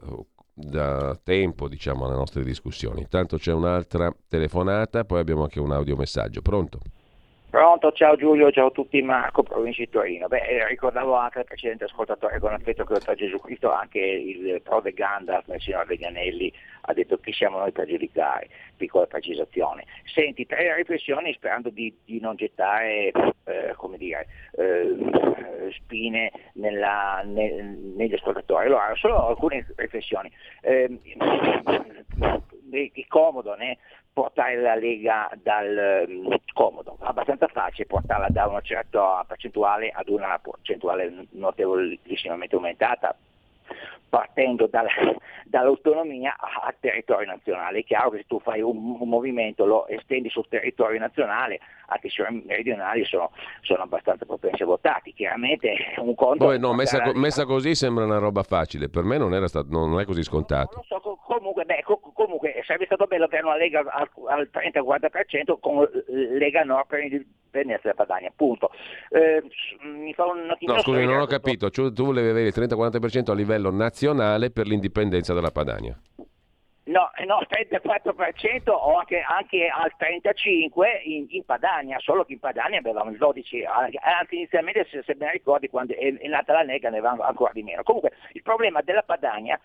da 0.59 1.15
tempo 1.21 1.67
diciamo 1.67 2.05
alle 2.05 2.15
nostre 2.15 2.43
discussioni. 2.43 3.01
Intanto 3.01 3.37
c'è 3.37 3.53
un'altra 3.53 4.11
telefonata, 4.27 5.03
poi 5.05 5.19
abbiamo 5.19 5.43
anche 5.43 5.59
un 5.59 5.71
audiomessaggio. 5.71 6.41
Pronto? 6.41 6.79
Pronto, 7.49 7.93
ciao 7.93 8.17
Giulio, 8.17 8.51
ciao 8.51 8.67
a 8.67 8.71
tutti, 8.71 9.01
Marco, 9.01 9.41
provincia 9.41 9.81
di 9.81 9.89
Torino. 9.89 10.27
Beh, 10.27 10.41
eh, 10.41 10.67
ricordavo 10.67 11.15
anche 11.15 11.39
al 11.39 11.45
precedente 11.45 11.85
ascoltatore 11.85 12.39
con 12.39 12.51
affetto 12.51 12.83
che 12.83 12.93
oltre 12.95 13.13
a 13.13 13.15
Gesù 13.15 13.39
Cristo 13.39 13.71
anche 13.71 13.99
il 13.99 14.61
prode 14.61 14.91
Gandalf, 14.91 15.47
il 15.47 15.61
signor 15.61 15.87
Leganelli, 15.87 16.51
ha 16.81 16.93
detto 16.93 17.17
chi 17.17 17.31
siamo 17.31 17.59
noi 17.59 17.71
per 17.71 17.87
giudicare, 17.87 18.49
piccola 18.75 19.05
precisazione. 19.05 19.85
Senti, 20.13 20.45
tre 20.45 20.75
riflessioni 20.75 21.31
sperando 21.33 21.69
di, 21.69 21.95
di 22.03 22.19
non 22.19 22.35
gettare, 22.35 23.11
eh, 23.45 23.73
come 23.77 23.97
dire, 23.97 24.27
eh, 24.51 25.71
spine 25.71 26.31
nella- 26.55 27.21
ne- 27.23 27.77
negli 27.95 28.13
ascoltatori. 28.13 28.65
Allora, 28.65 28.93
solo 28.95 29.25
alcune 29.25 29.65
riflessioni. 29.77 30.29
Eh, 30.61 30.99
è 32.69 33.05
comodo, 33.07 33.55
né? 33.55 33.77
Portare 34.17 34.59
la 34.59 34.73
Lega 34.73 35.29
dal 35.43 36.05
mm, 36.09 36.33
comodo, 36.51 36.97
abbastanza 37.01 37.45
facile 37.49 37.85
portarla 37.85 38.29
da 38.29 38.47
una 38.47 38.61
certa 38.61 39.23
percentuale 39.27 39.91
ad 39.93 40.09
una 40.09 40.39
percentuale 40.39 41.27
notevolissimamente 41.33 42.55
aumentata, 42.55 43.15
partendo 44.09 44.65
dal- 44.65 44.87
dall'autonomia 45.45 46.35
al 46.39 46.73
territorio 46.79 47.27
nazionale. 47.27 47.79
È 47.79 47.83
chiaro 47.83 48.09
che 48.09 48.17
se 48.17 48.23
tu 48.25 48.39
fai 48.39 48.59
un, 48.61 48.97
un 48.99 49.07
movimento, 49.07 49.65
lo 49.65 49.87
estendi 49.87 50.31
sul 50.31 50.47
territorio 50.49 50.97
nazionale, 50.97 51.59
anche 51.87 52.07
i 52.07 52.43
meridionali 52.45 53.05
sono, 53.05 53.31
sono 53.61 53.83
abbastanza 53.83 54.25
propensi 54.25 54.63
a 54.63 54.65
votati. 54.65 55.13
Chiaramente 55.13 55.73
un 55.97 56.15
conto... 56.15 56.45
Poi 56.45 56.59
no, 56.59 56.73
messa, 56.73 57.01
co- 57.01 57.13
messa 57.13 57.45
così 57.45 57.75
sembra 57.75 58.05
una 58.05 58.17
roba 58.17 58.43
facile, 58.43 58.89
per 58.89 59.03
me 59.03 59.17
non, 59.17 59.33
era 59.33 59.47
stato, 59.47 59.67
non 59.69 59.99
è 59.99 60.05
così 60.05 60.23
scontato. 60.23 60.75
non 60.75 60.83
so, 60.85 60.99
co- 60.99 61.19
comunque, 61.25 61.65
beh, 61.65 61.81
co- 61.83 61.99
comunque 62.13 62.61
sarebbe 62.65 62.85
stato 62.85 63.05
bello 63.05 63.25
avere 63.25 63.43
una 63.43 63.57
Lega 63.57 63.79
al, 63.79 64.09
al 64.27 64.49
30-40% 64.51 65.57
con 65.59 65.87
Lega 66.07 66.63
Nord 66.63 66.87
per 66.87 66.99
l'indipendenza 66.99 67.81
della 67.83 67.95
Padania, 67.95 68.31
punto. 68.35 68.69
Eh, 69.09 69.43
s- 69.47 69.83
mi 69.83 70.13
fa 70.13 70.25
un 70.25 70.49
attimo 70.49 70.73
No, 70.73 70.79
scusi, 70.81 71.05
non 71.05 71.19
ho 71.21 71.25
capito, 71.25 71.69
Cioè, 71.69 71.91
tu 71.93 72.05
volevi 72.05 72.29
avere 72.29 72.47
il 72.47 72.53
30-40% 72.55 73.31
a 73.31 73.33
livello 73.33 73.71
nazionale 73.71 74.51
per 74.51 74.67
l'indipendenza 74.67 75.33
della 75.33 75.51
Padania. 75.51 75.97
No, 76.87 77.11
eh, 77.17 77.25
no, 77.25 77.39
34% 77.49 78.69
o 78.71 78.95
anche, 78.97 79.19
anche 79.19 79.67
al 79.67 79.91
35% 79.99 81.01
in, 81.03 81.25
in 81.29 81.43
Padania, 81.43 81.99
solo 81.99 82.23
che 82.23 82.31
in 82.33 82.39
Padania 82.39 82.79
avevamo 82.79 83.09
il 83.11 83.17
12%, 83.17 83.65
anche- 83.67 83.99
inizialmente 84.29 84.85
se, 84.89 85.03
se 85.03 85.15
ben 85.15 85.31
ricordi 85.31 85.67
quando 85.67 85.93
è, 85.93 86.11
nata 86.27 86.53
la 86.53 86.63
Lega 86.63 86.89
ne 86.89 86.99
avevamo 86.99 87.23
ancora 87.23 87.51
di 87.51 87.61
meno. 87.63 87.83
Comunque 87.83 88.13
il 88.31 88.41
problema 88.41 88.79
della 88.81 89.03
Padania 89.03 89.59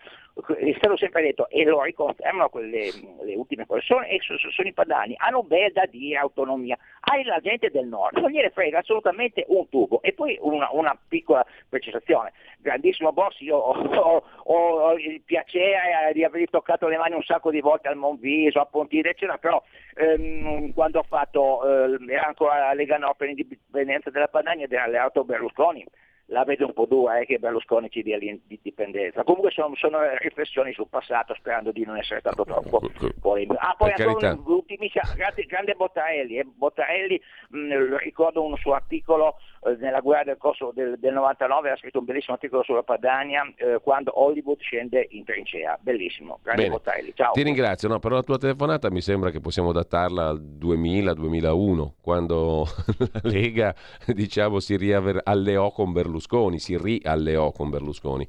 è 0.57 0.73
stato 0.75 0.97
sempre 0.97 1.21
detto 1.21 1.47
e 1.49 1.63
lo 1.63 1.81
riconfermano 1.83 2.49
quelle 2.49 2.89
le 3.23 3.35
ultime 3.35 3.65
persone, 3.65 4.09
e 4.09 4.19
so- 4.19 4.37
so- 4.37 4.51
sono 4.51 4.67
i 4.67 4.73
padani, 4.73 5.13
hanno 5.17 5.43
ben 5.43 5.71
da 5.71 5.85
dire 5.85 6.17
autonomia, 6.17 6.77
hai 7.01 7.23
la 7.23 7.39
gente 7.39 7.69
del 7.71 7.87
nord, 7.87 8.17
non 8.17 8.31
gliene 8.31 8.49
frega 8.49 8.79
assolutamente 8.79 9.45
un 9.47 9.69
tubo. 9.69 10.01
E 10.01 10.11
poi 10.11 10.37
una, 10.41 10.67
una 10.73 10.97
piccola 11.07 11.45
precisazione, 11.69 12.33
grandissimo 12.59 13.13
boss, 13.13 13.39
io 13.39 13.55
ho, 13.55 13.71
ho- 13.81 14.23
ho 14.43 14.93
il 14.97 15.21
piacere 15.21 16.11
di 16.13 16.25
aver 16.25 16.49
toccato 16.49 16.87
le 16.89 16.97
mani 16.97 17.11
un 17.15 17.23
sacco 17.23 17.51
di 17.51 17.61
volte 17.61 17.87
al 17.87 17.95
Monviso, 17.95 18.59
a 18.59 18.65
Pontide, 18.65 19.11
eccetera, 19.11 19.37
però 19.37 19.61
ehm, 19.95 20.73
quando 20.73 20.99
ho 20.99 21.03
fatto, 21.03 21.61
eh, 21.65 22.13
era 22.13 22.27
ancora 22.27 22.59
la 22.59 22.73
Lega 22.73 22.97
Nord 22.97 23.15
per 23.17 23.27
l'indipendenza 23.27 24.09
della 24.09 24.27
Padania 24.27 24.65
ed 24.65 24.71
era 24.71 24.83
alleato 24.83 25.23
Berlusconi, 25.23 25.85
la 26.27 26.43
vedo 26.45 26.65
un 26.65 26.73
po' 26.73 26.85
dura 26.85 27.19
eh, 27.19 27.25
che 27.25 27.37
Berlusconi 27.37 27.89
ci 27.89 28.01
dia 28.01 28.17
l'indipendenza. 28.17 29.23
Comunque 29.23 29.51
sono, 29.51 29.75
sono 29.75 29.99
riflessioni 30.17 30.73
sul 30.73 30.87
passato 30.89 31.33
sperando 31.35 31.71
di 31.71 31.85
non 31.85 31.97
essere 31.97 32.21
stato 32.21 32.45
troppo 32.45 32.81
polemico. 33.19 33.57
Ah, 33.59 33.75
poi 33.77 33.91
ancora 33.91 34.13
carità. 34.13 34.41
un'ultimissima, 34.41 35.03
grande, 35.15 35.43
grande 35.43 35.73
Bottarelli, 35.73 36.37
eh. 36.37 36.45
Bottarelli 36.45 37.21
mh, 37.49 37.97
ricordo 37.97 38.43
un 38.43 38.55
suo 38.57 38.73
articolo 38.73 39.37
nella 39.79 39.99
guerra 39.99 40.23
del 40.23 40.37
corso 40.37 40.71
del, 40.73 40.97
del 40.99 41.13
99, 41.13 41.71
ha 41.71 41.77
scritto 41.77 41.99
un 41.99 42.05
bellissimo 42.05 42.35
articolo 42.35 42.63
sulla 42.63 42.83
Padania 42.83 43.43
eh, 43.55 43.79
quando 43.81 44.11
Hollywood 44.15 44.59
scende 44.59 45.07
in 45.11 45.23
trincea, 45.23 45.77
bellissimo, 45.81 46.39
grande. 46.41 46.69
Bottarelli, 46.69 47.13
ciao. 47.15 47.31
Ti 47.31 47.43
ringrazio, 47.43 47.87
no, 47.87 47.99
però 47.99 48.15
la 48.15 48.23
tua 48.23 48.37
telefonata 48.37 48.89
mi 48.89 49.01
sembra 49.01 49.29
che 49.29 49.39
possiamo 49.39 49.71
datarla 49.71 50.27
al 50.27 50.41
2000-2001, 50.41 51.91
quando 52.01 52.65
la 52.97 53.21
Lega 53.23 53.75
diciamo, 54.07 54.59
si 54.59 54.77
rialleò 54.77 55.71
con 55.71 55.91
Berlusconi, 55.91 56.59
si 56.59 56.77
rialleò 56.77 57.51
con 57.51 57.69
Berlusconi. 57.69 58.27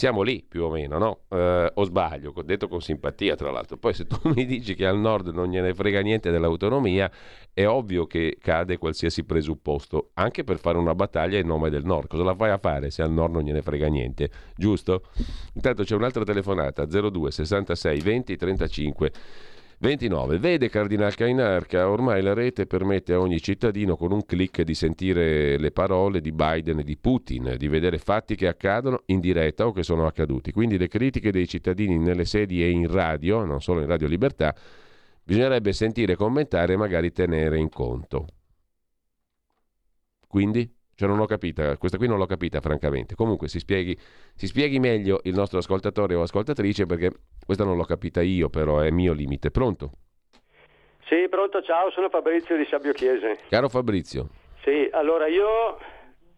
Siamo 0.00 0.22
lì 0.22 0.42
più 0.42 0.62
o 0.62 0.70
meno, 0.70 0.96
no? 0.96 1.18
Eh, 1.28 1.72
o 1.74 1.84
sbaglio, 1.84 2.32
detto 2.42 2.68
con 2.68 2.80
simpatia 2.80 3.34
tra 3.34 3.50
l'altro. 3.50 3.76
Poi 3.76 3.92
se 3.92 4.06
tu 4.06 4.16
mi 4.34 4.46
dici 4.46 4.74
che 4.74 4.86
al 4.86 4.98
nord 4.98 5.28
non 5.28 5.50
gliene 5.50 5.74
frega 5.74 6.00
niente 6.00 6.30
dell'autonomia, 6.30 7.10
è 7.52 7.66
ovvio 7.66 8.06
che 8.06 8.38
cade 8.40 8.78
qualsiasi 8.78 9.24
presupposto, 9.24 10.12
anche 10.14 10.42
per 10.42 10.58
fare 10.58 10.78
una 10.78 10.94
battaglia 10.94 11.36
in 11.36 11.46
nome 11.46 11.68
del 11.68 11.84
nord. 11.84 12.08
Cosa 12.08 12.22
la 12.22 12.32
vai 12.32 12.48
a 12.48 12.56
fare 12.56 12.88
se 12.88 13.02
al 13.02 13.10
nord 13.12 13.34
non 13.34 13.42
gliene 13.42 13.60
frega 13.60 13.88
niente? 13.88 14.30
Giusto? 14.56 15.02
Intanto 15.52 15.82
c'è 15.82 15.94
un'altra 15.96 16.24
telefonata, 16.24 16.86
02 16.86 17.30
66 17.30 18.00
20 18.00 18.36
35 18.36 19.12
29. 19.82 20.38
Vede 20.38 20.68
Cardinal 20.68 21.14
Cainarca, 21.14 21.88
ormai 21.88 22.20
la 22.20 22.34
rete 22.34 22.66
permette 22.66 23.14
a 23.14 23.18
ogni 23.18 23.40
cittadino 23.40 23.96
con 23.96 24.12
un 24.12 24.26
clic 24.26 24.60
di 24.60 24.74
sentire 24.74 25.56
le 25.56 25.70
parole 25.70 26.20
di 26.20 26.32
Biden 26.32 26.80
e 26.80 26.84
di 26.84 26.98
Putin, 26.98 27.54
di 27.56 27.66
vedere 27.66 27.96
fatti 27.96 28.34
che 28.34 28.46
accadono 28.46 29.04
in 29.06 29.20
diretta 29.20 29.66
o 29.66 29.72
che 29.72 29.82
sono 29.82 30.06
accaduti. 30.06 30.52
Quindi 30.52 30.76
le 30.76 30.86
critiche 30.86 31.32
dei 31.32 31.48
cittadini 31.48 31.98
nelle 31.98 32.26
sedi 32.26 32.62
e 32.62 32.68
in 32.68 32.92
radio, 32.92 33.42
non 33.46 33.62
solo 33.62 33.80
in 33.80 33.86
Radio 33.86 34.06
Libertà, 34.06 34.54
bisognerebbe 35.22 35.72
sentire, 35.72 36.14
commentare 36.14 36.74
e 36.74 36.76
magari 36.76 37.10
tenere 37.10 37.56
in 37.58 37.70
conto. 37.70 38.26
Quindi 40.26 40.70
Cioè 41.00 41.08
non 41.08 41.16
l'ho 41.16 41.24
capita, 41.24 41.78
questa 41.78 41.96
qui 41.96 42.06
non 42.06 42.18
l'ho 42.18 42.26
capita 42.26 42.60
francamente. 42.60 43.14
Comunque 43.14 43.48
si 43.48 43.58
spieghi, 43.58 43.96
si 44.34 44.46
spieghi 44.46 44.78
meglio 44.78 45.20
il 45.22 45.32
nostro 45.32 45.56
ascoltatore 45.56 46.14
o 46.14 46.20
ascoltatrice 46.20 46.84
perché 46.84 47.10
questa 47.42 47.64
non 47.64 47.78
l'ho 47.78 47.84
capita 47.84 48.20
io, 48.20 48.50
però 48.50 48.80
è 48.80 48.90
mio 48.90 49.14
limite. 49.14 49.50
Pronto? 49.50 49.92
Sì, 51.06 51.26
pronto, 51.30 51.62
ciao, 51.62 51.90
sono 51.90 52.10
Fabrizio 52.10 52.54
di 52.54 52.66
Sabio 52.66 52.92
Chiese. 52.92 53.38
Caro 53.48 53.70
Fabrizio, 53.70 54.28
Sì, 54.62 54.90
allora 54.92 55.26
io 55.26 55.78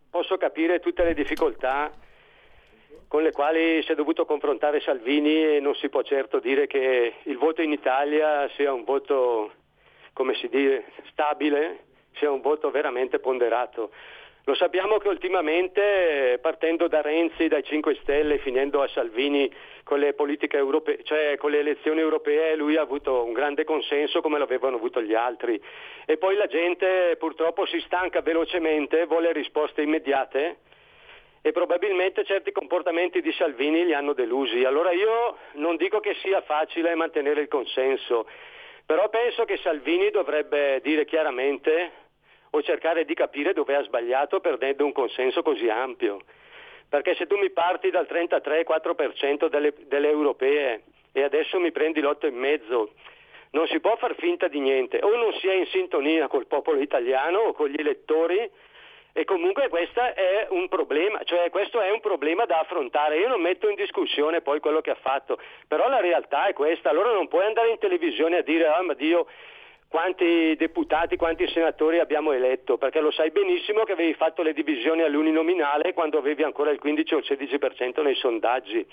posso 0.08 0.36
capire 0.36 0.78
tutte 0.78 1.02
le 1.02 1.14
difficoltà 1.14 1.90
con 3.08 3.24
le 3.24 3.32
quali 3.32 3.82
si 3.82 3.90
è 3.90 3.96
dovuto 3.96 4.24
confrontare 4.24 4.80
Salvini 4.80 5.56
e 5.56 5.58
non 5.58 5.74
si 5.74 5.88
può 5.88 6.02
certo 6.02 6.38
dire 6.38 6.68
che 6.68 7.14
il 7.24 7.36
voto 7.36 7.62
in 7.62 7.72
Italia 7.72 8.48
sia 8.54 8.72
un 8.72 8.84
voto, 8.84 9.50
come 10.12 10.34
si 10.34 10.46
dice, 10.46 10.84
stabile, 11.10 11.80
sia 12.14 12.30
un 12.30 12.40
voto 12.40 12.70
veramente 12.70 13.18
ponderato. 13.18 13.90
Lo 14.44 14.54
sappiamo 14.56 14.98
che 14.98 15.06
ultimamente, 15.06 16.32
eh, 16.32 16.38
partendo 16.38 16.88
da 16.88 17.00
Renzi, 17.00 17.46
dai 17.46 17.62
5 17.62 17.98
Stelle, 18.02 18.38
finendo 18.38 18.82
a 18.82 18.88
Salvini 18.88 19.48
con 19.84 20.00
le 20.00 20.14
politiche 20.14 20.56
europee, 20.56 21.04
cioè 21.04 21.36
con 21.36 21.52
le 21.52 21.60
elezioni 21.60 22.00
europee, 22.00 22.56
lui 22.56 22.76
ha 22.76 22.80
avuto 22.80 23.22
un 23.22 23.32
grande 23.32 23.62
consenso 23.62 24.20
come 24.20 24.38
lo 24.38 24.44
avevano 24.44 24.76
avuto 24.76 25.00
gli 25.00 25.14
altri. 25.14 25.62
E 26.04 26.16
poi 26.16 26.34
la 26.34 26.48
gente 26.48 27.14
purtroppo 27.20 27.66
si 27.66 27.78
stanca 27.82 28.20
velocemente, 28.20 29.06
vuole 29.06 29.32
risposte 29.32 29.82
immediate 29.82 30.56
e 31.40 31.52
probabilmente 31.52 32.24
certi 32.24 32.50
comportamenti 32.50 33.20
di 33.20 33.32
Salvini 33.34 33.84
li 33.84 33.94
hanno 33.94 34.12
delusi. 34.12 34.64
Allora 34.64 34.90
io 34.90 35.36
non 35.52 35.76
dico 35.76 36.00
che 36.00 36.16
sia 36.20 36.40
facile 36.40 36.96
mantenere 36.96 37.42
il 37.42 37.48
consenso, 37.48 38.26
però 38.84 39.08
penso 39.08 39.44
che 39.44 39.56
Salvini 39.58 40.10
dovrebbe 40.10 40.80
dire 40.82 41.04
chiaramente 41.04 42.01
o 42.54 42.62
cercare 42.62 43.04
di 43.04 43.14
capire 43.14 43.52
dove 43.52 43.74
ha 43.74 43.82
sbagliato 43.82 44.40
perdendo 44.40 44.84
un 44.84 44.92
consenso 44.92 45.42
così 45.42 45.68
ampio. 45.68 46.20
Perché 46.88 47.14
se 47.14 47.26
tu 47.26 47.36
mi 47.36 47.50
parti 47.50 47.90
dal 47.90 48.06
33-4% 48.08 49.48
delle, 49.48 49.72
delle 49.86 50.10
europee 50.10 50.82
e 51.12 51.22
adesso 51.22 51.58
mi 51.58 51.72
prendi 51.72 52.00
l'8,5%, 52.00 52.88
non 53.52 53.66
si 53.66 53.80
può 53.80 53.96
far 53.96 54.14
finta 54.16 54.48
di 54.48 54.60
niente, 54.60 54.98
o 55.02 55.14
non 55.16 55.32
si 55.34 55.46
è 55.46 55.54
in 55.54 55.66
sintonia 55.66 56.26
col 56.28 56.46
popolo 56.46 56.80
italiano 56.80 57.38
o 57.38 57.52
con 57.52 57.68
gli 57.68 57.78
elettori 57.78 58.50
e 59.14 59.24
comunque 59.24 59.68
questo 59.68 60.00
è 60.00 60.46
un 60.50 60.68
problema, 60.68 61.22
cioè 61.24 61.50
questo 61.50 61.80
è 61.80 61.90
un 61.90 62.00
problema 62.00 62.46
da 62.46 62.60
affrontare. 62.60 63.18
Io 63.18 63.28
non 63.28 63.42
metto 63.42 63.68
in 63.68 63.74
discussione 63.74 64.40
poi 64.40 64.58
quello 64.58 64.80
che 64.80 64.90
ha 64.90 64.98
fatto, 65.00 65.38
però 65.68 65.86
la 65.88 66.00
realtà 66.00 66.46
è 66.46 66.54
questa. 66.54 66.88
Allora 66.88 67.12
non 67.12 67.28
puoi 67.28 67.44
andare 67.44 67.68
in 67.68 67.78
televisione 67.78 68.38
a 68.38 68.42
dire 68.42 68.68
ah 68.68 68.80
ma 68.80 68.94
Dio 68.94 69.26
quanti 69.92 70.56
deputati, 70.56 71.18
quanti 71.18 71.46
senatori 71.48 71.98
abbiamo 71.98 72.32
eletto, 72.32 72.78
perché 72.78 72.98
lo 72.98 73.10
sai 73.10 73.30
benissimo 73.30 73.84
che 73.84 73.92
avevi 73.92 74.14
fatto 74.14 74.40
le 74.40 74.54
divisioni 74.54 75.02
all'uninominale 75.02 75.92
quando 75.92 76.16
avevi 76.16 76.42
ancora 76.42 76.70
il 76.70 76.78
15 76.78 77.14
o 77.14 77.18
il 77.18 77.26
16% 77.28 78.02
nei 78.02 78.14
sondaggi. 78.14 78.86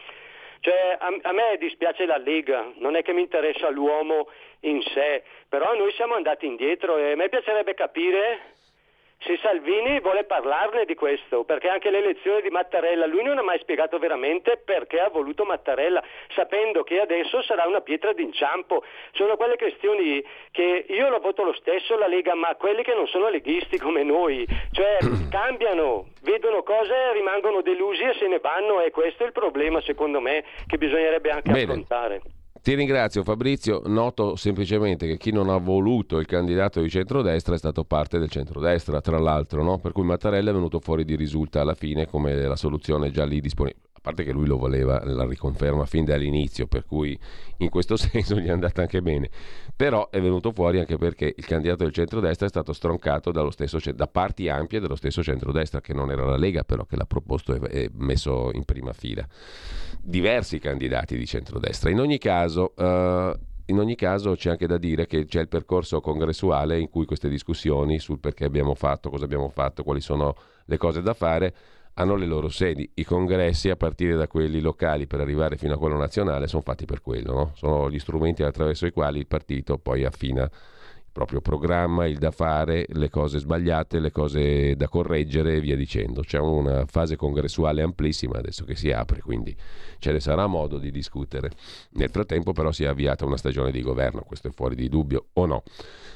Cioè, 0.60 0.98
a, 1.00 1.08
a 1.22 1.32
me 1.32 1.56
dispiace 1.58 2.06
la 2.06 2.18
Lega, 2.18 2.74
non 2.80 2.98
è 2.98 3.02
che 3.02 3.14
mi 3.14 3.22
interessa 3.22 3.70
l'uomo 3.70 4.28
in 4.64 4.82
sé, 4.94 5.24
però 5.48 5.74
noi 5.74 5.90
siamo 5.94 6.16
andati 6.16 6.46
indietro 6.46 6.98
e 6.98 7.14
a 7.14 7.16
me 7.16 7.30
piacerebbe 7.30 7.76
capire 7.76 8.58
se 9.20 9.38
Salvini 9.42 10.00
vuole 10.00 10.24
parlarne 10.24 10.86
di 10.86 10.96
questo, 10.96 11.44
perché 11.44 11.68
anche 11.68 11.90
l'elezione 11.90 12.42
di 12.42 12.50
Mattarella, 12.50 13.06
lui 13.06 13.24
non 13.24 13.38
ha 13.38 13.44
mai 13.44 13.60
spiegato 13.60 14.00
veramente 14.00 14.58
perché 14.64 15.00
ha 15.00 15.10
voluto 15.10 15.44
Mattarella, 15.44 16.02
sapendo 16.34 16.84
che 16.84 17.02
adesso 17.02 17.42
sarà 17.44 17.68
una 17.68 17.82
pietra 17.82 18.14
d'inciampo. 18.14 18.84
Sono 19.12 19.36
quelle 19.36 19.58
questioni 19.58 20.24
che 20.52 20.86
io 20.88 21.10
lo 21.10 21.20
voto 21.20 21.44
lo 21.44 21.54
stesso 21.54 21.98
la 21.98 22.08
Lega, 22.08 22.34
ma 22.34 22.56
quelli 22.56 22.82
che 22.82 22.94
non 22.94 23.08
sono 23.08 23.30
leghisti 23.30 23.78
come 23.78 24.04
noi, 24.04 24.48
cioè 24.72 24.98
cambiano, 25.30 26.08
vedono 26.22 26.64
cose, 26.64 27.12
rimangono 27.12 27.62
delusi 27.62 28.04
e 28.04 28.16
se 28.18 28.28
ne 28.28 28.40
vanno 28.40 28.82
e 28.82 28.92
questo 28.92 29.24
è 29.24 29.26
il 29.26 29.34
problema 29.34 29.82
secondo 29.82 30.22
me 30.22 30.46
che 30.66 30.78
bisognerebbe 30.78 31.30
anche 31.30 31.52
Bene. 31.52 31.64
affrontare. 31.64 32.22
Ti 32.62 32.74
ringrazio 32.74 33.24
Fabrizio, 33.24 33.82
noto 33.86 34.36
semplicemente 34.36 35.08
che 35.08 35.18
chi 35.18 35.32
non 35.32 35.50
ha 35.50 35.58
voluto 35.58 36.18
il 36.18 36.26
candidato 36.26 36.82
di 36.82 36.90
centrodestra 36.90 37.56
è 37.56 37.58
stato 37.58 37.86
parte 37.86 38.20
del 38.20 38.30
centrodestra, 38.30 39.00
tra 39.00 39.18
l'altro, 39.18 39.64
no? 39.64 39.80
per 39.80 39.94
cui 39.94 40.04
Mattarella 40.04 40.50
è 40.50 40.54
venuto 40.54 40.80
fuori 40.80 41.06
di 41.06 41.16
risulta 41.16 41.62
alla 41.62 41.74
fine 41.74 42.06
come 42.06 42.36
la 42.36 42.58
soluzione 42.58 43.12
già 43.12 43.24
lì 43.24 43.40
disponibile. 43.40 43.89
A 44.00 44.02
parte 44.02 44.24
che 44.24 44.32
lui 44.32 44.48
lo 44.48 44.58
voleva, 44.58 45.04
la 45.04 45.26
riconferma 45.26 45.86
fin 45.86 46.06
dall'inizio, 46.06 46.68
per 46.68 46.86
cui 46.86 47.20
in 47.58 47.70
questo 47.70 47.98
senso 48.00 48.40
gli 48.40 48.48
è 48.48 48.52
andata 48.52 48.82
anche 48.82 49.02
bene. 49.02 49.30
Però 49.76 50.10
è 50.10 50.22
venuto 50.22 50.54
fuori 50.54 50.80
anche 50.80 50.98
perché 50.98 51.34
il 51.36 51.46
candidato 51.46 51.84
del 51.84 51.92
centrodestra 51.92 52.46
è 52.46 52.50
stato 52.50 52.72
stroncato 52.72 53.32
stesso, 53.52 53.78
da 53.94 54.08
parti 54.08 54.48
ampie 54.48 54.80
dello 54.80 54.96
stesso 54.96 55.22
centrodestra, 55.22 55.82
che 55.82 55.94
non 55.94 56.12
era 56.12 56.24
la 56.24 56.38
Lega, 56.38 56.64
però 56.64 56.86
che 56.86 56.96
l'ha 56.96 57.06
proposto 57.06 57.54
e 57.54 57.90
messo 57.94 58.52
in 58.54 58.64
prima 58.64 58.94
fila 58.94 59.28
diversi 60.02 60.60
candidati 60.60 61.18
di 61.18 61.26
centrodestra. 61.26 61.90
In 61.90 62.00
ogni 62.00 62.18
caso, 62.18 62.74
eh, 62.76 63.38
in 63.66 63.80
ogni 63.80 63.96
caso 63.96 64.36
c'è 64.36 64.52
anche 64.52 64.68
da 64.68 64.78
dire 64.78 65.06
che 65.06 65.26
c'è 65.26 65.42
il 65.42 65.48
percorso 65.48 66.02
congressuale 66.02 66.80
in 66.80 66.90
cui 66.90 67.06
queste 67.06 67.30
discussioni 67.30 68.00
sul 68.00 68.20
perché 68.20 68.46
abbiamo 68.46 68.74
fatto, 68.74 69.10
cosa 69.10 69.26
abbiamo 69.26 69.50
fatto, 69.50 69.84
quali 69.84 70.02
sono 70.02 70.36
le 70.66 70.78
cose 70.78 71.02
da 71.02 71.14
fare, 71.14 71.54
hanno 72.00 72.16
le 72.16 72.26
loro 72.26 72.50
sedi. 72.50 72.90
I 72.96 73.04
congressi, 73.04 73.70
a 73.70 73.76
partire 73.76 74.16
da 74.16 74.28
quelli 74.28 74.62
locali 74.62 75.06
per 75.06 75.20
arrivare 75.20 75.58
fino 75.58 75.74
a 75.74 75.78
quello 75.78 75.98
nazionale, 75.98 76.48
sono 76.48 76.62
fatti 76.62 76.86
per 76.86 77.02
quello. 77.02 77.34
no? 77.34 77.52
Sono 77.56 77.90
gli 77.90 78.00
strumenti 78.00 78.42
attraverso 78.42 78.86
i 78.86 78.92
quali 78.92 79.20
il 79.20 79.28
partito 79.28 79.78
poi 79.78 80.06
affina 80.06 80.50
proprio 81.12 81.42
programma, 81.42 82.06
il 82.08 82.18
da 82.18 82.32
fare, 82.32 82.86
le 82.90 83.10
cose 83.10 83.40
sbagliate, 83.40 84.00
le 84.00 84.12
cose 84.12 84.76
da 84.76 84.88
correggere 84.88 85.56
e 85.56 85.60
via 85.60 85.76
dicendo. 85.76 86.22
C'è 86.22 86.40
una 86.40 86.86
fase 86.86 87.16
congressuale 87.16 87.82
amplissima 87.82 88.38
adesso 88.38 88.66
che 88.66 88.76
si 88.76 88.92
apre, 88.92 89.22
quindi 89.22 89.56
ce 90.00 90.12
ne 90.12 90.20
sarà 90.20 90.48
modo 90.48 90.78
di 90.78 90.92
discutere. 90.92 91.52
Nel 91.92 92.10
frattempo 92.10 92.54
però 92.54 92.72
si 92.72 92.84
è 92.84 92.88
avviata 92.88 93.26
una 93.26 93.38
stagione 93.38 93.72
di 93.72 93.82
governo, 93.82 94.22
questo 94.22 94.48
è 94.48 94.52
fuori 94.52 94.76
di 94.76 94.90
dubbio 94.90 95.28
o 95.34 95.46
no. 95.46 95.64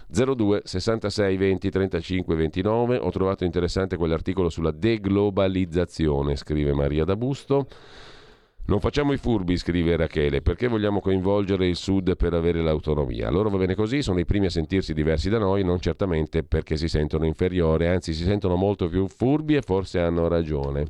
02 0.07 0.61
66 0.63 1.37
20 1.37 1.69
35 1.69 2.35
29, 2.35 2.97
ho 2.97 3.09
trovato 3.09 3.43
interessante 3.45 3.97
quell'articolo 3.97 4.49
sulla 4.49 4.71
deglobalizzazione, 4.71 6.35
scrive 6.35 6.73
Maria 6.73 7.03
da 7.03 7.15
Busto. 7.15 7.67
Non 8.65 8.79
facciamo 8.79 9.11
i 9.11 9.17
furbi, 9.17 9.57
scrive 9.57 9.97
Rachele, 9.97 10.41
perché 10.41 10.69
vogliamo 10.69 11.01
coinvolgere 11.01 11.67
il 11.67 11.75
Sud 11.75 12.15
per 12.15 12.33
avere 12.33 12.61
l'autonomia. 12.61 13.29
Loro 13.29 13.49
va 13.49 13.57
bene 13.57 13.75
così, 13.75 14.01
sono 14.01 14.19
i 14.19 14.25
primi 14.25 14.45
a 14.45 14.49
sentirsi 14.49 14.93
diversi 14.93 15.29
da 15.29 15.37
noi, 15.37 15.65
non 15.65 15.81
certamente 15.81 16.43
perché 16.43 16.77
si 16.77 16.87
sentono 16.87 17.25
inferiori, 17.25 17.87
anzi 17.87 18.13
si 18.13 18.23
sentono 18.23 18.55
molto 18.55 18.87
più 18.87 19.05
furbi 19.07 19.55
e 19.55 19.61
forse 19.61 19.99
hanno 19.99 20.29
ragione. 20.29 20.85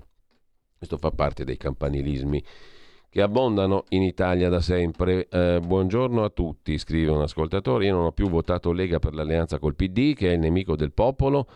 Questo 0.77 0.97
fa 0.97 1.09
parte 1.09 1.45
dei 1.45 1.57
campanilismi 1.57 2.43
che 3.09 3.21
abbondano 3.21 3.85
in 3.89 4.03
Italia 4.03 4.49
da 4.49 4.61
sempre. 4.61 5.27
Eh, 5.27 5.59
buongiorno 5.59 6.23
a 6.23 6.29
tutti, 6.29 6.77
scrive 6.77 7.09
un 7.09 7.21
ascoltatore. 7.21 7.85
Io 7.85 7.95
non 7.95 8.05
ho 8.05 8.11
più 8.11 8.29
votato 8.29 8.71
Lega 8.71 8.99
per 8.99 9.15
l'alleanza 9.15 9.57
col 9.57 9.75
PD, 9.75 10.13
che 10.13 10.29
è 10.29 10.33
il 10.33 10.39
nemico 10.39 10.75
del 10.75 10.91
popolo 10.91 11.47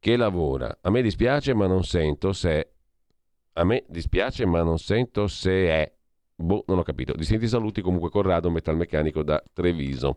che 0.00 0.16
lavora. 0.16 0.78
A 0.80 0.90
me 0.90 1.02
dispiace, 1.02 1.54
ma 1.54 1.68
non 1.68 1.84
sento 1.84 2.32
se 2.32 2.71
a 3.54 3.64
me 3.64 3.84
dispiace, 3.88 4.46
ma 4.46 4.62
non 4.62 4.78
sento 4.78 5.26
se 5.26 5.68
è. 5.68 5.92
Boh, 6.34 6.64
non 6.66 6.78
ho 6.78 6.82
capito. 6.82 7.12
Distinti 7.14 7.46
saluti 7.46 7.80
comunque 7.82 8.10
Corrado, 8.10 8.50
metalmeccanico 8.50 9.22
da 9.22 9.42
Treviso. 9.52 10.16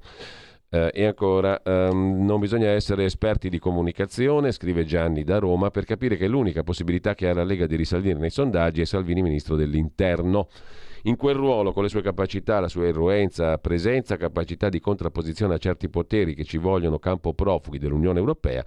Eh, 0.69 0.91
e 0.93 1.05
ancora, 1.05 1.61
ehm, 1.61 2.25
non 2.25 2.39
bisogna 2.39 2.69
essere 2.69 3.05
esperti 3.05 3.49
di 3.49 3.59
comunicazione, 3.59 4.51
scrive 4.51 4.83
Gianni 4.83 5.23
da 5.23 5.37
Roma, 5.37 5.69
per 5.69 5.85
capire 5.85 6.17
che 6.17 6.27
l'unica 6.27 6.63
possibilità 6.63 7.13
che 7.13 7.29
ha 7.29 7.33
la 7.33 7.43
Lega 7.43 7.67
di 7.67 7.75
risalire 7.75 8.17
nei 8.19 8.29
sondaggi 8.29 8.81
è 8.81 8.85
Salvini 8.85 9.21
ministro 9.21 9.55
dell'Interno. 9.55 10.47
In 11.03 11.17
quel 11.17 11.35
ruolo, 11.35 11.71
con 11.71 11.83
le 11.83 11.89
sue 11.89 12.01
capacità, 12.01 12.59
la 12.59 12.67
sua 12.67 12.87
irruenza, 12.87 13.59
presenza, 13.59 14.17
capacità 14.17 14.69
di 14.69 14.79
contrapposizione 14.79 15.53
a 15.53 15.59
certi 15.59 15.87
poteri 15.87 16.33
che 16.33 16.43
ci 16.43 16.57
vogliono 16.57 16.97
campo 16.97 17.35
profughi 17.35 17.77
dell'Unione 17.77 18.17
Europea, 18.17 18.65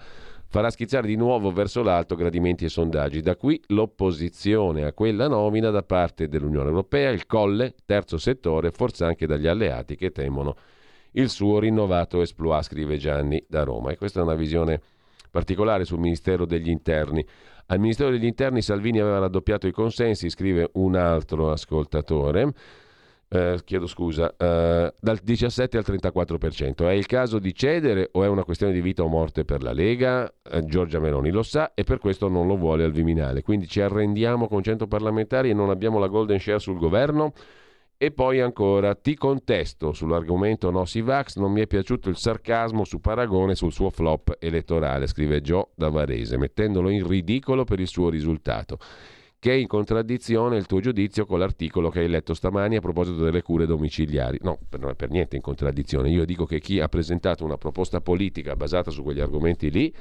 farà 0.49 0.71
schizzare 0.71 1.07
di 1.07 1.15
nuovo 1.15 1.51
verso 1.51 1.83
l'alto 1.83 2.15
gradimenti 2.15 2.65
e 2.65 2.69
sondaggi. 2.69 3.21
Da 3.21 3.35
qui 3.35 3.61
l'opposizione 3.67 4.83
a 4.83 4.93
quella 4.93 5.27
nomina 5.27 5.69
da 5.69 5.83
parte 5.83 6.27
dell'Unione 6.27 6.69
Europea, 6.69 7.11
il 7.11 7.27
colle, 7.27 7.75
terzo 7.85 8.17
settore, 8.17 8.71
forse 8.71 9.05
anche 9.05 9.27
dagli 9.27 9.47
alleati 9.47 9.95
che 9.95 10.11
temono 10.11 10.55
il 11.11 11.29
suo 11.29 11.59
rinnovato 11.59 12.21
esploit, 12.21 12.63
scrive 12.63 12.97
Gianni 12.97 13.43
da 13.47 13.63
Roma. 13.63 13.91
E 13.91 13.97
questa 13.97 14.19
è 14.19 14.23
una 14.23 14.33
visione 14.33 14.81
particolare 15.29 15.85
sul 15.85 15.99
Ministero 15.99 16.45
degli 16.45 16.69
Interni. 16.69 17.23
Al 17.67 17.79
Ministero 17.79 18.09
degli 18.09 18.25
Interni 18.25 18.63
Salvini 18.63 18.99
aveva 18.99 19.19
raddoppiato 19.19 19.67
i 19.67 19.71
consensi, 19.71 20.29
scrive 20.29 20.71
un 20.73 20.95
altro 20.95 21.51
ascoltatore. 21.51 22.51
Eh, 23.31 23.59
chiedo 23.63 23.85
scusa, 23.85 24.33
eh, 24.35 24.91
dal 24.99 25.17
17 25.21 25.77
al 25.77 25.83
34%. 25.85 26.87
È 26.87 26.93
il 26.93 27.05
caso 27.05 27.37
di 27.37 27.53
cedere 27.53 28.09
o 28.13 28.23
è 28.23 28.27
una 28.27 28.43
questione 28.43 28.73
di 28.73 28.81
vita 28.81 29.03
o 29.03 29.07
morte 29.07 29.45
per 29.45 29.61
la 29.61 29.71
Lega? 29.71 30.33
Eh, 30.41 30.65
Giorgia 30.65 30.99
Meloni 30.99 31.29
lo 31.29 31.43
sa 31.43 31.73
e 31.75 31.83
per 31.83 31.99
questo 31.99 32.27
non 32.27 32.47
lo 32.47 32.57
vuole 32.57 32.83
al 32.83 32.91
Viminale. 32.91 33.43
Quindi 33.43 33.67
ci 33.67 33.81
arrendiamo 33.81 34.47
con 34.47 34.63
100 34.63 34.87
parlamentari 34.87 35.51
e 35.51 35.53
non 35.53 35.69
abbiamo 35.69 35.99
la 35.99 36.07
golden 36.07 36.39
share 36.39 36.57
sul 36.57 36.79
governo? 36.79 37.33
E 38.01 38.11
poi 38.11 38.39
ancora, 38.39 38.95
ti 38.95 39.13
contesto 39.13 39.91
sull'argomento 39.91 40.71
no 40.71 40.85
si 40.85 41.01
vax, 41.01 41.35
non 41.35 41.51
mi 41.51 41.61
è 41.61 41.67
piaciuto 41.67 42.09
il 42.09 42.15
sarcasmo 42.15 42.83
su 42.83 42.99
Paragone 42.99 43.55
sul 43.55 43.73
suo 43.73 43.89
flop 43.89 44.37
elettorale, 44.39 45.05
scrive 45.05 45.41
Gio 45.41 45.71
da 45.75 45.89
Varese, 45.89 46.37
mettendolo 46.37 46.89
in 46.89 47.05
ridicolo 47.05 47.65
per 47.65 47.79
il 47.79 47.87
suo 47.87 48.09
risultato 48.09 48.79
che 49.39 49.51
è 49.51 49.55
in 49.55 49.67
contraddizione 49.67 50.57
il 50.57 50.65
tuo 50.65 50.81
giudizio 50.81 51.25
con 51.25 51.39
l'articolo 51.39 51.89
che 51.89 52.01
hai 52.01 52.09
letto 52.09 52.33
stamani 52.33 52.75
a 52.75 52.81
proposito 52.81 53.23
delle 53.23 53.41
cure 53.41 53.65
domiciliari. 53.65 54.37
No, 54.41 54.59
non 54.77 54.89
è 54.89 54.95
per 54.95 55.09
niente 55.09 55.37
in 55.37 55.41
contraddizione. 55.41 56.09
Io 56.09 56.25
dico 56.25 56.45
che 56.45 56.59
chi 56.59 56.81
ha 56.81 56.89
presentato 56.89 57.45
una 57.45 57.57
proposta 57.57 58.01
politica 58.01 58.57
basata 58.57 58.91
su 58.91 59.01
quegli 59.01 59.21
argomenti 59.21 59.71
lì 59.71 59.93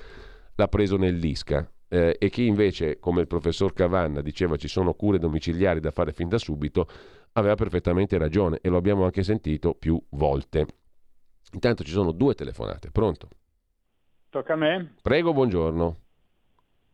l'ha 0.56 0.66
preso 0.68 0.96
nell'isca. 0.96 1.70
eh, 1.88 2.16
e 2.18 2.28
chi 2.30 2.46
invece, 2.46 2.98
come 2.98 3.20
il 3.22 3.26
professor 3.26 3.72
Cavanna, 3.72 4.20
diceva 4.20 4.56
ci 4.56 4.68
sono 4.68 4.92
cure 4.92 5.18
domiciliari 5.18 5.80
da 5.80 5.90
fare 5.90 6.12
fin 6.12 6.28
da 6.28 6.36
subito, 6.36 6.86
aveva 7.32 7.54
perfettamente 7.54 8.18
ragione 8.18 8.58
e 8.60 8.68
lo 8.68 8.76
abbiamo 8.76 9.04
anche 9.04 9.22
sentito 9.22 9.74
più 9.74 10.02
volte. 10.10 10.66
Intanto 11.52 11.84
ci 11.84 11.92
sono 11.92 12.10
due 12.12 12.34
telefonate. 12.34 12.90
Pronto? 12.90 13.28
Tocca 14.28 14.52
a 14.52 14.56
me? 14.56 14.94
Prego, 15.00 15.32
buongiorno. 15.32 16.07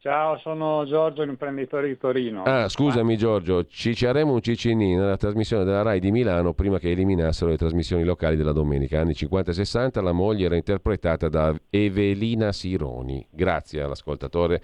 Ciao, 0.05 0.37
sono 0.37 0.85
Giorgio, 0.85 1.23
l'imprenditore 1.23 1.89
di 1.89 1.97
Torino. 1.97 2.43
Ah, 2.43 2.69
scusami 2.69 3.17
Giorgio, 3.17 3.65
cicciaremo 3.65 4.35
un 4.35 4.43
Ciccinì 4.43 4.95
nella 4.95 5.17
trasmissione 5.17 5.65
della 5.65 5.81
RAI 5.81 5.99
di 5.99 6.11
Milano 6.11 6.53
prima 6.53 6.79
che 6.79 6.91
eliminassero 6.91 7.49
le 7.49 7.57
trasmissioni 7.57 8.05
locali 8.05 8.37
della 8.37 8.53
domenica. 8.53 9.01
Anni 9.01 9.15
50 9.15 9.53
e 9.53 9.55
60 9.55 10.03
la 10.03 10.13
moglie 10.13 10.45
era 10.45 10.57
interpretata 10.57 11.31
da 11.31 11.55
Evelina 11.71 12.53
Sironi. 12.53 13.27
Grazie 13.31 13.81
all'ascoltatore 13.81 14.61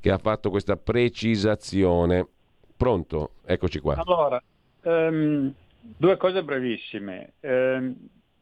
che 0.00 0.10
ha 0.10 0.16
fatto 0.16 0.48
questa 0.48 0.78
precisazione. 0.78 2.26
Pronto? 2.74 3.32
Eccoci 3.44 3.78
qua. 3.80 3.96
Allora, 3.98 4.42
ehm, 4.80 5.52
due 5.82 6.16
cose 6.16 6.42
brevissime. 6.42 7.34
Ehm, 7.40 7.94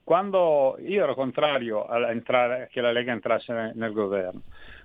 quando 0.05 0.77
io 0.79 1.03
ero 1.03 1.17
contrario 1.17 1.85
a 1.85 2.09
entrare- 2.13 2.69
che 2.71 2.81
la 2.81 2.93
Lega 2.93 3.11
entrasse 3.11 3.73
nel 3.75 3.93
governo, 3.93 4.43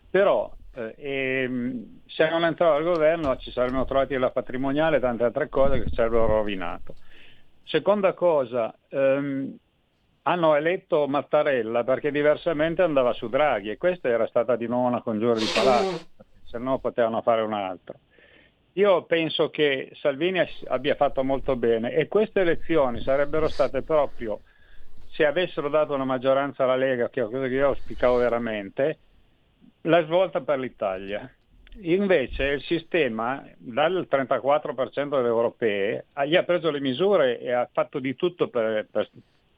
però 0.10 0.52
eh, 0.74 0.96
ehm, 0.98 2.02
se 2.06 2.30
non 2.30 2.46
entrava 2.46 2.76
al 2.76 2.84
governo 2.84 3.36
ci 3.38 3.52
saremmo 3.52 3.86
trovati 3.86 4.16
la 4.16 4.32
patrimoniale 4.32 4.98
e 4.98 5.00
tante 5.00 5.24
altre 5.24 5.50
cose 5.50 5.84
che 5.84 5.90
ci 5.90 6.00
avrebbero 6.00 6.28
rovinato. 6.28 6.96
Seconda 7.64 8.14
cosa, 8.14 8.74
ehm, 8.90 9.56
hanno 10.24 10.56
eletto 10.56 11.08
Mattarella 11.08 11.84
perché 11.84 12.12
diversamente 12.12 12.82
andava 12.82 13.14
su 13.14 13.30
Draghi 13.30 13.72
e 13.72 13.78
questa 13.78 14.10
era 14.10 14.28
stata 14.28 14.56
di 14.56 14.68
nuovo 14.68 14.88
una 14.88 15.02
congiura 15.02 15.34
di 15.34 15.50
palazzo, 15.54 16.08
se 16.46 16.58
no 16.58 16.80
potevano 16.80 17.22
fare 17.22 17.42
un 17.42 17.54
altro. 17.54 17.96
Io 18.74 19.04
penso 19.04 19.50
che 19.50 19.92
Salvini 19.96 20.40
abbia 20.68 20.96
fatto 20.96 21.24
molto 21.24 21.56
bene 21.56 21.92
e 21.94 22.08
queste 22.08 22.42
elezioni 22.42 23.02
sarebbero 23.02 23.48
state 23.50 23.82
proprio, 23.82 24.42
se 25.10 25.26
avessero 25.26 25.70
dato 25.70 25.96
una 25.96 26.06
maggioranza 26.06 26.64
alla 26.64 26.76
Lega, 26.76 27.10
che 27.10 27.22
è 27.22 27.26
cosa 27.26 27.48
che 27.48 27.56
io 27.56 27.68
auspicavo 27.68 28.18
veramente, 28.18 29.00
la 29.82 30.04
svolta 30.06 30.42
per 30.42 30.60
l'Italia. 30.60 31.32
Invece 31.82 32.46
il 32.46 32.62
sistema, 32.64 33.46
dal 33.58 34.08
34% 34.10 35.10
delle 35.10 35.28
europee, 35.28 36.06
gli 36.26 36.36
ha 36.36 36.44
preso 36.44 36.72
le 36.72 36.82
misure 36.82 37.40
e 37.40 37.52
ha 37.52 37.70
fatto 37.72 38.00
di 38.00 38.16
tutto 38.16 38.48
per, 38.50 38.88
per- 38.92 39.10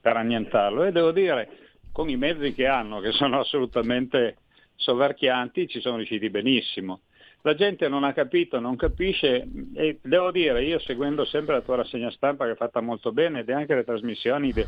per 0.02 0.18
annientarlo 0.18 0.84
e 0.84 0.92
devo 0.92 1.12
dire, 1.12 1.50
con 1.92 2.10
i 2.10 2.18
mezzi 2.18 2.54
che 2.54 2.66
hanno, 2.66 3.00
che 3.00 3.12
sono 3.12 3.40
assolutamente 3.40 4.38
soverchianti, 4.76 5.68
ci 5.68 5.80
sono 5.80 5.98
riusciti 5.98 6.30
benissimo. 6.30 7.02
La 7.44 7.56
gente 7.56 7.88
non 7.88 8.04
ha 8.04 8.14
capito, 8.14 8.60
non 8.60 8.76
capisce 8.76 9.48
e 9.74 10.00
devo 10.02 10.32
dire, 10.32 10.64
io 10.64 10.80
seguendo 10.80 11.26
sempre 11.26 11.56
la 11.56 11.62
tua 11.62 11.78
rassegna 11.78 12.12
stampa 12.12 12.46
che 12.46 12.52
è 12.52 12.56
fatta 12.56 12.82
molto 12.82 13.12
bene 13.12 13.40
ed 13.40 13.50
anche 13.50 13.76
le 13.76 13.84
trasmissioni 13.84 14.52
de- 14.52 14.68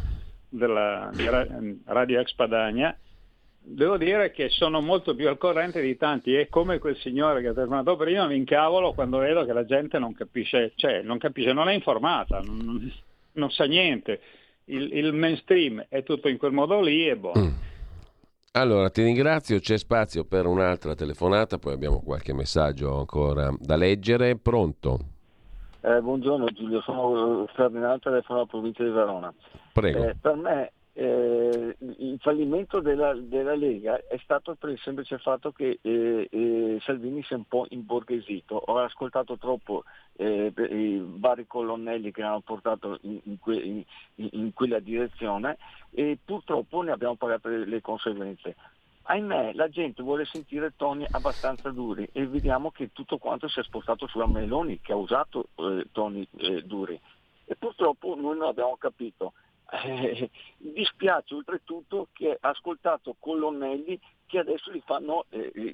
della 0.50 1.12
Ra- 1.14 1.48
Radio 1.86 2.20
Ex 2.20 2.34
Padania, 2.34 2.96
devo 3.66 3.98
dire 3.98 4.32
che 4.32 4.50
sono 4.50 4.82
molto 4.82 5.16
più 5.16 5.30
al 5.30 5.38
corrente 5.38 5.82
di 5.82 5.96
tanti 5.96 6.36
e 6.36 6.50
come 6.50 6.80
quel 6.80 6.98
signore 6.98 7.42
che 7.42 7.48
ha 7.48 7.54
telefonato 7.54 7.96
prima 7.96 8.28
mi 8.28 8.36
incavolo 8.36 8.94
quando 8.94 9.20
vedo 9.20 9.46
che 9.46 9.54
la 9.54 9.66
gente 9.66 9.98
non 10.00 10.14
capisce, 10.14 10.74
cioè 10.76 11.02
non 11.02 11.18
capisce, 11.18 11.54
non 11.54 11.70
è 11.70 11.74
informata, 11.74 12.40
non, 12.40 12.92
non- 13.34 13.52
sa 13.52 13.66
niente. 13.66 14.20
Il, 14.66 14.96
il 14.96 15.14
mainstream 15.14 15.86
è 15.90 16.04
tutto 16.04 16.28
in 16.28 16.38
quel 16.38 16.52
modo 16.52 16.80
lì 16.82 17.08
e 17.08 17.16
boh. 17.16 17.34
Allora, 18.56 18.90
ti 18.90 19.02
ringrazio, 19.02 19.60
c'è 19.60 19.78
spazio 19.78 20.26
per 20.26 20.46
un'altra 20.46 20.94
telefonata, 20.94 21.58
poi 21.58 21.74
abbiamo 21.74 22.02
qualche 22.02 22.34
messaggio 22.34 23.00
ancora 23.00 23.52
da 23.60 23.76
leggere. 23.76 24.38
Pronto? 24.38 25.00
Eh, 25.82 26.00
buongiorno 26.00 26.46
Giulio, 26.54 26.80
sono 26.82 27.46
Ferdinando, 27.54 28.00
telefono 28.00 28.40
dalla 28.40 28.50
provincia 28.50 28.84
di 28.84 28.92
Verona. 28.92 29.34
Prego. 29.74 30.08
Eh, 30.08 30.16
per 30.22 30.36
me 30.36 30.72
eh, 30.96 31.76
il 31.80 32.18
fallimento 32.22 32.80
della, 32.80 33.14
della 33.16 33.56
Lega 33.56 34.00
è 34.08 34.18
stato 34.24 34.56
per 34.56 34.70
il 34.70 34.80
semplice 34.80 35.18
fatto 35.18 35.52
che 35.52 35.80
eh, 35.82 36.28
eh, 36.30 36.80
Salvini 36.82 37.24
si 37.24 37.34
è 37.34 37.36
un 37.38 37.46
po' 37.48 37.66
imborghesito. 37.70 38.56
Ho 38.56 38.78
ascoltato 38.78 39.38
troppo 39.38 39.84
eh, 40.18 40.54
i 40.56 41.02
vari 41.04 41.48
colonnelli 41.48 42.12
che 42.12 42.22
hanno 42.22 42.42
portato 42.42 43.00
in, 43.02 43.20
in 43.24 43.40
que- 43.40 43.56
in- 43.62 43.84
in 44.16 44.54
quella 44.54 44.80
direzione 44.80 45.58
e 45.90 46.18
purtroppo 46.24 46.82
ne 46.82 46.92
abbiamo 46.92 47.16
pagato 47.16 47.50
le, 47.50 47.66
le 47.66 47.82
conseguenze. 47.82 48.56
Ahimè, 49.06 49.54
la 49.54 49.68
gente 49.70 50.02
vuole 50.02 50.24
sentire 50.26 50.74
toni 50.78 51.06
abbastanza 51.10 51.70
duri 51.72 52.08
e 52.14 52.26
vediamo 52.26 52.72
che 52.72 52.92
tutto 52.94 53.18
quanto 53.18 53.50
si 53.50 53.60
è 53.60 53.64
spostato 53.64 54.08
sulla 54.08 54.28
Meloni 54.28 54.80
che 54.80 54.94
ha 54.94 54.96
usato 54.96 55.48
eh, 55.56 55.88
toni 55.92 56.26
eh, 56.38 56.62
duri. 56.62 56.98
E 57.46 57.56
purtroppo 57.56 58.16
noi 58.16 58.38
non 58.38 58.48
abbiamo 58.48 58.78
capito. 58.78 59.34
Eh, 59.74 60.30
dispiace 60.58 61.34
oltretutto 61.34 62.10
che 62.14 62.38
ha 62.40 62.50
ascoltato 62.50 63.16
colonnelli 63.20 64.00
che 64.28 64.38
adesso 64.38 64.72
gli 64.72 64.82
fanno, 64.86 65.26
eh, 65.30 65.52
gli, 65.56 65.74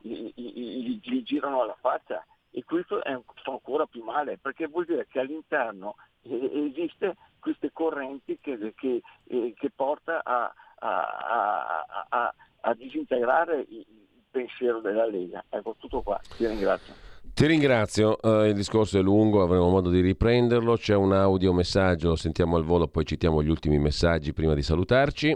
gli- 0.00 0.32
gli- 0.34 1.00
gli 1.00 1.22
girano 1.22 1.62
alla 1.62 1.76
faccia 1.80 2.26
e 2.50 2.64
questo 2.64 3.04
è, 3.04 3.16
fa 3.44 3.52
ancora 3.52 3.86
più 3.86 4.02
male 4.02 4.36
perché 4.38 4.66
vuol 4.66 4.84
dire 4.86 5.06
che 5.06 5.20
all'interno 5.20 5.94
eh, 6.22 6.70
esiste 6.72 7.16
queste 7.38 7.70
correnti 7.72 8.36
che, 8.40 8.74
che, 8.74 9.00
eh, 9.28 9.54
che 9.56 9.70
porta 9.70 10.22
a, 10.24 10.52
a- 10.80 11.84
a- 12.08 12.34
a- 12.62 12.74
disintegrare 12.74 13.64
il 13.68 13.86
pensiero 14.30 14.80
della 14.80 15.06
Lega. 15.06 15.44
Ecco 15.48 15.76
tutto 15.78 16.02
qua, 16.02 16.20
ti 16.34 16.46
ringrazio. 16.46 16.96
Ti 17.32 17.46
ringrazio, 17.46 18.20
eh, 18.20 18.48
il 18.48 18.54
discorso 18.54 18.98
è 18.98 19.02
lungo, 19.02 19.42
avremo 19.42 19.68
modo 19.68 19.88
di 19.88 20.00
riprenderlo, 20.00 20.76
c'è 20.76 20.94
un 20.94 21.12
audio 21.12 21.52
messaggio, 21.54 22.08
lo 22.08 22.16
sentiamo 22.16 22.56
al 22.56 22.64
volo, 22.64 22.86
poi 22.86 23.06
citiamo 23.06 23.42
gli 23.42 23.48
ultimi 23.48 23.78
messaggi 23.78 24.32
prima 24.34 24.54
di 24.54 24.62
salutarci. 24.62 25.34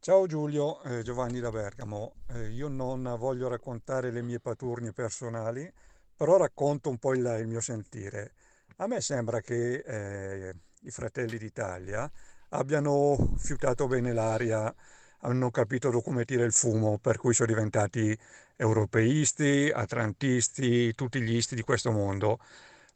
Ciao 0.00 0.26
Giulio, 0.26 0.82
eh, 0.82 1.02
Giovanni 1.02 1.40
da 1.40 1.50
Bergamo. 1.50 2.16
Eh, 2.30 2.48
io 2.50 2.68
non 2.68 3.14
voglio 3.18 3.48
raccontare 3.48 4.10
le 4.10 4.22
mie 4.22 4.40
paturnie 4.40 4.92
personali, 4.92 5.72
però 6.16 6.36
racconto 6.36 6.90
un 6.90 6.98
po' 6.98 7.14
il, 7.14 7.24
il 7.40 7.46
mio 7.46 7.60
sentire. 7.60 8.32
A 8.76 8.86
me 8.86 9.00
sembra 9.00 9.40
che 9.40 9.84
eh, 9.86 10.54
i 10.82 10.90
Fratelli 10.90 11.38
d'Italia 11.38 12.10
abbiano 12.50 13.34
fiutato 13.36 13.86
bene 13.86 14.12
l'aria, 14.12 14.74
hanno 15.24 15.50
capito 15.50 15.90
tira 16.24 16.44
il 16.44 16.52
fumo, 16.52 16.98
per 16.98 17.16
cui 17.18 17.34
sono 17.34 17.48
diventati 17.52 18.16
europeisti, 18.56 19.70
atlantisti, 19.74 20.94
tutti 20.94 21.20
gli 21.20 21.34
isti 21.36 21.54
di 21.54 21.62
questo 21.62 21.90
mondo. 21.90 22.38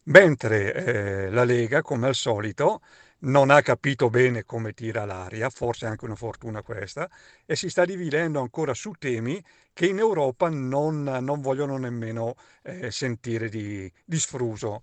Mentre 0.04 0.72
eh, 0.74 1.30
la 1.30 1.44
Lega, 1.44 1.82
come 1.82 2.06
al 2.06 2.14
solito, 2.14 2.80
non 3.20 3.50
ha 3.50 3.60
capito 3.62 4.10
bene 4.10 4.44
come 4.44 4.72
tira 4.72 5.04
l'aria, 5.04 5.50
forse 5.50 5.86
anche 5.86 6.04
una 6.04 6.14
fortuna 6.14 6.62
questa, 6.62 7.08
e 7.44 7.56
si 7.56 7.68
sta 7.68 7.84
dividendo 7.84 8.40
ancora 8.40 8.74
su 8.74 8.92
temi 8.92 9.42
che 9.72 9.86
in 9.86 9.98
Europa 9.98 10.48
non, 10.48 11.02
non 11.02 11.40
vogliono 11.40 11.78
nemmeno 11.78 12.36
eh, 12.62 12.90
sentire 12.90 13.48
di, 13.48 13.90
di 14.04 14.18
sfruso. 14.18 14.82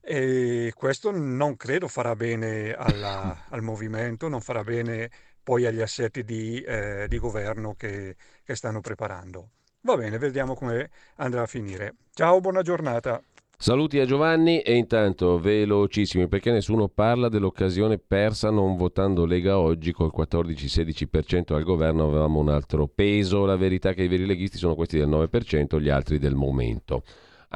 E 0.00 0.72
questo 0.76 1.10
non 1.10 1.56
credo 1.56 1.88
farà 1.88 2.14
bene 2.14 2.72
alla- 2.72 3.46
al 3.48 3.62
movimento, 3.62 4.28
non 4.28 4.40
farà 4.40 4.62
bene 4.62 5.10
poi 5.46 5.64
agli 5.64 5.80
assetti 5.80 6.24
di, 6.24 6.60
eh, 6.60 7.06
di 7.06 7.20
governo 7.20 7.74
che, 7.74 8.16
che 8.42 8.56
stanno 8.56 8.80
preparando. 8.80 9.50
Va 9.82 9.96
bene, 9.96 10.18
vediamo 10.18 10.56
come 10.56 10.90
andrà 11.18 11.42
a 11.42 11.46
finire. 11.46 11.94
Ciao, 12.12 12.40
buona 12.40 12.62
giornata. 12.62 13.22
Saluti 13.56 14.00
a 14.00 14.06
Giovanni 14.06 14.60
e 14.60 14.74
intanto 14.74 15.38
velocissimi 15.38 16.26
perché 16.26 16.50
nessuno 16.50 16.88
parla 16.88 17.28
dell'occasione 17.28 17.96
persa 17.98 18.50
non 18.50 18.76
votando 18.76 19.24
Lega 19.24 19.56
oggi 19.60 19.92
col 19.92 20.10
14-16% 20.12 21.54
al 21.54 21.62
governo 21.62 22.08
avevamo 22.08 22.40
un 22.40 22.48
altro 22.48 22.88
peso, 22.88 23.44
la 23.44 23.56
verità 23.56 23.90
è 23.90 23.94
che 23.94 24.02
i 24.02 24.08
veri 24.08 24.26
leghisti 24.26 24.58
sono 24.58 24.74
questi 24.74 24.98
del 24.98 25.08
9%, 25.08 25.80
gli 25.80 25.88
altri 25.88 26.18
del 26.18 26.34
momento. 26.34 27.04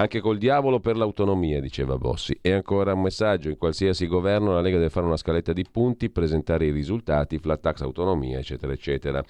Anche 0.01 0.20
col 0.20 0.38
diavolo 0.38 0.80
per 0.80 0.96
l'autonomia, 0.96 1.61
diceva 1.61 1.98
Bossi. 1.98 2.34
E 2.40 2.53
ancora 2.53 2.94
un 2.94 3.03
messaggio, 3.03 3.51
in 3.51 3.59
qualsiasi 3.59 4.07
governo 4.07 4.55
la 4.55 4.62
Lega 4.62 4.78
deve 4.78 4.88
fare 4.88 5.05
una 5.05 5.18
scaletta 5.18 5.53
di 5.53 5.62
punti, 5.70 6.09
presentare 6.09 6.64
i 6.64 6.70
risultati, 6.70 7.36
flat 7.36 7.61
tax, 7.61 7.82
autonomia, 7.82 8.38
eccetera, 8.38 8.72
eccetera. 8.72 9.22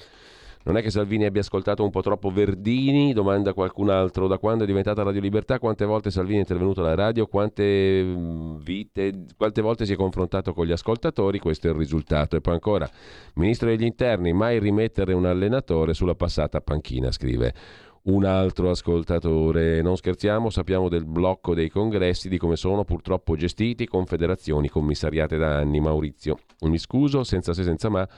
Non 0.62 0.76
è 0.76 0.82
che 0.82 0.90
Salvini 0.90 1.24
abbia 1.24 1.40
ascoltato 1.40 1.82
un 1.82 1.90
po' 1.90 2.02
troppo 2.02 2.30
Verdini? 2.30 3.12
Domanda 3.12 3.52
qualcun 3.52 3.90
altro. 3.90 4.28
Da 4.28 4.38
quando 4.38 4.62
è 4.62 4.66
diventata 4.68 5.02
Radio 5.02 5.20
Libertà? 5.20 5.58
Quante 5.58 5.84
volte 5.86 6.12
Salvini 6.12 6.36
è 6.36 6.40
intervenuto 6.40 6.82
alla 6.82 6.94
radio? 6.94 7.26
Quante, 7.26 8.04
mm, 8.04 8.58
vite, 8.58 9.24
quante 9.36 9.62
volte 9.62 9.84
si 9.86 9.94
è 9.94 9.96
confrontato 9.96 10.52
con 10.52 10.66
gli 10.66 10.72
ascoltatori? 10.72 11.40
Questo 11.40 11.66
è 11.66 11.70
il 11.70 11.76
risultato. 11.76 12.36
E 12.36 12.40
poi 12.40 12.54
ancora, 12.54 12.88
Ministro 13.34 13.70
degli 13.70 13.82
Interni, 13.82 14.32
mai 14.32 14.60
rimettere 14.60 15.14
un 15.14 15.24
allenatore 15.24 15.94
sulla 15.94 16.14
passata 16.14 16.60
panchina, 16.60 17.10
scrive 17.10 17.54
un 18.02 18.24
altro 18.24 18.70
ascoltatore. 18.70 19.82
Non 19.82 19.96
scherziamo, 19.96 20.50
sappiamo 20.50 20.88
del 20.88 21.04
blocco 21.04 21.54
dei 21.54 21.68
congressi, 21.68 22.28
di 22.28 22.38
come 22.38 22.56
sono 22.56 22.84
purtroppo 22.84 23.36
gestiti 23.36 23.86
con 23.86 24.06
federazioni 24.06 24.68
commissariate 24.68 25.36
da 25.36 25.58
anni. 25.58 25.80
Maurizio, 25.80 26.38
mi 26.62 26.78
scuso, 26.78 27.24
senza 27.24 27.52
se 27.52 27.62
senza 27.62 27.88
ma 27.88 28.08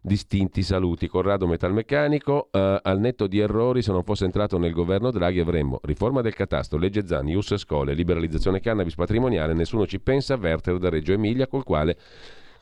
distinti 0.00 0.62
saluti. 0.62 1.06
Corrado 1.06 1.46
Metalmeccanico, 1.46 2.48
eh, 2.50 2.80
al 2.82 3.00
netto 3.00 3.26
di 3.26 3.38
errori, 3.38 3.82
se 3.82 3.92
non 3.92 4.02
fosse 4.04 4.24
entrato 4.24 4.58
nel 4.58 4.72
governo 4.72 5.10
Draghi 5.10 5.40
avremmo 5.40 5.80
riforma 5.82 6.20
del 6.20 6.34
catasto, 6.34 6.76
legge 6.76 7.06
Zanni, 7.06 7.34
US 7.34 7.56
Scole, 7.56 7.94
liberalizzazione 7.94 8.60
cannabis 8.60 8.94
patrimoniale, 8.94 9.54
nessuno 9.54 9.86
ci 9.86 10.00
pensa, 10.00 10.36
Werther 10.36 10.78
da 10.78 10.88
Reggio 10.88 11.12
Emilia, 11.12 11.46
col 11.46 11.64
quale 11.64 11.96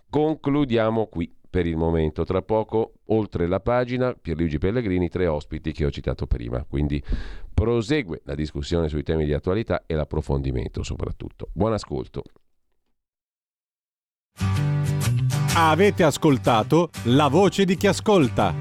concludiamo 0.08 1.06
qui 1.06 1.30
per 1.56 1.66
il 1.66 1.78
momento. 1.78 2.24
Tra 2.24 2.42
poco, 2.42 2.96
oltre 3.06 3.46
la 3.46 3.60
pagina, 3.60 4.12
Pierluigi 4.12 4.58
Pellegrini, 4.58 5.08
tre 5.08 5.26
ospiti 5.26 5.72
che 5.72 5.86
ho 5.86 5.90
citato 5.90 6.26
prima. 6.26 6.62
Quindi 6.68 7.02
prosegue 7.54 8.20
la 8.24 8.34
discussione 8.34 8.90
sui 8.90 9.02
temi 9.02 9.24
di 9.24 9.32
attualità 9.32 9.84
e 9.86 9.94
l'approfondimento 9.94 10.82
soprattutto. 10.82 11.48
Buon 11.54 11.72
ascolto. 11.72 12.24
Avete 15.54 16.02
ascoltato 16.02 16.90
La 17.04 17.28
voce 17.28 17.64
di 17.64 17.78
chi 17.78 17.86
ascolta. 17.86 18.54